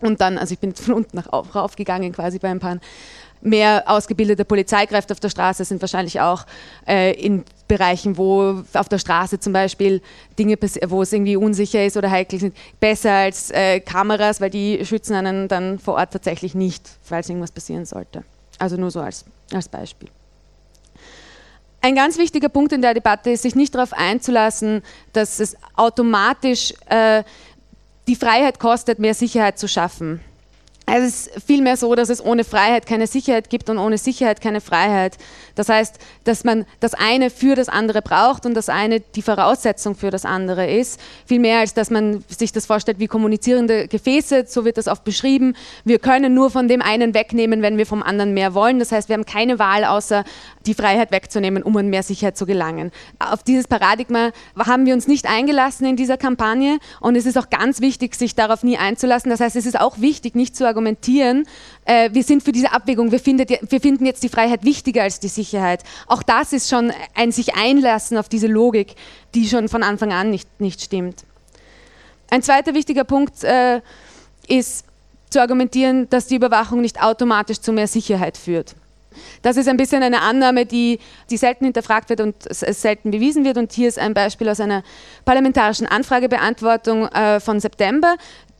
Und 0.00 0.20
dann, 0.20 0.38
also 0.38 0.52
ich 0.52 0.58
bin 0.58 0.74
von 0.74 0.94
unten 0.94 1.16
nach 1.16 1.32
rauf 1.32 1.76
gegangen 1.76 2.12
quasi 2.12 2.38
bei 2.38 2.48
ein 2.48 2.60
paar 2.60 2.78
mehr 3.42 3.84
ausgebildete 3.86 4.44
Polizeikräfte 4.44 5.14
auf 5.14 5.20
der 5.20 5.30
Straße 5.30 5.64
sind 5.64 5.80
wahrscheinlich 5.80 6.20
auch 6.20 6.44
äh, 6.86 7.12
in 7.12 7.44
Bereichen, 7.68 8.16
wo 8.18 8.62
auf 8.74 8.88
der 8.88 8.98
Straße 8.98 9.40
zum 9.40 9.52
Beispiel 9.52 10.02
Dinge, 10.38 10.58
wo 10.88 11.02
es 11.02 11.12
irgendwie 11.12 11.36
unsicher 11.36 11.84
ist 11.84 11.96
oder 11.96 12.10
heikel 12.10 12.38
sind, 12.38 12.56
besser 12.80 13.12
als 13.12 13.50
äh, 13.50 13.80
Kameras, 13.80 14.40
weil 14.40 14.50
die 14.50 14.84
schützen 14.84 15.14
einen 15.14 15.48
dann 15.48 15.78
vor 15.78 15.94
Ort 15.94 16.12
tatsächlich 16.12 16.54
nicht, 16.54 16.88
falls 17.02 17.28
irgendwas 17.28 17.52
passieren 17.52 17.84
sollte. 17.84 18.24
Also 18.58 18.76
nur 18.76 18.90
so 18.90 19.00
als, 19.00 19.24
als 19.52 19.68
Beispiel. 19.68 20.08
Ein 21.82 21.94
ganz 21.94 22.18
wichtiger 22.18 22.50
Punkt 22.50 22.72
in 22.72 22.82
der 22.82 22.92
Debatte 22.92 23.30
ist, 23.30 23.42
sich 23.42 23.54
nicht 23.54 23.74
darauf 23.74 23.94
einzulassen, 23.94 24.82
dass 25.14 25.40
es 25.40 25.56
automatisch 25.76 26.74
äh, 26.90 27.22
die 28.10 28.16
Freiheit 28.16 28.58
kostet, 28.58 28.98
mehr 28.98 29.14
Sicherheit 29.14 29.56
zu 29.56 29.68
schaffen. 29.68 30.20
Es 30.92 31.04
ist 31.04 31.44
vielmehr 31.46 31.76
so, 31.76 31.94
dass 31.94 32.08
es 32.08 32.24
ohne 32.24 32.42
Freiheit 32.42 32.84
keine 32.84 33.06
Sicherheit 33.06 33.48
gibt 33.48 33.70
und 33.70 33.78
ohne 33.78 33.96
Sicherheit 33.96 34.40
keine 34.40 34.60
Freiheit. 34.60 35.16
Das 35.54 35.68
heißt, 35.68 35.98
dass 36.24 36.42
man 36.42 36.66
das 36.80 36.94
eine 36.94 37.30
für 37.30 37.54
das 37.54 37.68
andere 37.68 38.02
braucht 38.02 38.44
und 38.44 38.54
das 38.54 38.68
eine 38.68 38.98
die 39.00 39.22
Voraussetzung 39.22 39.94
für 39.94 40.10
das 40.10 40.24
andere 40.24 40.68
ist. 40.68 41.00
Viel 41.26 41.38
mehr 41.38 41.60
als 41.60 41.74
dass 41.74 41.90
man 41.90 42.24
sich 42.28 42.50
das 42.50 42.66
vorstellt 42.66 42.98
wie 42.98 43.06
kommunizierende 43.06 43.86
Gefäße, 43.86 44.46
so 44.48 44.64
wird 44.64 44.78
das 44.78 44.88
oft 44.88 45.04
beschrieben. 45.04 45.54
Wir 45.84 46.00
können 46.00 46.34
nur 46.34 46.50
von 46.50 46.66
dem 46.66 46.82
einen 46.82 47.14
wegnehmen, 47.14 47.62
wenn 47.62 47.78
wir 47.78 47.86
vom 47.86 48.02
anderen 48.02 48.34
mehr 48.34 48.54
wollen. 48.54 48.80
Das 48.80 48.90
heißt, 48.90 49.08
wir 49.08 49.14
haben 49.14 49.26
keine 49.26 49.60
Wahl, 49.60 49.84
außer 49.84 50.24
die 50.66 50.74
Freiheit 50.74 51.12
wegzunehmen, 51.12 51.62
um 51.62 51.76
an 51.76 51.86
mehr 51.86 52.02
Sicherheit 52.02 52.36
zu 52.36 52.46
gelangen. 52.46 52.90
Auf 53.20 53.44
dieses 53.44 53.68
Paradigma 53.68 54.30
haben 54.58 54.86
wir 54.86 54.94
uns 54.94 55.06
nicht 55.06 55.28
eingelassen 55.28 55.86
in 55.86 55.96
dieser 55.96 56.16
Kampagne 56.16 56.78
und 57.00 57.14
es 57.14 57.26
ist 57.26 57.38
auch 57.38 57.48
ganz 57.48 57.80
wichtig, 57.80 58.16
sich 58.16 58.34
darauf 58.34 58.64
nie 58.64 58.76
einzulassen. 58.76 59.30
Das 59.30 59.38
heißt, 59.38 59.54
es 59.54 59.66
ist 59.66 59.78
auch 59.78 60.00
wichtig, 60.00 60.34
nicht 60.34 60.56
zu 60.56 60.66
argumentieren, 60.66 60.79
argumentieren, 60.80 61.46
äh, 61.84 62.10
wir 62.12 62.22
sind 62.22 62.42
für 62.42 62.52
diese 62.52 62.72
Abwägung, 62.72 63.12
wir, 63.12 63.20
findet, 63.20 63.50
wir 63.50 63.80
finden 63.80 64.06
jetzt 64.06 64.22
die 64.22 64.28
Freiheit 64.28 64.64
wichtiger 64.64 65.02
als 65.02 65.20
die 65.20 65.28
Sicherheit. 65.28 65.82
Auch 66.06 66.22
das 66.22 66.52
ist 66.52 66.70
schon 66.70 66.92
ein 67.14 67.32
sich 67.32 67.54
einlassen 67.54 68.16
auf 68.16 68.28
diese 68.28 68.46
Logik, 68.46 68.94
die 69.34 69.46
schon 69.46 69.68
von 69.68 69.82
Anfang 69.82 70.12
an 70.12 70.30
nicht, 70.30 70.48
nicht 70.60 70.80
stimmt. 70.80 71.24
Ein 72.30 72.42
zweiter 72.42 72.74
wichtiger 72.74 73.04
Punkt 73.04 73.44
äh, 73.44 73.80
ist 74.48 74.84
zu 75.28 75.40
argumentieren, 75.40 76.08
dass 76.08 76.26
die 76.26 76.36
Überwachung 76.36 76.80
nicht 76.80 77.02
automatisch 77.02 77.60
zu 77.60 77.72
mehr 77.72 77.86
Sicherheit 77.86 78.36
führt. 78.36 78.74
Das 79.42 79.56
ist 79.56 79.68
ein 79.68 79.76
bisschen 79.76 80.02
eine 80.02 80.22
Annahme, 80.22 80.66
die, 80.66 80.98
die 81.30 81.36
selten 81.36 81.64
hinterfragt 81.64 82.08
wird 82.08 82.20
und 82.20 82.36
selten 82.50 83.10
bewiesen 83.10 83.44
wird. 83.44 83.58
Und 83.58 83.72
hier 83.72 83.88
ist 83.88 83.98
ein 83.98 84.14
Beispiel 84.14 84.48
aus 84.48 84.60
einer 84.60 84.82
parlamentarischen 85.24 85.86
Anfragebeantwortung 85.86 87.08
äh, 87.08 87.40
von 87.40 87.58
September 87.58 88.16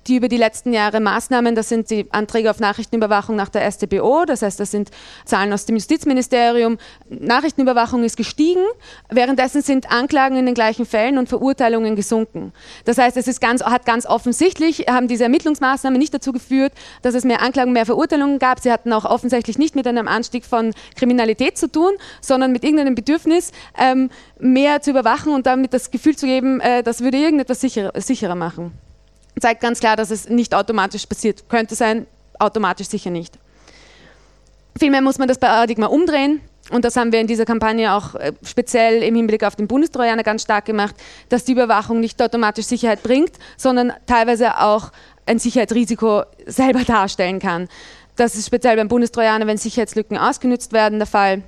die 0.07 0.17
über 0.17 0.29
die 0.29 0.37
letzten 0.37 0.73
Jahre 0.73 1.01
Maßnahmen, 1.01 1.55
das 1.55 1.69
sind 1.69 1.91
die 1.91 2.07
Anträge 2.11 2.51
auf 2.51 2.59
Nachrichtenüberwachung 2.59 3.37
nach 3.37 3.49
der 3.49 3.71
StBO, 3.71 4.25
das 4.27 4.43
heißt, 4.43 4.59
das 4.59 4.71
sind 4.71 4.91
Zahlen 5.25 5.53
aus 5.53 5.67
dem 5.67 5.77
Justizministerium. 5.77 6.79
Nachrichtenüberwachung 7.09 8.05
ist 8.05 8.17
gestiegen, 8.17 8.65
währenddessen 9.11 9.63
sind 9.63 9.91
Anklagen 9.91 10.37
in 10.37 10.47
den 10.47 10.55
gleichen 10.55 10.87
Fällen 10.87 11.19
und 11.19 11.29
Verurteilungen 11.29 11.97
gesunken. 11.97 12.53
Das 12.85 12.99
heißt, 12.99 13.17
es 13.17 13.29
ist 13.29 13.41
ganz, 13.41 13.63
hat 13.63 13.85
ganz 13.85 14.07
offensichtlich, 14.07 14.87
haben 14.89 15.09
diese 15.09 15.25
Ermittlungsmaßnahmen 15.25 15.99
nicht 15.99 16.15
dazu 16.15 16.33
geführt, 16.33 16.73
dass 17.03 17.15
es 17.15 17.25
mehr 17.25 17.43
Anklagen, 17.43 17.73
mehr 17.73 17.87
Verurteilungen 17.87 18.39
gab. 18.39 18.61
Sie 18.61 18.73
hatten 18.73 18.93
auch 18.93 19.05
offensichtlich 19.05 19.59
nicht 19.59 19.77
mit 19.77 19.87
einem 19.87 20.09
Anstieg 20.09 20.45
von 20.45 20.73
Kriminalität 20.97 21.59
zu 21.59 21.71
tun, 21.71 21.93
sondern 22.21 22.53
mit 22.53 22.65
irgendeinem 22.65 22.95
Bedürfnis, 22.95 23.53
ähm, 23.79 24.11
mehr 24.39 24.81
zu 24.81 24.91
überwachen 24.91 25.35
und 25.35 25.47
damit 25.47 25.75
das 25.75 25.91
Gefühl 25.91 26.17
zu 26.17 26.27
geben, 26.27 26.61
äh, 26.61 26.83
das 26.83 27.03
würde 27.03 27.19
irgendetwas 27.19 27.61
sicherer, 27.61 27.93
sicherer 28.01 28.35
machen 28.35 28.73
zeigt 29.41 29.61
ganz 29.61 29.81
klar, 29.81 29.97
dass 29.97 30.11
es 30.11 30.29
nicht 30.29 30.55
automatisch 30.55 31.07
passiert. 31.07 31.49
Könnte 31.49 31.75
sein, 31.75 32.07
automatisch 32.39 32.89
sicher 32.89 33.11
nicht. 33.11 33.39
Vielmehr 34.79 35.03
muss 35.03 35.19
man 35.19 35.29
das 35.29 35.39
Paradigma 35.39 35.87
umdrehen. 35.87 36.41
Und 36.71 36.85
das 36.85 36.97
haben 36.97 37.11
wir 37.11 37.21
in 37.21 37.27
dieser 37.27 37.45
Kampagne 37.45 37.93
auch 37.93 38.15
äh, 38.15 38.33
speziell 38.45 39.03
im 39.03 39.15
Hinblick 39.17 39.43
auf 39.43 39.57
den 39.57 39.67
Bundestrojaner 39.67 40.23
ganz 40.23 40.43
stark 40.43 40.67
gemacht, 40.67 40.95
dass 41.29 41.45
die 41.45 41.53
Überwachung 41.53 41.99
nicht 41.99 42.23
automatisch 42.23 42.67
Sicherheit 42.67 43.03
bringt, 43.03 43.33
sondern 43.57 43.93
teilweise 44.07 44.61
auch 44.61 44.93
ein 45.27 45.39
Sicherheitsrisiko 45.39 46.23
selber 46.47 46.85
darstellen 46.85 47.41
kann. 47.41 47.69
Das 48.17 48.37
ist 48.37 48.47
speziell 48.47 48.77
beim 48.77 48.89
Bundestrojaner, 48.89 49.47
wenn 49.47 49.57
Sicherheitslücken 49.57 50.17
ausgenutzt 50.17 50.73
werden, 50.73 50.99
der 50.99 51.07
Fall. 51.07 51.43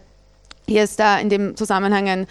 Hier 0.67 0.85
ist 0.85 0.99
da 0.99 1.19
in 1.19 1.29
dem 1.29 1.57
Zusammenhang 1.57 2.09
ein 2.09 2.27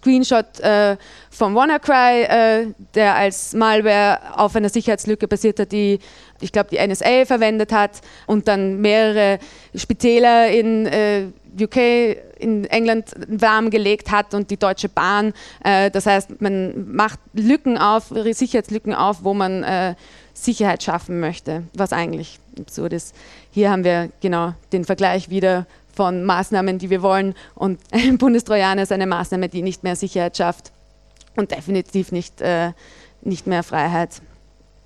Screenshot 0.00 0.60
äh, 0.60 0.96
vom 1.30 1.54
WannaCry, 1.54 2.22
äh, 2.22 2.66
der 2.94 3.14
als 3.16 3.52
Malware 3.52 4.18
auf 4.34 4.56
einer 4.56 4.70
Sicherheitslücke 4.70 5.28
basiert 5.28 5.60
hat, 5.60 5.72
die 5.72 5.98
ich 6.40 6.52
glaube 6.52 6.70
die 6.70 6.86
NSA 6.86 7.26
verwendet 7.26 7.70
hat 7.70 8.00
und 8.26 8.48
dann 8.48 8.80
mehrere 8.80 9.38
Spitäler 9.74 10.50
in 10.50 10.86
äh, 10.86 11.26
UK, 11.60 11.76
in 12.38 12.64
England 12.64 13.10
lahmgelegt 13.28 14.10
hat 14.10 14.34
und 14.34 14.50
die 14.50 14.56
Deutsche 14.56 14.88
Bahn. 14.88 15.34
Äh, 15.64 15.90
das 15.90 16.06
heißt, 16.06 16.40
man 16.40 16.94
macht 16.94 17.20
Lücken 17.34 17.76
auf, 17.76 18.04
Sicherheitslücken 18.08 18.94
auf, 18.94 19.24
wo 19.24 19.34
man 19.34 19.62
äh, 19.62 19.94
Sicherheit 20.32 20.82
schaffen 20.82 21.20
möchte, 21.20 21.64
was 21.74 21.92
eigentlich 21.92 22.38
absurd 22.58 22.92
ist. 22.92 23.14
Hier 23.50 23.70
haben 23.70 23.84
wir 23.84 24.10
genau 24.20 24.54
den 24.72 24.84
Vergleich 24.84 25.28
wieder 25.28 25.66
von 26.00 26.24
Maßnahmen, 26.24 26.78
die 26.78 26.88
wir 26.88 27.02
wollen. 27.02 27.34
Und 27.54 27.78
ein 27.92 28.16
Bundestrojaner 28.16 28.84
ist 28.84 28.90
eine 28.90 29.06
Maßnahme, 29.06 29.50
die 29.50 29.60
nicht 29.60 29.82
mehr 29.82 29.96
Sicherheit 29.96 30.34
schafft 30.34 30.72
und 31.36 31.50
definitiv 31.50 32.10
nicht, 32.10 32.40
äh, 32.40 32.72
nicht 33.20 33.46
mehr 33.46 33.62
Freiheit. 33.62 34.22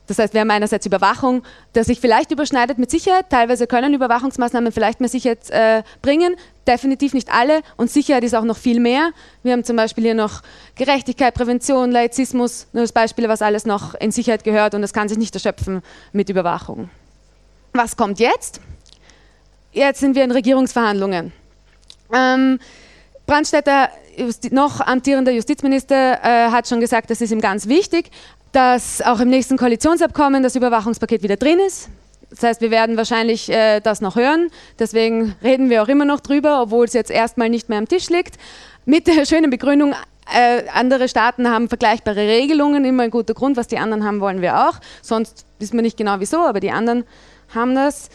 Das 0.08 0.18
heißt, 0.18 0.34
wir 0.34 0.40
haben 0.40 0.50
einerseits 0.50 0.84
Überwachung, 0.86 1.44
das 1.72 1.86
sich 1.86 2.00
vielleicht 2.00 2.32
überschneidet 2.32 2.78
mit 2.78 2.90
Sicherheit. 2.90 3.30
Teilweise 3.30 3.68
können 3.68 3.94
Überwachungsmaßnahmen 3.94 4.72
vielleicht 4.72 4.98
mehr 4.98 5.08
Sicherheit 5.08 5.48
äh, 5.50 5.84
bringen, 6.02 6.34
definitiv 6.66 7.14
nicht 7.14 7.32
alle. 7.32 7.60
Und 7.76 7.92
Sicherheit 7.92 8.24
ist 8.24 8.34
auch 8.34 8.42
noch 8.42 8.56
viel 8.56 8.80
mehr. 8.80 9.12
Wir 9.44 9.52
haben 9.52 9.62
zum 9.62 9.76
Beispiel 9.76 10.02
hier 10.02 10.14
noch 10.14 10.42
Gerechtigkeit, 10.74 11.32
Prävention, 11.32 11.92
Laizismus, 11.92 12.66
nur 12.72 12.82
als 12.82 12.92
Beispiele, 12.92 13.28
was 13.28 13.40
alles 13.40 13.66
noch 13.66 13.94
in 13.94 14.10
Sicherheit 14.10 14.42
gehört 14.42 14.74
und 14.74 14.82
das 14.82 14.92
kann 14.92 15.08
sich 15.08 15.16
nicht 15.16 15.34
erschöpfen 15.34 15.80
mit 16.12 16.28
Überwachung. 16.28 16.90
Was 17.72 17.96
kommt 17.96 18.18
jetzt? 18.18 18.60
Jetzt 19.74 19.98
sind 19.98 20.14
wir 20.14 20.22
in 20.22 20.30
Regierungsverhandlungen. 20.30 21.32
Ähm, 22.14 22.60
Brandstätter, 23.26 23.88
noch 24.52 24.80
amtierender 24.80 25.32
Justizminister, 25.32 26.20
äh, 26.22 26.50
hat 26.52 26.68
schon 26.68 26.78
gesagt, 26.78 27.10
das 27.10 27.20
ist 27.20 27.32
ihm 27.32 27.40
ganz 27.40 27.66
wichtig, 27.66 28.12
dass 28.52 29.02
auch 29.02 29.18
im 29.18 29.30
nächsten 29.30 29.56
Koalitionsabkommen 29.56 30.44
das 30.44 30.54
Überwachungspaket 30.54 31.24
wieder 31.24 31.36
drin 31.36 31.58
ist. 31.58 31.88
Das 32.30 32.44
heißt, 32.44 32.60
wir 32.60 32.70
werden 32.70 32.96
wahrscheinlich 32.96 33.50
äh, 33.50 33.80
das 33.80 34.00
noch 34.00 34.14
hören. 34.14 34.48
Deswegen 34.78 35.34
reden 35.42 35.70
wir 35.70 35.82
auch 35.82 35.88
immer 35.88 36.04
noch 36.04 36.20
drüber, 36.20 36.62
obwohl 36.62 36.84
es 36.84 36.92
jetzt 36.92 37.10
erstmal 37.10 37.48
nicht 37.48 37.68
mehr 37.68 37.78
am 37.78 37.88
Tisch 37.88 38.10
liegt. 38.10 38.36
Mit 38.84 39.08
der 39.08 39.26
schönen 39.26 39.50
Begründung, 39.50 39.92
äh, 40.32 40.68
andere 40.72 41.08
Staaten 41.08 41.50
haben 41.50 41.68
vergleichbare 41.68 42.28
Regelungen, 42.28 42.84
immer 42.84 43.02
ein 43.02 43.10
guter 43.10 43.34
Grund. 43.34 43.56
Was 43.56 43.66
die 43.66 43.78
anderen 43.78 44.04
haben, 44.04 44.20
wollen 44.20 44.40
wir 44.40 44.68
auch. 44.68 44.74
Sonst 45.02 45.46
wissen 45.58 45.74
wir 45.74 45.82
nicht 45.82 45.96
genau 45.96 46.20
wieso, 46.20 46.46
aber 46.46 46.60
die 46.60 46.70
anderen 46.70 47.02
haben 47.52 47.74
das. 47.74 48.08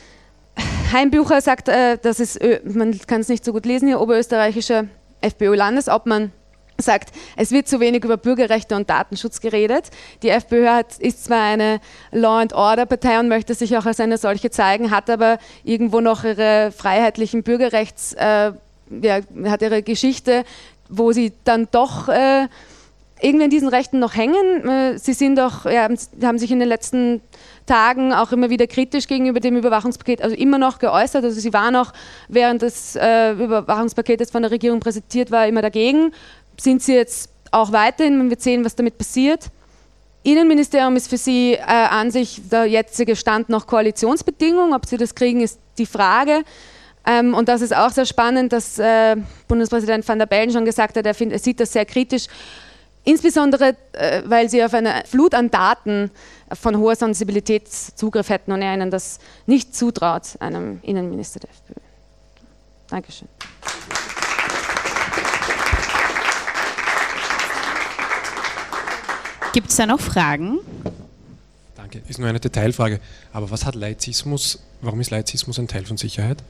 Heimbucher 0.92 1.42
sagt, 1.42 1.70
äh, 1.70 1.98
das 2.02 2.20
ist, 2.20 2.40
man 2.64 2.98
kann 3.08 3.22
es 3.22 3.30
nicht 3.30 3.46
so 3.46 3.54
gut 3.54 3.66
lesen 3.66 3.88
hier, 3.88 4.00
oberösterreichischer 4.00 4.86
FPÖ-Landesobmann 5.22 6.32
sagt, 6.82 7.10
es 7.36 7.52
wird 7.52 7.68
zu 7.68 7.80
wenig 7.80 8.04
über 8.04 8.18
Bürgerrechte 8.18 8.76
und 8.76 8.90
Datenschutz 8.90 9.42
geredet. 9.42 9.90
Die 10.24 10.30
FPÖ 10.30 10.68
hat, 10.68 10.98
ist 11.00 11.26
zwar 11.26 11.44
eine 11.44 11.80
Law-and-Order-Partei 12.12 13.20
und 13.20 13.28
möchte 13.28 13.54
sich 13.54 13.78
auch 13.78 13.86
als 13.86 14.00
eine 14.00 14.18
solche 14.18 14.50
zeigen, 14.50 14.92
hat 14.92 15.10
aber 15.10 15.40
irgendwo 15.64 16.02
noch 16.02 16.24
ihre 16.24 16.72
freiheitlichen 16.72 17.44
Bürgerrechts, 17.44 18.14
äh, 18.14 18.54
ja, 19.02 19.20
hat 19.46 19.62
ihre 19.62 19.84
Geschichte, 19.84 20.44
wo 20.88 21.12
sie 21.12 21.34
dann 21.44 21.68
doch 21.72 22.08
äh, 22.08 22.48
irgendwie 23.22 23.46
in 23.46 23.50
diesen 23.50 23.70
Rechten 23.70 24.00
noch 24.00 24.16
hängen. 24.16 24.68
Äh, 24.68 24.98
sie 24.98 25.14
sind 25.14 25.38
doch, 25.38 25.66
ja, 25.66 25.88
haben 26.24 26.38
sich 26.38 26.52
in 26.52 26.60
den 26.60 26.68
letzten 26.68 27.22
Tagen 27.66 28.14
auch 28.14 28.32
immer 28.32 28.50
wieder 28.50 28.68
kritisch 28.68 29.08
gegenüber 29.08 29.40
dem 29.40 29.58
Überwachungspaket, 29.58 30.22
also 30.22 30.36
immer 30.36 30.58
noch 30.58 30.80
geäußert. 30.80 31.24
Also 31.24 31.40
sie 31.40 31.54
waren 31.54 31.76
auch, 31.76 31.94
während 32.28 32.62
das 32.62 32.96
äh, 32.96 33.34
Überwachungspaket 33.34 34.30
von 34.32 34.42
der 34.42 34.52
Regierung 34.52 34.80
präsentiert 34.80 35.32
war, 35.32 35.48
immer 35.48 35.62
dagegen. 35.62 36.12
Sind 36.60 36.82
sie 36.82 36.96
jetzt 36.96 37.30
auch 37.52 37.72
weiterhin, 37.72 38.18
man 38.18 38.30
wird 38.30 38.42
sehen, 38.42 38.66
was 38.66 38.76
damit 38.76 38.98
passiert. 38.98 39.46
Innenministerium 40.24 40.96
ist 40.98 41.10
für 41.10 41.18
Sie 41.18 41.54
äh, 41.54 41.62
an 41.62 42.12
sich 42.12 42.42
der 42.52 42.66
jetzige 42.66 43.16
Stand 43.16 43.50
noch 43.50 43.68
Koalitionsbedingung. 43.68 44.74
Ob 44.74 44.86
Sie 44.86 44.98
das 44.98 45.16
kriegen, 45.16 45.40
ist 45.40 45.60
die 45.78 45.86
Frage. 45.86 46.44
Ähm, 47.06 47.34
und 47.34 47.48
das 47.48 47.62
ist 47.62 47.76
auch 47.76 47.90
sehr 47.90 48.06
spannend, 48.06 48.52
dass 48.52 48.78
äh, 48.78 49.16
Bundespräsident 49.48 50.08
van 50.08 50.20
der 50.20 50.26
Bellen 50.26 50.52
schon 50.52 50.66
gesagt 50.66 50.98
hat, 50.98 51.06
er, 51.06 51.14
find, 51.14 51.32
er 51.32 51.40
sieht 51.40 51.60
das 51.60 51.72
sehr 51.72 51.86
kritisch. 51.86 52.28
Insbesondere, 53.04 53.76
äh, 53.94 54.22
weil 54.26 54.50
sie 54.50 54.64
auf 54.64 54.74
eine 54.74 55.04
Flut 55.06 55.34
an 55.34 55.50
Daten 55.50 56.12
von 56.54 56.78
hoher 56.78 56.96
Sensibilität 56.96 57.68
Zugriff 57.70 58.30
hätten 58.30 58.52
und 58.52 58.62
er 58.62 58.74
ihnen 58.74 58.92
das 58.92 59.20
nicht 59.46 59.76
zutraut, 59.76 60.24
einem 60.40 60.80
Innenminister 60.84 61.40
der 61.40 61.50
FPÖ. 61.50 61.80
Dankeschön. 62.90 63.28
Gibt 69.54 69.70
es 69.70 69.78
da 69.78 69.86
noch 69.86 70.00
Fragen? 70.00 70.60
Danke. 71.76 72.02
Ist 72.08 72.20
nur 72.20 72.30
eine 72.30 72.40
Detailfrage. 72.40 73.00
Aber 73.34 73.50
was 73.50 73.66
hat 73.66 73.74
Laizismus, 73.74 74.60
warum 74.82 75.00
ist 75.00 75.10
Laizismus 75.10 75.58
ein 75.58 75.68
Teil 75.68 75.86
von 75.86 75.98
Sicherheit? 75.98 76.44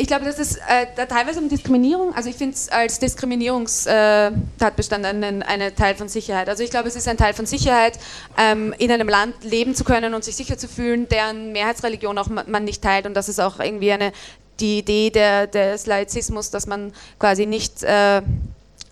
Ich 0.00 0.06
glaube, 0.06 0.24
das 0.24 0.38
ist 0.38 0.56
äh, 0.56 0.86
da 0.96 1.04
teilweise 1.04 1.40
um 1.40 1.50
Diskriminierung. 1.50 2.14
Also 2.14 2.30
ich 2.30 2.36
finde 2.36 2.54
es 2.54 2.70
als 2.70 3.00
Diskriminierungstatbestand 3.00 5.04
äh, 5.04 5.08
ein 5.08 5.42
eine 5.42 5.74
Teil 5.74 5.94
von 5.94 6.08
Sicherheit. 6.08 6.48
Also 6.48 6.62
ich 6.62 6.70
glaube, 6.70 6.88
es 6.88 6.96
ist 6.96 7.06
ein 7.06 7.18
Teil 7.18 7.34
von 7.34 7.44
Sicherheit, 7.44 7.98
ähm, 8.38 8.74
in 8.78 8.90
einem 8.90 9.10
Land 9.10 9.44
leben 9.44 9.74
zu 9.74 9.84
können 9.84 10.14
und 10.14 10.24
sich 10.24 10.36
sicher 10.36 10.56
zu 10.56 10.68
fühlen, 10.68 11.06
deren 11.10 11.52
Mehrheitsreligion 11.52 12.16
auch 12.16 12.28
man 12.28 12.64
nicht 12.64 12.82
teilt. 12.82 13.04
Und 13.04 13.12
das 13.12 13.28
ist 13.28 13.40
auch 13.40 13.60
irgendwie 13.60 13.92
eine 13.92 14.12
die 14.58 14.78
Idee 14.78 15.10
der, 15.10 15.46
des 15.46 15.84
Laizismus, 15.84 16.50
dass 16.50 16.66
man 16.66 16.94
quasi 17.18 17.44
nicht 17.44 17.82
äh, 17.82 18.22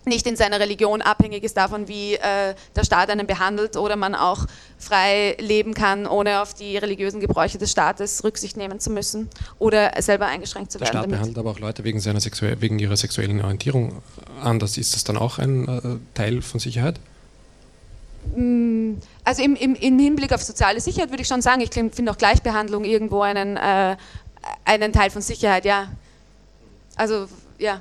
nicht 0.09 0.27
in 0.27 0.37
seiner 0.37 0.61
Religion 0.61 1.03
abhängig 1.03 1.45
ist 1.45 1.57
davon, 1.57 1.89
wie 1.89 2.15
äh, 2.15 2.55
der 2.75 2.85
Staat 2.85 3.11
einen 3.11 3.27
behandelt 3.27 3.77
oder 3.77 3.97
man 3.97 4.15
auch 4.15 4.47
frei 4.79 5.37
leben 5.39 5.75
kann, 5.75 6.07
ohne 6.07 6.43
auf 6.43 6.55
die 6.55 6.77
religiösen 6.77 7.21
Gebräuche 7.21 7.59
des 7.59 7.71
Staates 7.71 8.25
Rücksicht 8.25 8.57
nehmen 8.57 8.81
zu 8.81 8.91
müssen 8.91 9.29
oder 9.59 9.93
selber 10.01 10.27
eingeschränkt 10.27 10.73
zu 10.73 10.79
der 10.79 10.87
werden. 10.87 10.93
Der 10.93 10.99
Staat 10.99 11.05
damit. 11.05 11.19
behandelt 11.19 11.39
aber 11.39 11.51
auch 11.51 11.59
Leute 11.59 11.85
wegen, 11.85 12.01
seiner 12.01 12.21
wegen 12.61 12.79
ihrer 12.79 12.97
sexuellen 12.97 13.41
Orientierung 13.41 14.03
anders. 14.43 14.79
Ist 14.79 14.95
das 14.95 15.05
dann 15.05 15.17
auch 15.17 15.39
ein 15.39 15.69
äh, 15.69 15.81
Teil 16.15 16.43
von 16.43 16.61
Sicherheit? 16.61 16.99
Mm, 18.37 18.95
also 19.25 19.43
im, 19.43 19.55
im, 19.57 19.75
im, 19.75 19.99
Hinblick 19.99 20.33
auf 20.33 20.43
soziale 20.43 20.81
Sicherheit 20.81 21.11
würde 21.11 21.23
ich 21.23 21.29
schon 21.29 21.43
sagen, 21.43 21.61
ich 21.61 21.71
finde 21.71 22.11
auch 22.11 22.19
Gleichbehandlung 22.19 22.85
irgendwo 22.85 23.23
einen, 23.23 23.57
äh, 23.57 23.97
einen 24.65 24.93
Teil 24.93 25.11
von 25.11 25.23
Sicherheit, 25.23 25.65
ja. 25.65 25.89
Also, 26.97 27.29
ja. 27.59 27.81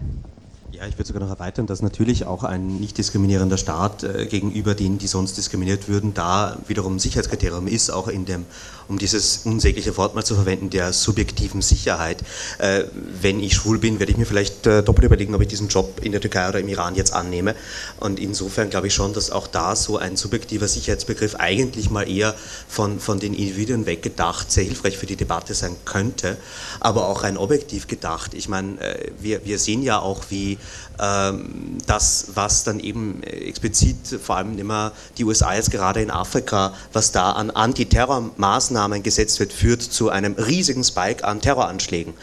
Ja, 0.78 0.86
ich 0.86 0.96
würde 0.96 1.08
sogar 1.08 1.24
noch 1.24 1.32
erweitern, 1.32 1.66
dass 1.66 1.82
natürlich 1.82 2.28
auch 2.28 2.44
ein 2.44 2.78
nicht 2.78 3.00
diskriminierender 3.00 3.58
Staat 3.58 4.04
äh, 4.04 4.28
gegenüber 4.28 4.76
denen, 4.76 5.00
die 5.00 5.08
sonst 5.08 5.36
diskriminiert 5.36 5.88
würden, 5.88 6.14
da 6.14 6.60
wiederum 6.68 7.00
Sicherheitskriterium 7.00 7.66
ist, 7.66 7.90
auch 7.90 8.08
in 8.08 8.26
dem 8.26 8.46
um 8.88 8.98
dieses 8.98 9.42
unsägliche 9.46 9.96
Wort 9.98 10.16
mal 10.16 10.24
zu 10.24 10.36
verwenden, 10.36 10.70
der 10.70 10.94
subjektiven 10.94 11.62
Sicherheit. 11.62 12.24
Äh, 12.60 12.86
wenn 13.22 13.40
ich 13.42 13.56
schwul 13.56 13.80
bin, 13.80 14.00
werde 14.00 14.12
ich 14.12 14.18
mir 14.18 14.26
vielleicht 14.26 14.66
äh, 14.68 14.84
doppelt 14.84 15.06
überlegen, 15.06 15.36
ob 15.36 15.42
ich 15.42 15.48
diesen 15.48 15.68
Job 15.68 16.00
in 16.04 16.12
der 16.12 16.22
Türkei 16.22 16.48
oder 16.48 16.60
im 16.60 16.68
Iran 16.68 16.96
jetzt 16.96 17.14
annehme. 17.14 17.56
Und 18.00 18.20
insofern 18.20 18.70
glaube 18.70 18.88
ich 18.88 18.94
schon, 18.94 19.14
dass 19.14 19.32
auch 19.32 19.48
da 19.48 19.76
so 19.76 19.98
ein 19.98 20.16
subjektiver 20.16 20.68
Sicherheitsbegriff 20.68 21.36
eigentlich 21.36 21.90
mal 21.90 22.10
eher 22.10 22.36
von, 22.68 23.00
von 23.00 23.20
den 23.20 23.34
Individuen 23.34 23.86
weggedacht 23.86 24.52
sehr 24.52 24.64
hilfreich 24.64 24.98
für 24.98 25.06
die 25.06 25.16
Debatte 25.16 25.54
sein 25.54 25.76
könnte, 25.86 26.38
aber 26.80 27.08
auch 27.08 27.24
rein 27.24 27.38
objektiv 27.38 27.88
gedacht. 27.88 28.34
Ich 28.34 28.50
meine, 28.50 28.80
äh, 28.80 29.12
wir, 29.20 29.46
wir 29.46 29.60
sehen 29.60 29.84
ja 29.84 30.00
auch, 30.00 30.26
wie 30.30 30.58
das, 30.98 32.28
was 32.34 32.64
dann 32.64 32.80
eben 32.80 33.22
explizit, 33.24 33.98
vor 34.22 34.38
allem 34.38 34.58
immer 34.58 34.93
die 35.18 35.26
USA 35.26 35.54
jetzt 35.54 35.72
gerade 35.72 36.02
in 36.02 36.10
Afrika, 36.10 36.74
was 36.91 37.12
da 37.12 37.32
an 37.34 37.52
Antiterrormaßnahmen 37.52 39.04
gesetzt 39.04 39.39
wird, 39.39 39.54
führt 39.54 39.82
zu 39.82 40.10
einem 40.10 40.34
riesigen 40.34 40.84
Spike 40.84 41.24
an 41.24 41.41
Terroranschlägen. 41.41 42.14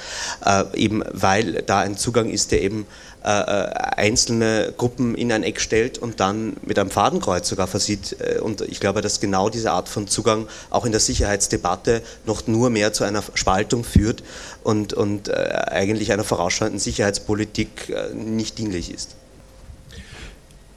Äh, 0.45 0.65
eben 0.75 1.05
weil 1.13 1.63
da 1.63 1.81
ein 1.81 1.97
Zugang 1.97 2.29
ist, 2.31 2.53
der 2.53 2.63
eben 2.63 2.87
äh, 3.25 3.31
äh, 3.31 3.71
einzelne 3.97 4.75
Gruppen 4.77 5.15
in 5.15 5.33
ein 5.33 5.45
Eck 5.45 5.59
stellt 5.59 5.97
und 5.97 6.21
dann 6.21 6.59
mit 6.63 6.79
einem 6.79 6.91
Fadenkreuz 6.91 7.49
sogar 7.49 7.67
versieht. 7.67 8.17
Äh, 8.21 8.41
und 8.41 8.61
ich 8.61 8.81
glaube, 8.81 9.01
dass 9.01 9.19
genau 9.19 9.49
diese 9.49 9.73
Art 9.73 9.89
von 9.89 10.07
Zugang 10.07 10.47
auch 10.69 10.85
in 10.85 10.93
der 10.93 11.01
Sicherheitsdebatte 11.01 12.03
noch 12.27 12.47
nur 12.47 12.69
mehr 12.69 12.93
zu 12.93 13.03
einer 13.03 13.23
Spaltung 13.33 13.83
führt 13.83 14.23
und, 14.63 14.93
und 14.93 15.33
eigentlich 15.33 16.13
einer 16.13 16.25
vorausschauenden 16.25 16.79
Sicherheitspolitik 16.79 17.95
nicht 18.15 18.59
dienlich 18.59 18.93
ist. 18.93 19.17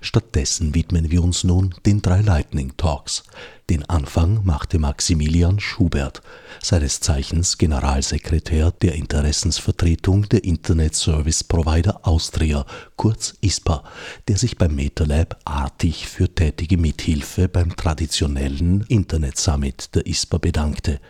Stattdessen 0.01 0.75
widmen 0.75 1.11
wir 1.11 1.23
uns 1.23 1.45
nun 1.45 1.75
den 1.87 2.03
drei 2.03 2.21
Lightning 2.21 2.77
Talks. 2.77 3.25
Den 3.71 3.89
Anfang 3.89 4.45
machte 4.45 4.79
Maximilian 4.79 5.61
Schubert, 5.61 6.21
seines 6.61 7.01
Zeichens 7.01 7.59
Generalsekretär 7.59 8.71
der 8.71 8.95
Interessensvertretung 8.95 10.29
der 10.29 10.45
Internet 10.45 10.95
Service 10.95 11.45
Provider 11.45 12.07
Austria, 12.07 12.67
kurz 12.97 13.35
ISPA, 13.41 13.85
der 14.29 14.37
sich 14.37 14.59
beim 14.59 14.75
MetaLab 14.75 15.39
artig 15.45 16.07
für 16.09 16.35
tätige 16.35 16.77
Mithilfe 16.77 17.49
beim 17.49 17.77
traditionellen 17.77 18.85
Internet 18.89 19.39
Summit 19.39 19.95
der 19.95 20.07
ISPA 20.07 20.39
bedankte 20.39 21.01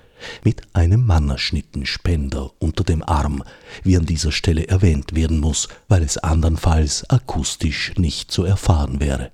mit 0.45 0.63
einem 0.73 1.07
Mannerschnittenspender 1.07 2.51
unter 2.59 2.85
dem 2.85 3.03
Arm, 3.03 3.43
wie 3.83 3.97
an 3.97 4.07
dieser 4.07 4.33
Stelle 4.33 4.69
erwähnt 4.69 5.15
werden 5.15 5.41
muss, 5.41 5.69
weil 5.89 6.03
es 6.03 6.19
andernfalls 6.19 7.09
akustisch 7.11 7.95
nicht 7.97 8.31
zu 8.31 8.45
erfahren 8.45 9.01
wäre. 9.01 9.31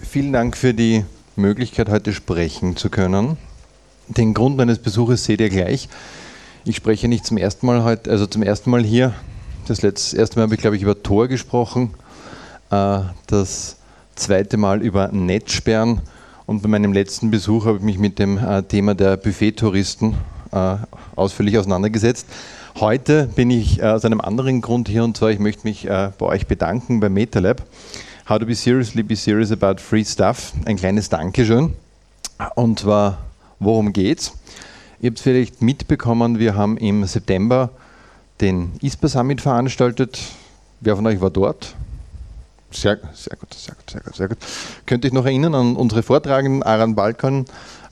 Vielen 0.00 0.32
Dank 0.32 0.56
für 0.56 0.74
die 0.74 1.04
Möglichkeit, 1.36 1.88
heute 1.88 2.12
sprechen 2.12 2.76
zu 2.76 2.90
können. 2.90 3.36
Den 4.08 4.34
Grund 4.34 4.56
meines 4.56 4.78
Besuches 4.78 5.24
seht 5.24 5.40
ihr 5.40 5.50
gleich. 5.50 5.88
Ich 6.64 6.76
spreche 6.76 7.06
nicht 7.08 7.24
zum 7.24 7.36
ersten 7.36 7.66
Mal 7.66 7.84
heute, 7.84 8.10
also 8.10 8.26
zum 8.26 8.42
ersten 8.42 8.70
Mal 8.70 8.82
hier. 8.82 9.14
Das 9.66 9.82
letzte, 9.82 10.16
erste 10.16 10.36
Mal 10.36 10.44
habe 10.44 10.54
ich, 10.54 10.60
glaube 10.60 10.76
ich, 10.76 10.82
über 10.82 11.02
Tor 11.02 11.28
gesprochen. 11.28 11.94
Äh, 12.70 13.00
das 13.26 13.76
zweite 14.16 14.56
Mal 14.56 14.82
über 14.82 15.08
Netzsperren. 15.08 16.00
Und 16.50 16.62
bei 16.62 16.68
meinem 16.68 16.92
letzten 16.92 17.30
Besuch 17.30 17.64
habe 17.64 17.76
ich 17.76 17.84
mich 17.84 17.98
mit 17.98 18.18
dem 18.18 18.36
äh, 18.36 18.64
Thema 18.64 18.96
der 18.96 19.16
Buffet-Touristen 19.16 20.16
äh, 20.50 20.78
ausführlich 21.14 21.56
auseinandergesetzt. 21.56 22.26
Heute 22.80 23.28
bin 23.36 23.52
ich 23.52 23.80
aus 23.84 24.04
einem 24.04 24.20
anderen 24.20 24.60
Grund 24.60 24.88
hier 24.88 25.04
und 25.04 25.16
zwar, 25.16 25.30
ich 25.30 25.38
möchte 25.38 25.64
mich 25.64 25.86
bei 25.86 26.26
euch 26.26 26.48
bedanken 26.48 26.98
beim 26.98 27.12
MetaLab. 27.12 27.62
How 28.28 28.40
to 28.40 28.46
be 28.46 28.56
seriously 28.56 29.04
be 29.04 29.14
serious 29.14 29.52
about 29.52 29.80
free 29.80 30.04
stuff. 30.04 30.52
Ein 30.64 30.74
kleines 30.74 31.08
Dankeschön. 31.08 31.74
Und 32.56 32.80
zwar, 32.80 33.18
worum 33.60 33.92
geht's? 33.92 34.32
Ihr 35.00 35.10
habt 35.10 35.20
vielleicht 35.20 35.62
mitbekommen, 35.62 36.40
wir 36.40 36.56
haben 36.56 36.76
im 36.78 37.04
September 37.04 37.70
den 38.40 38.72
ISPA 38.82 39.06
Summit 39.06 39.40
veranstaltet. 39.40 40.18
Wer 40.80 40.96
von 40.96 41.06
euch 41.06 41.20
war 41.20 41.30
dort? 41.30 41.76
Sehr, 42.70 42.98
sehr 43.14 43.36
gut, 43.36 43.52
sehr 43.54 43.74
gut, 43.74 43.90
sehr 43.90 44.00
gut, 44.00 44.16
sehr 44.16 44.28
gut. 44.28 44.38
Könnt 44.86 45.04
ihr 45.04 45.08
euch 45.08 45.14
noch 45.14 45.26
erinnern 45.26 45.54
an 45.54 45.76
unsere 45.76 46.02
Vortragenden, 46.02 46.62
Aran 46.62 46.94
Balkan, 46.94 47.44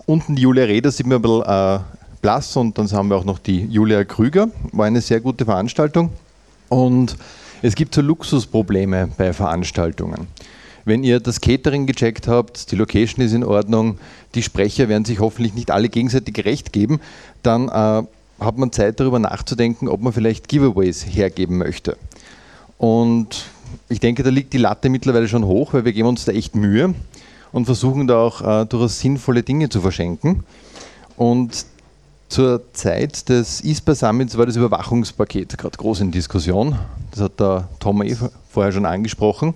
unten 0.06 0.36
die 0.36 0.42
Julia 0.42 0.64
Reder, 0.64 0.90
sieht 0.90 1.06
man 1.06 1.16
ein 1.16 1.22
bisschen 1.22 1.42
äh, 1.42 1.78
blass 2.22 2.56
und 2.56 2.78
dann 2.78 2.90
haben 2.90 3.08
wir 3.08 3.16
auch 3.16 3.24
noch 3.24 3.38
die 3.38 3.64
Julia 3.64 4.04
Krüger. 4.04 4.48
War 4.72 4.86
eine 4.86 5.00
sehr 5.00 5.20
gute 5.20 5.44
Veranstaltung. 5.44 6.10
Und 6.68 7.16
es 7.62 7.74
gibt 7.74 7.94
so 7.94 8.00
Luxusprobleme 8.00 9.08
bei 9.16 9.32
Veranstaltungen. 9.32 10.28
Wenn 10.84 11.04
ihr 11.04 11.20
das 11.20 11.40
Catering 11.40 11.86
gecheckt 11.86 12.28
habt, 12.28 12.70
die 12.70 12.76
Location 12.76 13.24
ist 13.24 13.34
in 13.34 13.44
Ordnung, 13.44 13.98
die 14.34 14.42
Sprecher 14.42 14.88
werden 14.88 15.04
sich 15.04 15.18
hoffentlich 15.18 15.54
nicht 15.54 15.70
alle 15.70 15.88
gegenseitig 15.88 16.44
recht 16.44 16.72
geben, 16.72 17.00
dann 17.42 17.68
äh, 17.68 18.02
hat 18.40 18.56
man 18.56 18.72
Zeit 18.72 19.00
darüber 19.00 19.18
nachzudenken, 19.18 19.88
ob 19.88 20.00
man 20.00 20.12
vielleicht 20.12 20.48
Giveaways 20.48 21.04
hergeben 21.04 21.58
möchte. 21.58 21.96
Und 22.78 23.44
ich 23.88 24.00
denke, 24.00 24.22
da 24.22 24.30
liegt 24.30 24.52
die 24.52 24.58
Latte 24.58 24.88
mittlerweile 24.88 25.28
schon 25.28 25.44
hoch, 25.44 25.72
weil 25.72 25.84
wir 25.84 25.92
geben 25.92 26.08
uns 26.08 26.24
da 26.24 26.32
echt 26.32 26.54
Mühe 26.54 26.94
und 27.52 27.64
versuchen 27.64 28.06
da 28.06 28.18
auch 28.18 28.40
äh, 28.40 28.66
durchaus 28.66 29.00
sinnvolle 29.00 29.42
Dinge 29.42 29.68
zu 29.68 29.80
verschenken. 29.80 30.44
Und 31.16 31.66
zur 32.28 32.72
Zeit 32.74 33.28
des 33.28 33.62
ISPA 33.62 33.94
Summits 33.94 34.36
war 34.36 34.44
das 34.44 34.56
Überwachungspaket 34.56 35.56
gerade 35.56 35.76
groß 35.76 36.00
in 36.00 36.10
Diskussion. 36.10 36.78
Das 37.10 37.20
hat 37.20 37.40
der 37.40 37.68
Tom 37.80 38.02
eh 38.02 38.16
vorher 38.50 38.72
schon 38.72 38.84
angesprochen. 38.84 39.54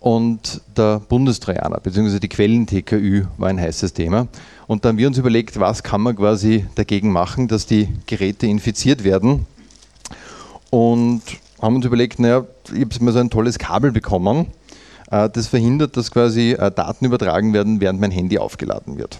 Und 0.00 0.60
der 0.76 1.00
Bundestrojaner 1.00 1.80
bzw. 1.80 2.18
die 2.18 2.28
Quellen-TKÜ 2.28 3.24
war 3.38 3.48
ein 3.48 3.60
heißes 3.60 3.92
Thema. 3.92 4.28
Und 4.66 4.84
da 4.84 4.90
haben 4.90 4.98
wir 4.98 5.06
uns 5.06 5.18
überlegt, 5.18 5.58
was 5.58 5.82
kann 5.82 6.00
man 6.00 6.16
quasi 6.16 6.66
dagegen 6.74 7.10
machen, 7.12 7.48
dass 7.48 7.66
die 7.66 7.88
Geräte 8.06 8.46
infiziert 8.46 9.04
werden. 9.04 9.46
Und 10.70 11.22
haben 11.60 11.76
uns 11.76 11.84
überlegt, 11.84 12.18
naja, 12.18 12.44
ich 12.74 12.80
habe 12.80 13.04
mal 13.04 13.12
so 13.12 13.18
ein 13.18 13.30
tolles 13.30 13.58
Kabel 13.58 13.92
bekommen, 13.92 14.46
äh, 15.10 15.28
das 15.30 15.46
verhindert, 15.46 15.96
dass 15.96 16.10
quasi 16.10 16.52
äh, 16.52 16.70
Daten 16.70 17.04
übertragen 17.04 17.52
werden, 17.52 17.80
während 17.80 18.00
mein 18.00 18.10
Handy 18.10 18.38
aufgeladen 18.38 18.98
wird. 18.98 19.18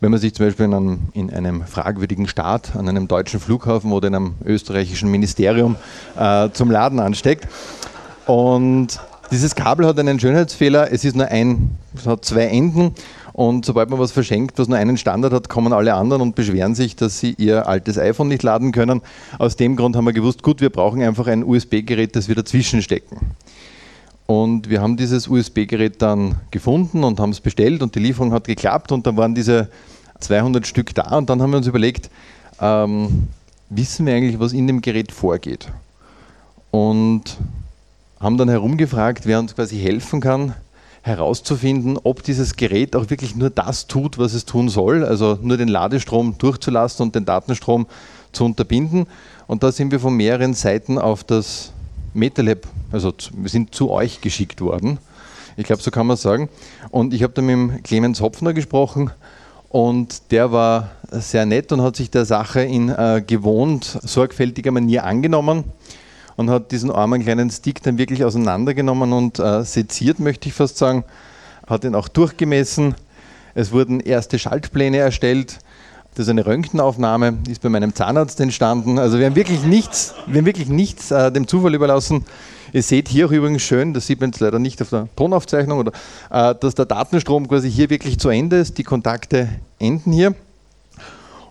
Wenn 0.00 0.10
man 0.10 0.20
sich 0.20 0.34
zum 0.34 0.46
Beispiel 0.46 0.66
in 0.66 0.74
einem, 0.74 0.98
in 1.14 1.32
einem, 1.32 1.62
fragwürdigen 1.62 2.28
Staat, 2.28 2.76
an 2.76 2.88
einem 2.88 3.08
deutschen 3.08 3.40
Flughafen 3.40 3.92
oder 3.92 4.08
in 4.08 4.14
einem 4.14 4.34
österreichischen 4.44 5.10
Ministerium 5.10 5.76
äh, 6.18 6.50
zum 6.50 6.70
Laden 6.70 7.00
ansteckt. 7.00 7.48
Und 8.26 9.00
dieses 9.30 9.54
Kabel 9.54 9.86
hat 9.86 9.98
einen 9.98 10.20
Schönheitsfehler, 10.20 10.92
es 10.92 11.04
ist 11.04 11.16
nur 11.16 11.28
ein, 11.28 11.78
es 11.96 12.06
hat 12.06 12.24
zwei 12.24 12.46
Enden 12.46 12.94
und 13.34 13.64
sobald 13.64 13.90
man 13.90 13.98
was 13.98 14.12
verschenkt, 14.12 14.60
was 14.60 14.68
nur 14.68 14.78
einen 14.78 14.96
Standard 14.96 15.32
hat, 15.32 15.48
kommen 15.48 15.72
alle 15.72 15.94
anderen 15.94 16.22
und 16.22 16.36
beschweren 16.36 16.76
sich, 16.76 16.94
dass 16.94 17.18
sie 17.18 17.34
ihr 17.36 17.66
altes 17.66 17.98
iPhone 17.98 18.28
nicht 18.28 18.44
laden 18.44 18.70
können. 18.70 19.02
Aus 19.40 19.56
dem 19.56 19.74
Grund 19.74 19.96
haben 19.96 20.04
wir 20.04 20.12
gewusst, 20.12 20.44
gut, 20.44 20.60
wir 20.60 20.70
brauchen 20.70 21.02
einfach 21.02 21.26
ein 21.26 21.42
USB-Gerät, 21.42 22.14
das 22.14 22.28
wir 22.28 22.36
dazwischen 22.36 22.80
stecken. 22.80 23.32
Und 24.26 24.70
wir 24.70 24.80
haben 24.80 24.96
dieses 24.96 25.26
USB-Gerät 25.26 26.00
dann 26.00 26.36
gefunden 26.52 27.02
und 27.02 27.18
haben 27.18 27.30
es 27.30 27.40
bestellt 27.40 27.82
und 27.82 27.96
die 27.96 27.98
Lieferung 27.98 28.32
hat 28.32 28.44
geklappt 28.44 28.92
und 28.92 29.04
dann 29.04 29.16
waren 29.16 29.34
diese 29.34 29.68
200 30.20 30.64
Stück 30.64 30.94
da 30.94 31.16
und 31.16 31.28
dann 31.28 31.42
haben 31.42 31.50
wir 31.50 31.56
uns 31.56 31.66
überlegt, 31.66 32.10
ähm, 32.60 33.26
wissen 33.68 34.06
wir 34.06 34.14
eigentlich, 34.14 34.38
was 34.38 34.52
in 34.52 34.68
dem 34.68 34.80
Gerät 34.80 35.10
vorgeht? 35.10 35.72
Und 36.70 37.36
haben 38.20 38.38
dann 38.38 38.48
herumgefragt, 38.48 39.26
wer 39.26 39.40
uns 39.40 39.56
quasi 39.56 39.76
helfen 39.76 40.20
kann, 40.20 40.54
herauszufinden, 41.04 41.98
ob 42.02 42.22
dieses 42.22 42.56
Gerät 42.56 42.96
auch 42.96 43.10
wirklich 43.10 43.36
nur 43.36 43.50
das 43.50 43.86
tut, 43.86 44.16
was 44.16 44.32
es 44.32 44.46
tun 44.46 44.70
soll, 44.70 45.04
also 45.04 45.38
nur 45.42 45.58
den 45.58 45.68
Ladestrom 45.68 46.38
durchzulassen 46.38 47.04
und 47.04 47.14
den 47.14 47.26
Datenstrom 47.26 47.86
zu 48.32 48.46
unterbinden. 48.46 49.06
Und 49.46 49.62
da 49.62 49.70
sind 49.70 49.92
wir 49.92 50.00
von 50.00 50.16
mehreren 50.16 50.54
Seiten 50.54 50.98
auf 50.98 51.22
das 51.22 51.72
MetaLab, 52.14 52.66
also 52.90 53.12
wir 53.36 53.50
sind 53.50 53.74
zu 53.74 53.90
euch 53.90 54.22
geschickt 54.22 54.62
worden. 54.62 54.96
Ich 55.58 55.66
glaube, 55.66 55.82
so 55.82 55.90
kann 55.90 56.06
man 56.06 56.16
sagen. 56.16 56.48
Und 56.90 57.12
ich 57.12 57.22
habe 57.22 57.34
da 57.34 57.42
mit 57.42 57.52
dem 57.52 57.82
Clemens 57.82 58.22
Hopfner 58.22 58.54
gesprochen 58.54 59.10
Und 59.68 60.30
der 60.30 60.52
war 60.52 60.92
sehr 61.10 61.46
nett 61.46 61.72
und 61.72 61.82
hat 61.82 61.96
sich 61.96 62.08
der 62.08 62.24
Sache 62.24 62.62
in 62.62 62.88
äh, 62.88 63.22
gewohnt 63.26 63.98
sorgfältiger 64.04 64.70
Manier 64.70 65.04
angenommen 65.04 65.64
und 66.36 66.50
hat 66.50 66.72
diesen 66.72 66.90
armen 66.90 67.22
kleinen 67.22 67.50
Stick 67.50 67.82
dann 67.82 67.98
wirklich 67.98 68.24
auseinandergenommen 68.24 69.12
und 69.12 69.38
äh, 69.38 69.62
seziert, 69.64 70.18
möchte 70.18 70.48
ich 70.48 70.54
fast 70.54 70.78
sagen, 70.78 71.04
hat 71.66 71.84
ihn 71.84 71.94
auch 71.94 72.08
durchgemessen. 72.08 72.94
Es 73.54 73.72
wurden 73.72 74.00
erste 74.00 74.38
Schaltpläne 74.38 74.98
erstellt. 74.98 75.58
Das 76.14 76.26
ist 76.26 76.30
eine 76.30 76.46
Röntgenaufnahme, 76.46 77.38
ist 77.48 77.62
bei 77.62 77.68
meinem 77.68 77.94
Zahnarzt 77.94 78.38
entstanden. 78.40 78.98
Also 78.98 79.18
wir 79.18 79.26
haben 79.26 79.34
wirklich 79.34 79.64
nichts, 79.64 80.14
wir 80.26 80.38
haben 80.38 80.46
wirklich 80.46 80.68
nichts 80.68 81.10
äh, 81.10 81.32
dem 81.32 81.48
Zufall 81.48 81.74
überlassen. 81.74 82.24
Ihr 82.72 82.82
seht 82.82 83.08
hier 83.08 83.26
auch 83.26 83.30
übrigens 83.30 83.62
schön, 83.62 83.94
das 83.94 84.06
sieht 84.06 84.20
man 84.20 84.30
jetzt 84.30 84.40
leider 84.40 84.58
nicht 84.58 84.82
auf 84.82 84.90
der 84.90 85.08
Tonaufzeichnung, 85.16 85.78
oder, 85.78 85.92
äh, 86.30 86.54
dass 86.58 86.74
der 86.74 86.86
Datenstrom 86.86 87.48
quasi 87.48 87.70
hier 87.70 87.90
wirklich 87.90 88.18
zu 88.18 88.28
Ende 88.28 88.56
ist. 88.56 88.78
Die 88.78 88.84
Kontakte 88.84 89.48
enden 89.78 90.12
hier. 90.12 90.34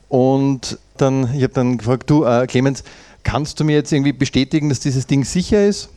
Und 0.10 0.78
dann, 0.98 1.34
ich 1.34 1.44
habe 1.44 1.54
dann 1.54 1.78
gefragt, 1.78 2.10
du 2.10 2.24
äh, 2.24 2.46
Clemens, 2.48 2.84
kannst 3.24 3.60
du 3.60 3.64
mir 3.64 3.76
jetzt 3.76 3.92
irgendwie 3.92 4.14
bestätigen, 4.14 4.70
dass 4.70 4.80
dieses 4.80 5.08
Ding 5.08 5.24
sicher 5.24 5.66
ist? 5.66 5.90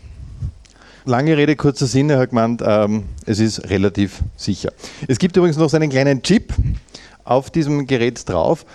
Lange 1.05 1.37
Rede, 1.37 1.55
kurzer 1.55 1.87
Sinn, 1.87 2.11
er 2.11 2.19
hat 2.19 2.31
gemeint, 2.31 2.63
ähm, 2.65 3.05
es 3.27 3.39
ist 3.39 3.71
relativ 3.71 4.23
sicher. 4.37 4.73
Es 5.07 5.19
gibt 5.19 5.37
übrigens 5.37 5.57
noch 5.57 5.71
so 5.71 5.77
einen 5.77 5.91
kleinen 5.91 6.23
Chip 6.23 6.53
auf 7.25 7.51
diesem 7.51 7.87
Gerät 7.87 8.29
drauf. 8.29 8.67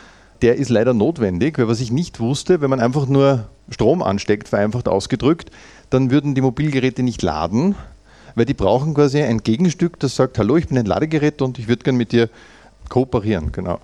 Der 0.41 0.56
ist 0.56 0.70
leider 0.70 0.93
notwendig, 0.93 1.58
weil 1.58 1.68
was 1.68 1.82
ich 1.82 1.91
nicht 1.91 2.20
wusste, 2.20 2.62
wenn 2.62 2.70
man 2.70 2.80
einfach 2.80 3.06
nur 3.08 3.49
Strom 3.70 4.02
ansteckt, 4.02 4.47
vereinfacht 4.47 4.88
ausgedrückt, 4.88 5.52
dann 5.89 6.10
würden 6.10 6.34
die 6.34 6.41
Mobilgeräte 6.41 7.04
nicht 7.04 7.22
laden, 7.22 7.76
weil 8.36 8.45
die 8.45 8.54
brauchen 8.54 8.93
quasi 8.93 9.22
ein 9.22 9.43
Gegenstück, 9.43 9.99
das 9.99 10.16
sagt, 10.16 10.38
hallo, 10.38 10.56
ich 10.58 10.68
bin 10.68 10.78
ein 10.78 10.86
Ladegerät 10.86 11.41
und 11.41 11.60
ich 11.60 11.68
würde 11.68 11.84
gerne 11.84 11.97
mit 11.97 12.12
dir 12.12 12.30
kooperieren. 12.89 13.52
Genau. 13.52 13.80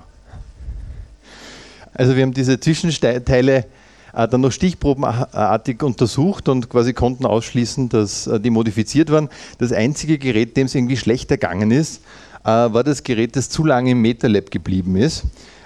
Also 1.93 2.15
wir 2.15 2.23
haben 2.23 2.33
diese 2.33 2.59
Zwischenteile 2.59 3.65
dann 4.13 4.41
noch 4.41 4.51
stichprobenartig 4.51 5.83
untersucht 5.83 6.49
und 6.49 6.69
quasi 6.69 6.93
konnten 6.93 7.25
ausschließen, 7.25 7.89
dass 7.89 8.27
äh, 8.27 8.39
die 8.39 8.49
modifiziert 8.49 9.11
waren. 9.11 9.29
Das 9.57 9.71
einzige 9.71 10.17
Gerät, 10.17 10.57
dem 10.57 10.65
es 10.65 10.75
irgendwie 10.75 10.97
schlecht 10.97 11.29
ergangen 11.31 11.71
ist, 11.71 12.01
äh, 12.43 12.49
war 12.49 12.83
das 12.83 13.03
Gerät, 13.03 13.35
das 13.35 13.49
zu 13.49 13.65
lange 13.65 13.91
im 13.91 14.01
MetaLab 14.01 14.51
geblieben 14.51 14.95
ist. 14.95 15.25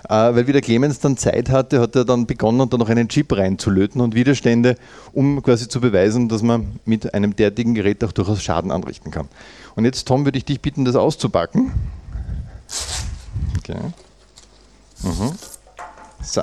Äh, 0.09 0.35
weil 0.35 0.47
wie 0.47 0.51
der 0.51 0.61
Clemens 0.61 0.99
dann 0.99 1.15
Zeit 1.15 1.49
hatte, 1.49 1.79
hat 1.79 1.95
er 1.95 2.05
dann 2.05 2.25
begonnen, 2.25 2.67
da 2.69 2.77
noch 2.77 2.89
einen 2.89 3.07
Chip 3.07 3.31
reinzulöten 3.31 4.01
und 4.01 4.15
Widerstände, 4.15 4.75
um 5.13 5.43
quasi 5.43 5.67
zu 5.67 5.79
beweisen, 5.79 6.27
dass 6.27 6.41
man 6.41 6.79
mit 6.85 7.13
einem 7.13 7.35
derartigen 7.35 7.75
Gerät 7.75 8.03
auch 8.03 8.11
durchaus 8.11 8.41
Schaden 8.41 8.71
anrichten 8.71 9.11
kann. 9.11 9.27
Und 9.75 9.85
jetzt, 9.85 10.07
Tom, 10.07 10.25
würde 10.25 10.37
ich 10.37 10.45
dich 10.45 10.59
bitten, 10.59 10.85
das 10.85 10.95
auszupacken. 10.95 11.71
Okay. 13.59 13.77
Mhm. 15.03 15.31
So. 16.23 16.41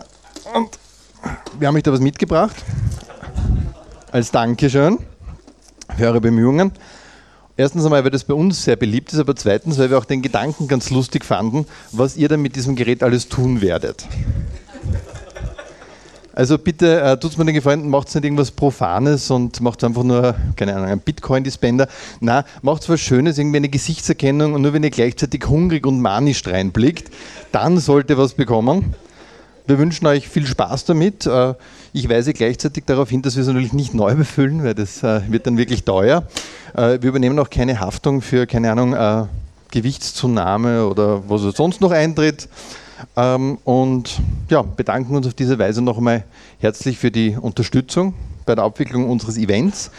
Und 0.55 0.79
wir 1.59 1.69
haben 1.69 1.77
euch 1.77 1.83
da 1.83 1.93
was 1.93 2.01
mitgebracht. 2.01 2.57
Als 4.11 4.31
Dankeschön 4.31 4.99
für 5.97 6.07
eure 6.07 6.21
Bemühungen. 6.21 6.73
Erstens 7.57 7.85
einmal, 7.85 8.05
weil 8.05 8.11
das 8.11 8.25
bei 8.25 8.35
uns 8.35 8.63
sehr 8.63 8.77
beliebt 8.77 9.13
ist, 9.13 9.19
aber 9.19 9.35
zweitens, 9.35 9.79
weil 9.79 9.91
wir 9.91 9.99
auch 9.99 10.05
den 10.05 10.23
Gedanken 10.23 10.69
ganz 10.69 10.91
lustig 10.91 11.25
fanden, 11.25 11.67
was 11.91 12.17
ihr 12.17 12.29
dann 12.29 12.41
mit 12.41 12.55
diesem 12.57 12.77
Gerät 12.77 13.03
alles 13.03 13.29
tun 13.29 13.61
werdet. 13.61 14.07
Also 16.33 16.57
bitte 16.57 17.01
äh, 17.01 17.19
tut 17.19 17.37
mir 17.37 17.47
den 17.47 17.57
Gefallen, 17.57 17.91
macht 17.91 18.15
nicht 18.15 18.23
irgendwas 18.23 18.53
Profanes 18.53 19.29
und 19.33 19.61
macht 19.61 19.83
einfach 19.83 20.05
nur, 20.05 20.37
keine 20.55 20.77
Ahnung, 20.77 20.87
einen 20.89 21.01
Bitcoin-Dispender. 21.01 21.89
Na, 22.21 22.45
macht 22.63 22.89
was 22.89 23.01
Schönes, 23.01 23.39
irgendwie 23.39 23.57
eine 23.57 23.69
Gesichtserkennung 23.69 24.55
und 24.55 24.63
nur 24.63 24.73
wenn 24.73 24.85
ihr 24.85 24.91
gleichzeitig 24.91 25.49
hungrig 25.49 25.85
und 25.85 26.01
manisch 26.01 26.47
reinblickt, 26.47 27.11
dann 27.51 27.79
sollt 27.79 28.09
ihr 28.11 28.19
was 28.19 28.35
bekommen. 28.35 28.95
Wir 29.69 29.79
wünschen 29.79 30.07
euch 30.07 30.27
viel 30.31 30.47
Spaß 30.47 30.87
damit. 30.87 31.27
Äh, 31.27 31.53
ich 31.93 32.09
weise 32.09 32.33
gleichzeitig 32.33 32.87
darauf 32.87 33.11
hin, 33.11 33.21
dass 33.21 33.37
wir 33.37 33.43
es 33.43 33.49
natürlich 33.49 33.75
nicht 33.75 33.93
neu 33.93 34.15
befüllen, 34.15 34.65
weil 34.65 34.75
das 34.75 35.03
äh, 35.03 35.21
wird 35.31 35.47
dann 35.47 35.59
wirklich 35.59 35.85
teuer. 35.85 36.23
Äh, 36.75 37.03
wir 37.03 37.11
übernehmen 37.11 37.39
auch 37.39 37.51
keine 37.51 37.79
Haftung 37.79 38.23
für, 38.23 38.47
keine 38.47 38.73
Ahnung, 38.73 39.29
Gewichtszunahme 39.71 40.87
oder 40.87 41.29
was 41.29 41.43
sonst 41.55 41.83
noch 41.83 41.91
eintritt. 41.91 42.49
Ähm, 43.15 43.59
und 43.65 44.23
ja, 44.49 44.63
bedanken 44.63 45.15
uns 45.15 45.27
auf 45.27 45.35
diese 45.35 45.59
Weise 45.59 45.83
noch 45.83 45.99
einmal 45.99 46.25
herzlich 46.61 46.99
für 46.99 47.11
die 47.11 47.37
Unterstützung 47.37 48.15
bei 48.47 48.55
der 48.55 48.65
Abwicklung 48.65 49.11
unseres 49.11 49.37
Events. 49.37 49.91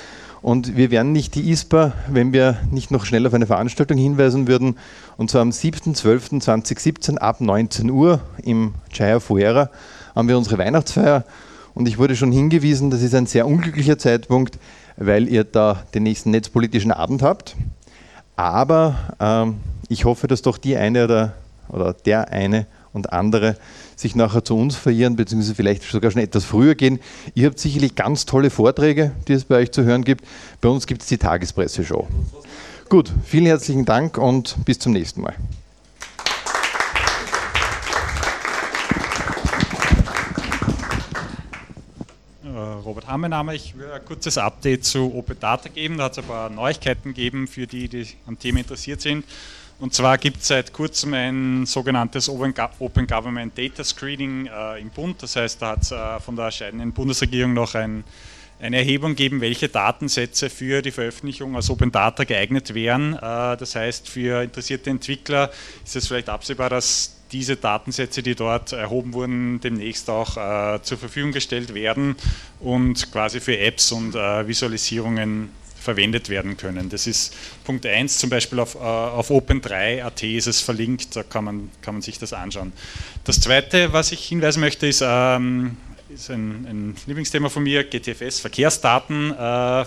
Und 0.42 0.78
wir 0.78 0.90
wären 0.90 1.12
nicht 1.12 1.36
die 1.36 1.52
ISPA, 1.52 1.94
wenn 2.08 2.32
wir 2.32 2.58
nicht 2.72 2.92
noch 2.92 3.06
schnell 3.06 3.28
auf 3.28 3.34
eine 3.34 3.48
Veranstaltung 3.48 3.98
hinweisen 3.98 4.48
würden. 4.48 4.78
Und 5.18 5.30
zwar 5.30 5.42
am 5.42 5.50
7.12.2017 5.50 7.18
ab 7.18 7.42
19 7.42 7.90
Uhr 7.90 8.22
im 8.44 8.74
Chaya 8.94 9.20
Fuera 9.20 9.70
haben 10.16 10.28
wir 10.28 10.38
unsere 10.38 10.58
Weihnachtsfeier. 10.58 11.26
Und 11.74 11.88
ich 11.88 11.98
wurde 11.98 12.16
schon 12.16 12.32
hingewiesen, 12.32 12.90
das 12.90 13.02
ist 13.02 13.16
ein 13.16 13.26
sehr 13.26 13.48
unglücklicher 13.48 13.98
Zeitpunkt, 13.98 14.58
weil 14.98 15.28
ihr 15.28 15.44
da 15.44 15.84
den 15.94 16.04
nächsten 16.04 16.32
netzpolitischen 16.32 16.92
Abend 16.92 17.22
habt. 17.22 17.56
Aber 18.36 18.96
ähm, 19.20 19.58
ich 19.90 20.06
hoffe, 20.06 20.28
dass 20.28 20.42
doch 20.42 20.58
die 20.58 20.78
eine 20.78 21.04
oder, 21.04 21.34
oder 21.68 21.94
der 21.94 22.30
eine 22.30 22.66
und 22.94 23.14
andere 23.14 23.58
sich 23.96 24.16
nachher 24.16 24.44
zu 24.44 24.58
uns 24.58 24.76
verirren, 24.76 25.16
beziehungsweise 25.16 25.56
vielleicht 25.56 25.84
sogar 25.84 26.12
schon 26.12 26.22
etwas 26.22 26.46
früher 26.46 26.76
gehen. 26.76 27.00
Ihr 27.36 27.48
habt 27.48 27.60
sicherlich 27.60 27.96
ganz 27.96 28.26
tolle 28.26 28.50
Vorträge, 28.50 29.12
die 29.28 29.34
es 29.34 29.46
bei 29.46 29.56
euch 29.56 29.72
zu 29.72 29.84
hören 29.84 30.04
gibt. 30.04 30.26
Bei 30.62 30.70
uns 30.70 30.88
gibt 30.88 31.02
es 31.02 31.08
die 31.08 31.18
Tagespresse-Show. 31.18 32.08
Gut, 32.90 33.12
vielen 33.24 33.46
herzlichen 33.46 33.86
Dank 33.86 34.18
und 34.18 34.58
bis 34.66 34.80
zum 34.80 34.94
nächsten 34.94 35.22
Mal. 35.22 35.36
Äh, 42.44 42.48
Robert 42.84 43.08
Name. 43.08 43.56
Ich 43.56 43.78
will 43.78 43.92
ein 43.92 44.04
kurzes 44.04 44.38
Update 44.38 44.86
zu 44.86 45.14
Open 45.14 45.40
Data 45.40 45.70
geben. 45.70 45.98
Da 45.98 46.06
hat 46.06 46.14
es 46.14 46.18
ein 46.18 46.26
paar 46.26 46.50
Neuigkeiten 46.50 47.10
gegeben 47.10 47.48
für 47.48 47.68
die, 47.68 47.88
die 47.88 48.08
am 48.26 48.40
Thema 48.40 48.60
interessiert 48.60 49.02
sind. 49.02 49.24
Und 49.80 49.94
zwar 49.94 50.18
gibt 50.18 50.42
es 50.42 50.48
seit 50.50 50.74
kurzem 50.74 51.14
ein 51.14 51.66
sogenanntes 51.66 52.28
Open 52.28 52.54
Government 53.08 53.58
Data 53.58 53.82
Screening 53.82 54.48
äh, 54.48 54.82
im 54.82 54.90
Bund. 54.90 55.24
Das 55.24 55.38
heißt, 55.38 55.62
da 55.62 55.70
hat 55.70 55.84
es 55.84 55.92
äh, 55.92 56.20
von 56.20 56.36
der 56.36 56.52
scheidenden 56.52 56.92
Bundesregierung 56.92 57.54
noch 57.54 57.76
ein, 57.76 58.04
eine 58.60 58.78
Erhebung 58.78 59.12
gegeben, 59.12 59.40
welche 59.40 59.70
Datensätze 59.70 60.50
für 60.50 60.82
die 60.82 60.92
Veröffentlichung 60.92 61.56
als 61.56 61.70
Open 61.70 61.94
Data 61.94 62.26
geeignet 62.26 62.74
wären. 62.74 63.14
Äh, 63.14 63.56
das 63.56 63.76
heißt, 63.76 64.10
für 64.10 64.44
interessierte 64.44 64.90
Entwickler 64.90 65.50
ist 65.86 65.96
es 65.96 66.08
vielleicht 66.08 66.28
absehbar, 66.28 66.70
dass 66.70 67.16
diese 67.32 67.56
Datensätze, 67.56 68.22
die 68.22 68.36
dort 68.36 68.74
erhoben 68.74 69.14
wurden, 69.14 69.62
demnächst 69.62 70.10
auch 70.10 70.36
äh, 70.36 70.82
zur 70.82 70.98
Verfügung 70.98 71.32
gestellt 71.32 71.74
werden 71.74 72.18
und 72.60 73.14
quasi 73.14 73.40
für 73.40 73.58
Apps 73.58 73.94
und 73.94 74.14
äh, 74.16 74.46
Visualisierungen 74.46 75.52
verwendet 75.80 76.30
werden 76.30 76.58
können. 76.58 76.90
Das 76.90 77.08
ist 77.08 77.36
Punkt 77.64 77.86
1, 77.86 78.18
zum 78.18 78.30
Beispiel 78.30 78.60
auf, 78.60 78.76
äh, 78.76 78.80
auf 78.80 79.30
Open3.at 79.30 80.24
ist 80.24 80.48
es 80.48 80.62
verlinkt, 80.62 81.16
da 81.16 81.24
kann 81.24 81.46
man, 81.46 81.70
kann 81.82 81.96
man 81.96 82.02
sich 82.02 82.20
das 82.20 82.34
anschauen. 82.34 82.74
Das 83.24 83.40
zweite, 83.40 83.94
was 83.94 84.12
ich 84.12 84.26
hinweisen 84.26 84.60
möchte, 84.60 84.88
ist, 84.88 85.04
ähm, 85.06 85.78
ist 86.10 86.32
ein, 86.32 86.66
ein, 86.68 86.96
Lieblingsthema 87.06 87.50
von 87.50 87.64
mir, 87.64 87.84
GTFS, 87.84 88.40
Verkehrsdaten. 88.40 89.32
Äh, 89.32 89.86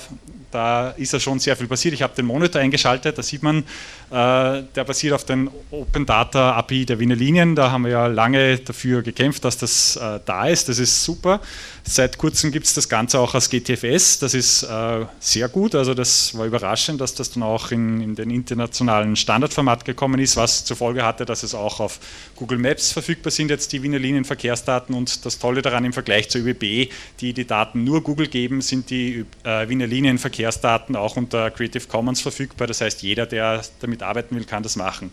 da 0.51 0.90
ist 0.97 1.12
ja 1.12 1.18
schon 1.18 1.40
sehr 1.40 1.57
viel 1.57 1.66
passiert. 1.66 1.95
Ich 1.95 2.03
habe 2.03 2.14
den 2.14 2.26
Monitor 2.26 2.61
eingeschaltet, 2.61 3.18
da 3.18 3.22
sieht 3.22 3.43
man, 3.43 3.59
äh, 3.59 3.62
der 4.11 4.84
basiert 4.86 5.14
auf 5.14 5.24
den 5.24 5.51
Open 5.70 6.07
Data 6.07 6.53
API 6.53 6.86
der 6.86 7.01
Wiener 7.01 7.16
Linien. 7.16 7.57
Da 7.57 7.70
haben 7.70 7.84
wir 7.84 7.90
ja 7.90 8.07
lange 8.07 8.59
dafür 8.59 9.03
gekämpft, 9.03 9.45
dass 9.45 9.59
das 9.59 9.97
äh, 9.97 10.20
da 10.24 10.47
ist. 10.47 10.68
Das 10.68 10.78
ist 10.78 11.03
super. 11.03 11.40
Seit 11.85 12.16
kurzem 12.16 12.53
gibt 12.53 12.66
es 12.66 12.74
das 12.74 12.89
Ganze 12.89 13.18
auch 13.18 13.35
als 13.35 13.51
GTFS. 13.51 14.20
Das 14.20 14.35
ist 14.35 14.62
äh, 14.62 15.05
sehr 15.18 15.49
gut. 15.49 15.74
Also 15.74 15.95
das 15.95 16.37
war 16.39 16.47
überraschend, 16.47 17.01
dass 17.01 17.14
das 17.14 17.30
dann 17.30 17.43
auch 17.43 17.72
in, 17.72 18.01
in, 18.01 18.14
den 18.14 18.30
internationalen 18.30 19.16
Standardformat 19.16 19.85
gekommen 19.85 20.20
ist, 20.20 20.37
was 20.37 20.64
zur 20.64 20.76
Folge 20.76 21.05
hatte, 21.05 21.24
dass 21.24 21.43
es 21.43 21.55
auch 21.55 21.80
auf 21.80 21.99
Google 22.37 22.59
Maps 22.59 22.93
verfügbar 22.93 23.33
sind, 23.33 23.51
jetzt 23.51 23.72
die 23.72 23.83
Wiener 23.83 23.99
Linien 23.99 24.24
Verkehrsdaten. 24.24 24.95
Und 24.95 25.26
das 25.26 25.41
Tolle 25.41 25.61
daran 25.61 25.85
im 25.85 25.93
Vergleich 25.93 26.30
zur 26.30 26.43
ÖBB, 26.43 26.93
die 27.20 27.33
die 27.33 27.47
Daten 27.47 27.83
nur 27.83 28.03
Google 28.03 28.28
geben, 28.28 28.61
sind 28.61 28.89
die 28.89 29.24
äh, 29.43 29.68
Wiener 29.68 29.89
Linien 29.89 30.18
Verkehrsdaten 30.18 30.95
auch 30.95 31.16
unter 31.16 31.51
Creative 31.51 31.89
Commons 31.89 32.20
verfügbar. 32.20 32.68
Das 32.68 32.80
heißt, 32.80 33.03
jeder, 33.03 33.26
der 33.26 33.62
damit 33.80 34.05
arbeiten 34.05 34.37
will, 34.37 34.45
kann 34.45 34.62
das 34.62 34.76
machen. 34.76 35.11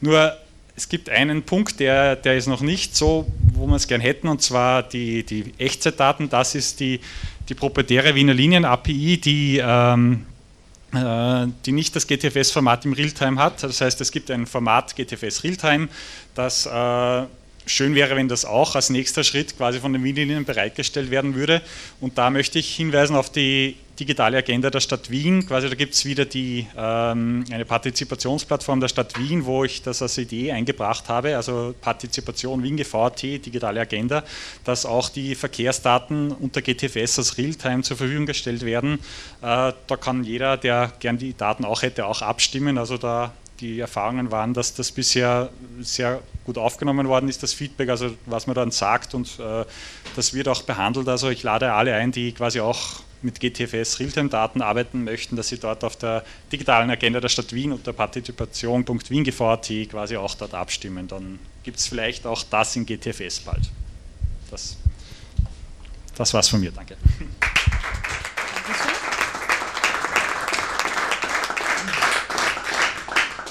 Nur 0.00 0.34
es 0.76 0.90
gibt 0.90 1.08
einen 1.08 1.42
Punkt, 1.42 1.80
der, 1.80 2.16
der 2.16 2.36
ist 2.36 2.46
noch 2.46 2.60
nicht 2.60 2.94
so, 2.94 3.26
wo 3.54 3.66
wir 3.66 3.76
es 3.76 3.88
gern 3.88 4.02
hätten, 4.02 4.28
und 4.28 4.42
zwar 4.42 4.82
die, 4.82 5.24
die 5.24 5.54
Echtzeitdaten. 5.56 6.28
Das 6.28 6.54
ist 6.54 6.80
die, 6.80 7.00
die 7.48 7.54
proprietäre 7.54 8.14
Wiener 8.14 8.34
Linien-API, 8.34 9.18
die, 9.18 9.62
ähm, 9.64 10.26
äh, 10.92 11.46
die 11.64 11.72
nicht 11.72 11.96
das 11.96 12.06
GTFS-Format 12.06 12.84
im 12.84 12.92
Realtime 12.92 13.40
hat. 13.40 13.62
Das 13.62 13.80
heißt, 13.80 14.00
es 14.02 14.12
gibt 14.12 14.30
ein 14.30 14.46
Format 14.46 14.94
GTFS 14.94 15.44
Realtime, 15.44 15.88
das 16.34 16.66
äh, 16.66 17.22
schön 17.66 17.94
wäre, 17.94 18.16
wenn 18.16 18.28
das 18.28 18.44
auch 18.44 18.74
als 18.74 18.90
nächster 18.90 19.24
Schritt 19.24 19.56
quasi 19.56 19.80
von 19.80 19.92
den 19.92 20.02
Wien-Linien 20.04 20.44
bereitgestellt 20.44 21.10
werden 21.10 21.34
würde. 21.34 21.62
Und 22.00 22.16
da 22.16 22.30
möchte 22.30 22.58
ich 22.58 22.74
hinweisen 22.74 23.16
auf 23.16 23.30
die 23.30 23.76
digitale 23.98 24.38
Agenda 24.38 24.70
der 24.70 24.80
Stadt 24.80 25.10
Wien. 25.10 25.46
Quasi 25.46 25.68
da 25.68 25.74
gibt 25.74 25.94
es 25.94 26.04
wieder 26.04 26.24
die, 26.24 26.66
ähm, 26.76 27.44
eine 27.50 27.64
Partizipationsplattform 27.64 28.80
der 28.80 28.88
Stadt 28.88 29.18
Wien, 29.18 29.46
wo 29.46 29.64
ich 29.64 29.82
das 29.82 30.02
als 30.02 30.18
Idee 30.18 30.52
eingebracht 30.52 31.08
habe, 31.08 31.36
also 31.36 31.74
Partizipation 31.80 32.62
Wien 32.62 32.76
GVT, 32.76 33.44
digitale 33.44 33.80
Agenda, 33.80 34.22
dass 34.64 34.86
auch 34.86 35.08
die 35.08 35.34
Verkehrsdaten 35.34 36.30
unter 36.30 36.62
GTFS 36.62 37.18
als 37.18 37.38
Realtime 37.38 37.82
zur 37.82 37.96
Verfügung 37.96 38.26
gestellt 38.26 38.64
werden. 38.64 38.98
Äh, 39.42 39.72
da 39.86 39.96
kann 39.98 40.24
jeder, 40.24 40.56
der 40.56 40.92
gern 41.00 41.18
die 41.18 41.36
Daten 41.36 41.64
auch 41.64 41.82
hätte, 41.82 42.06
auch 42.06 42.22
abstimmen. 42.22 42.78
Also 42.78 42.98
da 42.98 43.32
die 43.60 43.80
Erfahrungen 43.80 44.30
waren, 44.30 44.54
dass 44.54 44.74
das 44.74 44.92
bisher 44.92 45.50
sehr 45.80 46.20
gut 46.44 46.58
aufgenommen 46.58 47.08
worden 47.08 47.28
ist, 47.28 47.42
das 47.42 47.52
Feedback, 47.52 47.88
also 47.88 48.10
was 48.26 48.46
man 48.46 48.54
dann 48.54 48.70
sagt 48.70 49.14
und 49.14 49.38
äh, 49.38 49.64
das 50.14 50.34
wird 50.34 50.48
auch 50.48 50.62
behandelt. 50.62 51.08
Also 51.08 51.30
ich 51.30 51.42
lade 51.42 51.72
alle 51.72 51.94
ein, 51.94 52.12
die 52.12 52.32
quasi 52.32 52.60
auch 52.60 53.00
mit 53.22 53.40
GTFS 53.40 53.98
Realtime-Daten 53.98 54.62
arbeiten 54.62 55.04
möchten, 55.04 55.36
dass 55.36 55.48
sie 55.48 55.58
dort 55.58 55.84
auf 55.84 55.96
der 55.96 56.24
digitalen 56.52 56.90
Agenda 56.90 57.20
der 57.20 57.28
Stadt 57.28 57.52
Wien 57.52 57.72
unter 57.72 57.92
partizipation.wiengv.at 57.92 59.72
quasi 59.90 60.16
auch 60.16 60.34
dort 60.34 60.54
abstimmen. 60.54 61.08
Dann 61.08 61.38
gibt 61.62 61.78
es 61.78 61.86
vielleicht 61.86 62.26
auch 62.26 62.42
das 62.44 62.76
in 62.76 62.86
GTFS 62.86 63.40
bald. 63.40 63.70
Das, 64.50 64.76
das 66.14 66.32
war's 66.34 66.48
von 66.48 66.60
mir, 66.60 66.70
danke. 66.70 66.96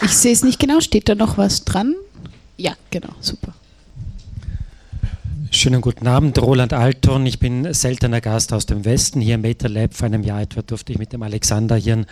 Ich 0.06 0.12
sehe 0.12 0.34
es 0.34 0.44
nicht 0.44 0.60
genau. 0.60 0.82
Steht 0.82 1.10
da 1.10 1.16
noch 1.16 1.40
was 1.40 1.66
dran? 1.66 1.96
Ja, 2.58 2.74
genau, 2.92 3.10
super. 3.22 3.56
Schönen 5.50 5.82
guten 5.82 6.06
Abend, 6.06 6.40
Roland 6.40 6.74
Alton. 6.74 7.26
Ich 7.26 7.40
bin 7.40 7.74
seltener 7.74 8.22
Gast 8.22 8.54
aus 8.54 8.68
dem 8.68 8.86
Westen. 8.86 9.20
Hier 9.20 9.36
im 9.36 9.42
MetaLab 9.42 9.96
vor 9.96 10.06
einem 10.06 10.22
Jahr 10.22 10.42
etwa 10.42 10.62
durfte 10.62 10.92
ich 10.92 11.00
mit 11.00 11.12
dem 11.12 11.24
Alexander 11.24 11.76
hier 11.76 11.94
ein 11.94 12.06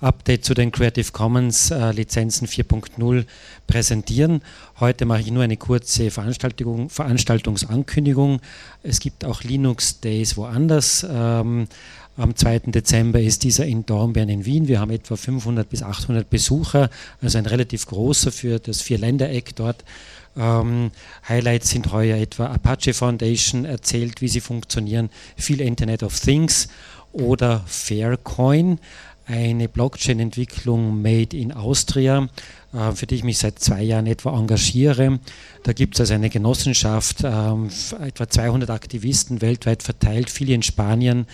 Update 0.00 0.44
zu 0.44 0.54
den 0.54 0.70
Creative 0.70 1.10
Commons 1.10 1.72
äh, 1.72 1.90
Lizenzen 1.90 2.46
4.0 2.46 3.24
präsentieren. 3.66 4.42
Heute 4.78 5.06
mache 5.06 5.22
ich 5.22 5.30
nur 5.32 5.42
eine 5.42 5.56
kurze 5.56 6.10
Veranstaltung, 6.10 6.88
Veranstaltungsankündigung. 6.88 8.40
Es 8.82 9.00
gibt 9.00 9.24
auch 9.24 9.42
Linux 9.42 10.00
Days 10.00 10.36
woanders. 10.36 11.04
Ähm, 11.10 11.66
am 12.16 12.36
2. 12.36 12.58
Dezember 12.66 13.20
ist 13.20 13.44
dieser 13.44 13.66
in 13.66 13.86
Dornbirn 13.86 14.28
in 14.28 14.44
Wien. 14.44 14.68
Wir 14.68 14.80
haben 14.80 14.90
etwa 14.90 15.16
500 15.16 15.68
bis 15.68 15.82
800 15.82 16.28
Besucher, 16.28 16.90
also 17.22 17.38
ein 17.38 17.46
relativ 17.46 17.86
großer 17.86 18.32
für 18.32 18.58
das 18.58 18.82
Vierländereck 18.82 19.54
dort. 19.56 19.84
Ähm, 20.36 20.90
Highlights 21.28 21.70
sind 21.70 21.92
heuer 21.92 22.16
etwa 22.16 22.46
Apache 22.46 22.94
Foundation 22.94 23.64
erzählt, 23.64 24.20
wie 24.20 24.28
sie 24.28 24.40
funktionieren, 24.40 25.10
viel 25.36 25.60
Internet 25.60 26.02
of 26.02 26.18
Things 26.18 26.68
oder 27.12 27.64
Faircoin, 27.66 28.78
eine 29.26 29.68
Blockchain-Entwicklung 29.68 31.02
made 31.02 31.36
in 31.36 31.52
Austria, 31.52 32.28
äh, 32.72 32.92
für 32.92 33.06
die 33.06 33.16
ich 33.16 33.24
mich 33.24 33.38
seit 33.38 33.58
zwei 33.58 33.82
Jahren 33.82 34.06
etwa 34.06 34.36
engagiere. 34.36 35.20
Da 35.62 35.72
gibt 35.74 35.94
es 35.94 36.00
also 36.00 36.14
eine 36.14 36.30
Genossenschaft, 36.30 37.18
ähm, 37.22 37.70
etwa 38.00 38.28
200 38.28 38.70
Aktivisten 38.70 39.42
weltweit 39.42 39.82
verteilt, 39.82 40.30
viele 40.30 40.54
in 40.54 40.62
Spanien, 40.62 41.26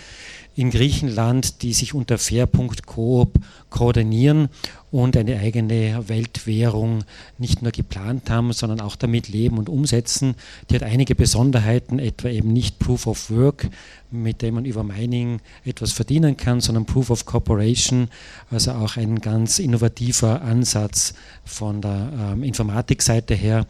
in 0.57 0.71
Griechenland, 0.71 1.61
die 1.61 1.71
sich 1.71 1.93
unter 1.93 2.17
Fair.coop 2.17 3.33
koordinieren 3.69 4.49
und 4.89 5.15
eine 5.15 5.37
eigene 5.37 6.07
Weltwährung 6.07 7.03
nicht 7.37 7.61
nur 7.61 7.71
geplant 7.71 8.29
haben, 8.29 8.51
sondern 8.53 8.81
auch 8.81 8.95
damit 8.95 9.27
leben 9.27 9.59
und 9.59 9.69
umsetzen. 9.69 10.35
Die 10.69 10.75
hat 10.75 10.83
einige 10.83 11.13
Besonderheiten, 11.13 11.99
etwa 11.99 12.29
eben 12.29 12.53
nicht 12.53 12.79
Proof 12.79 13.05
of 13.05 13.29
Work, 13.29 13.69
mit 14.09 14.41
dem 14.41 14.55
man 14.55 14.65
über 14.65 14.83
Mining 14.83 15.41
etwas 15.63 15.91
verdienen 15.91 16.37
kann, 16.37 16.59
sondern 16.59 16.85
Proof 16.85 17.11
of 17.11 17.25
Corporation, 17.25 18.07
also 18.49 18.71
auch 18.71 18.97
ein 18.97 19.19
ganz 19.19 19.59
innovativer 19.59 20.41
Ansatz 20.41 21.13
von 21.45 21.81
der 21.81 22.11
ähm, 22.33 22.43
Informatikseite 22.43 23.35
her, 23.35 23.67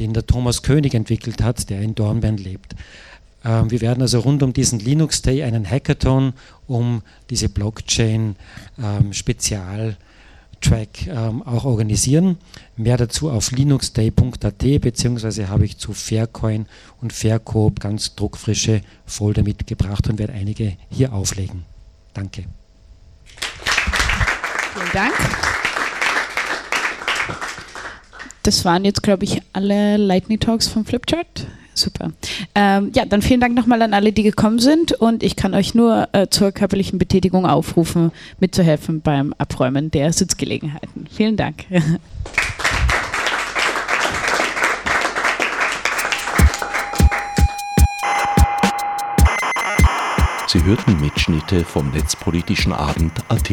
den 0.00 0.14
der 0.14 0.26
Thomas 0.26 0.62
König 0.62 0.94
entwickelt 0.94 1.42
hat, 1.42 1.70
der 1.70 1.80
in 1.80 1.94
Dornbirn 1.94 2.38
lebt. 2.38 2.74
Ähm, 3.44 3.70
wir 3.70 3.80
werden 3.80 4.02
also 4.02 4.20
rund 4.20 4.42
um 4.42 4.52
diesen 4.52 4.80
Linux 4.80 5.22
Day 5.22 5.42
einen 5.42 5.68
Hackathon 5.68 6.32
um 6.66 7.02
diese 7.30 7.48
Blockchain 7.48 8.36
ähm, 8.82 9.12
ähm, 11.08 11.42
auch 11.42 11.64
organisieren. 11.64 12.38
Mehr 12.76 12.96
dazu 12.96 13.30
auf 13.30 13.50
linuxday.at 13.50 14.80
beziehungsweise 14.80 15.48
habe 15.48 15.64
ich 15.64 15.78
zu 15.78 15.92
Faircoin 15.92 16.66
und 17.00 17.12
Faircoop 17.12 17.80
ganz 17.80 18.14
druckfrische 18.14 18.82
Folder 19.06 19.42
mitgebracht 19.42 20.08
und 20.08 20.18
werde 20.18 20.34
einige 20.34 20.76
hier 20.90 21.12
auflegen. 21.12 21.64
Danke. 22.12 22.44
Vielen 24.74 24.92
Dank. 24.92 25.59
Das 28.42 28.64
waren 28.64 28.84
jetzt, 28.84 29.02
glaube 29.02 29.24
ich, 29.24 29.42
alle 29.52 29.96
Lightning 29.96 30.40
Talks 30.40 30.66
vom 30.68 30.84
Flipchart. 30.84 31.46
Super. 31.74 32.10
Ähm, 32.54 32.90
ja, 32.94 33.04
dann 33.04 33.22
vielen 33.22 33.40
Dank 33.40 33.54
nochmal 33.54 33.80
an 33.82 33.94
alle, 33.94 34.12
die 34.12 34.22
gekommen 34.22 34.58
sind 34.58 34.92
und 34.92 35.22
ich 35.22 35.36
kann 35.36 35.54
euch 35.54 35.74
nur 35.74 36.08
äh, 36.12 36.26
zur 36.28 36.52
körperlichen 36.52 36.98
Betätigung 36.98 37.46
aufrufen, 37.46 38.12
mitzuhelfen 38.38 39.00
beim 39.00 39.34
Abräumen 39.38 39.90
der 39.90 40.12
Sitzgelegenheiten. 40.12 41.06
Vielen 41.10 41.36
Dank. 41.36 41.64
Sie 50.46 50.64
hörten 50.64 51.00
Mitschnitte 51.00 51.64
vom 51.64 51.92
Netzpolitischen 51.92 52.72
Abend 52.72 53.12
AT. 53.28 53.52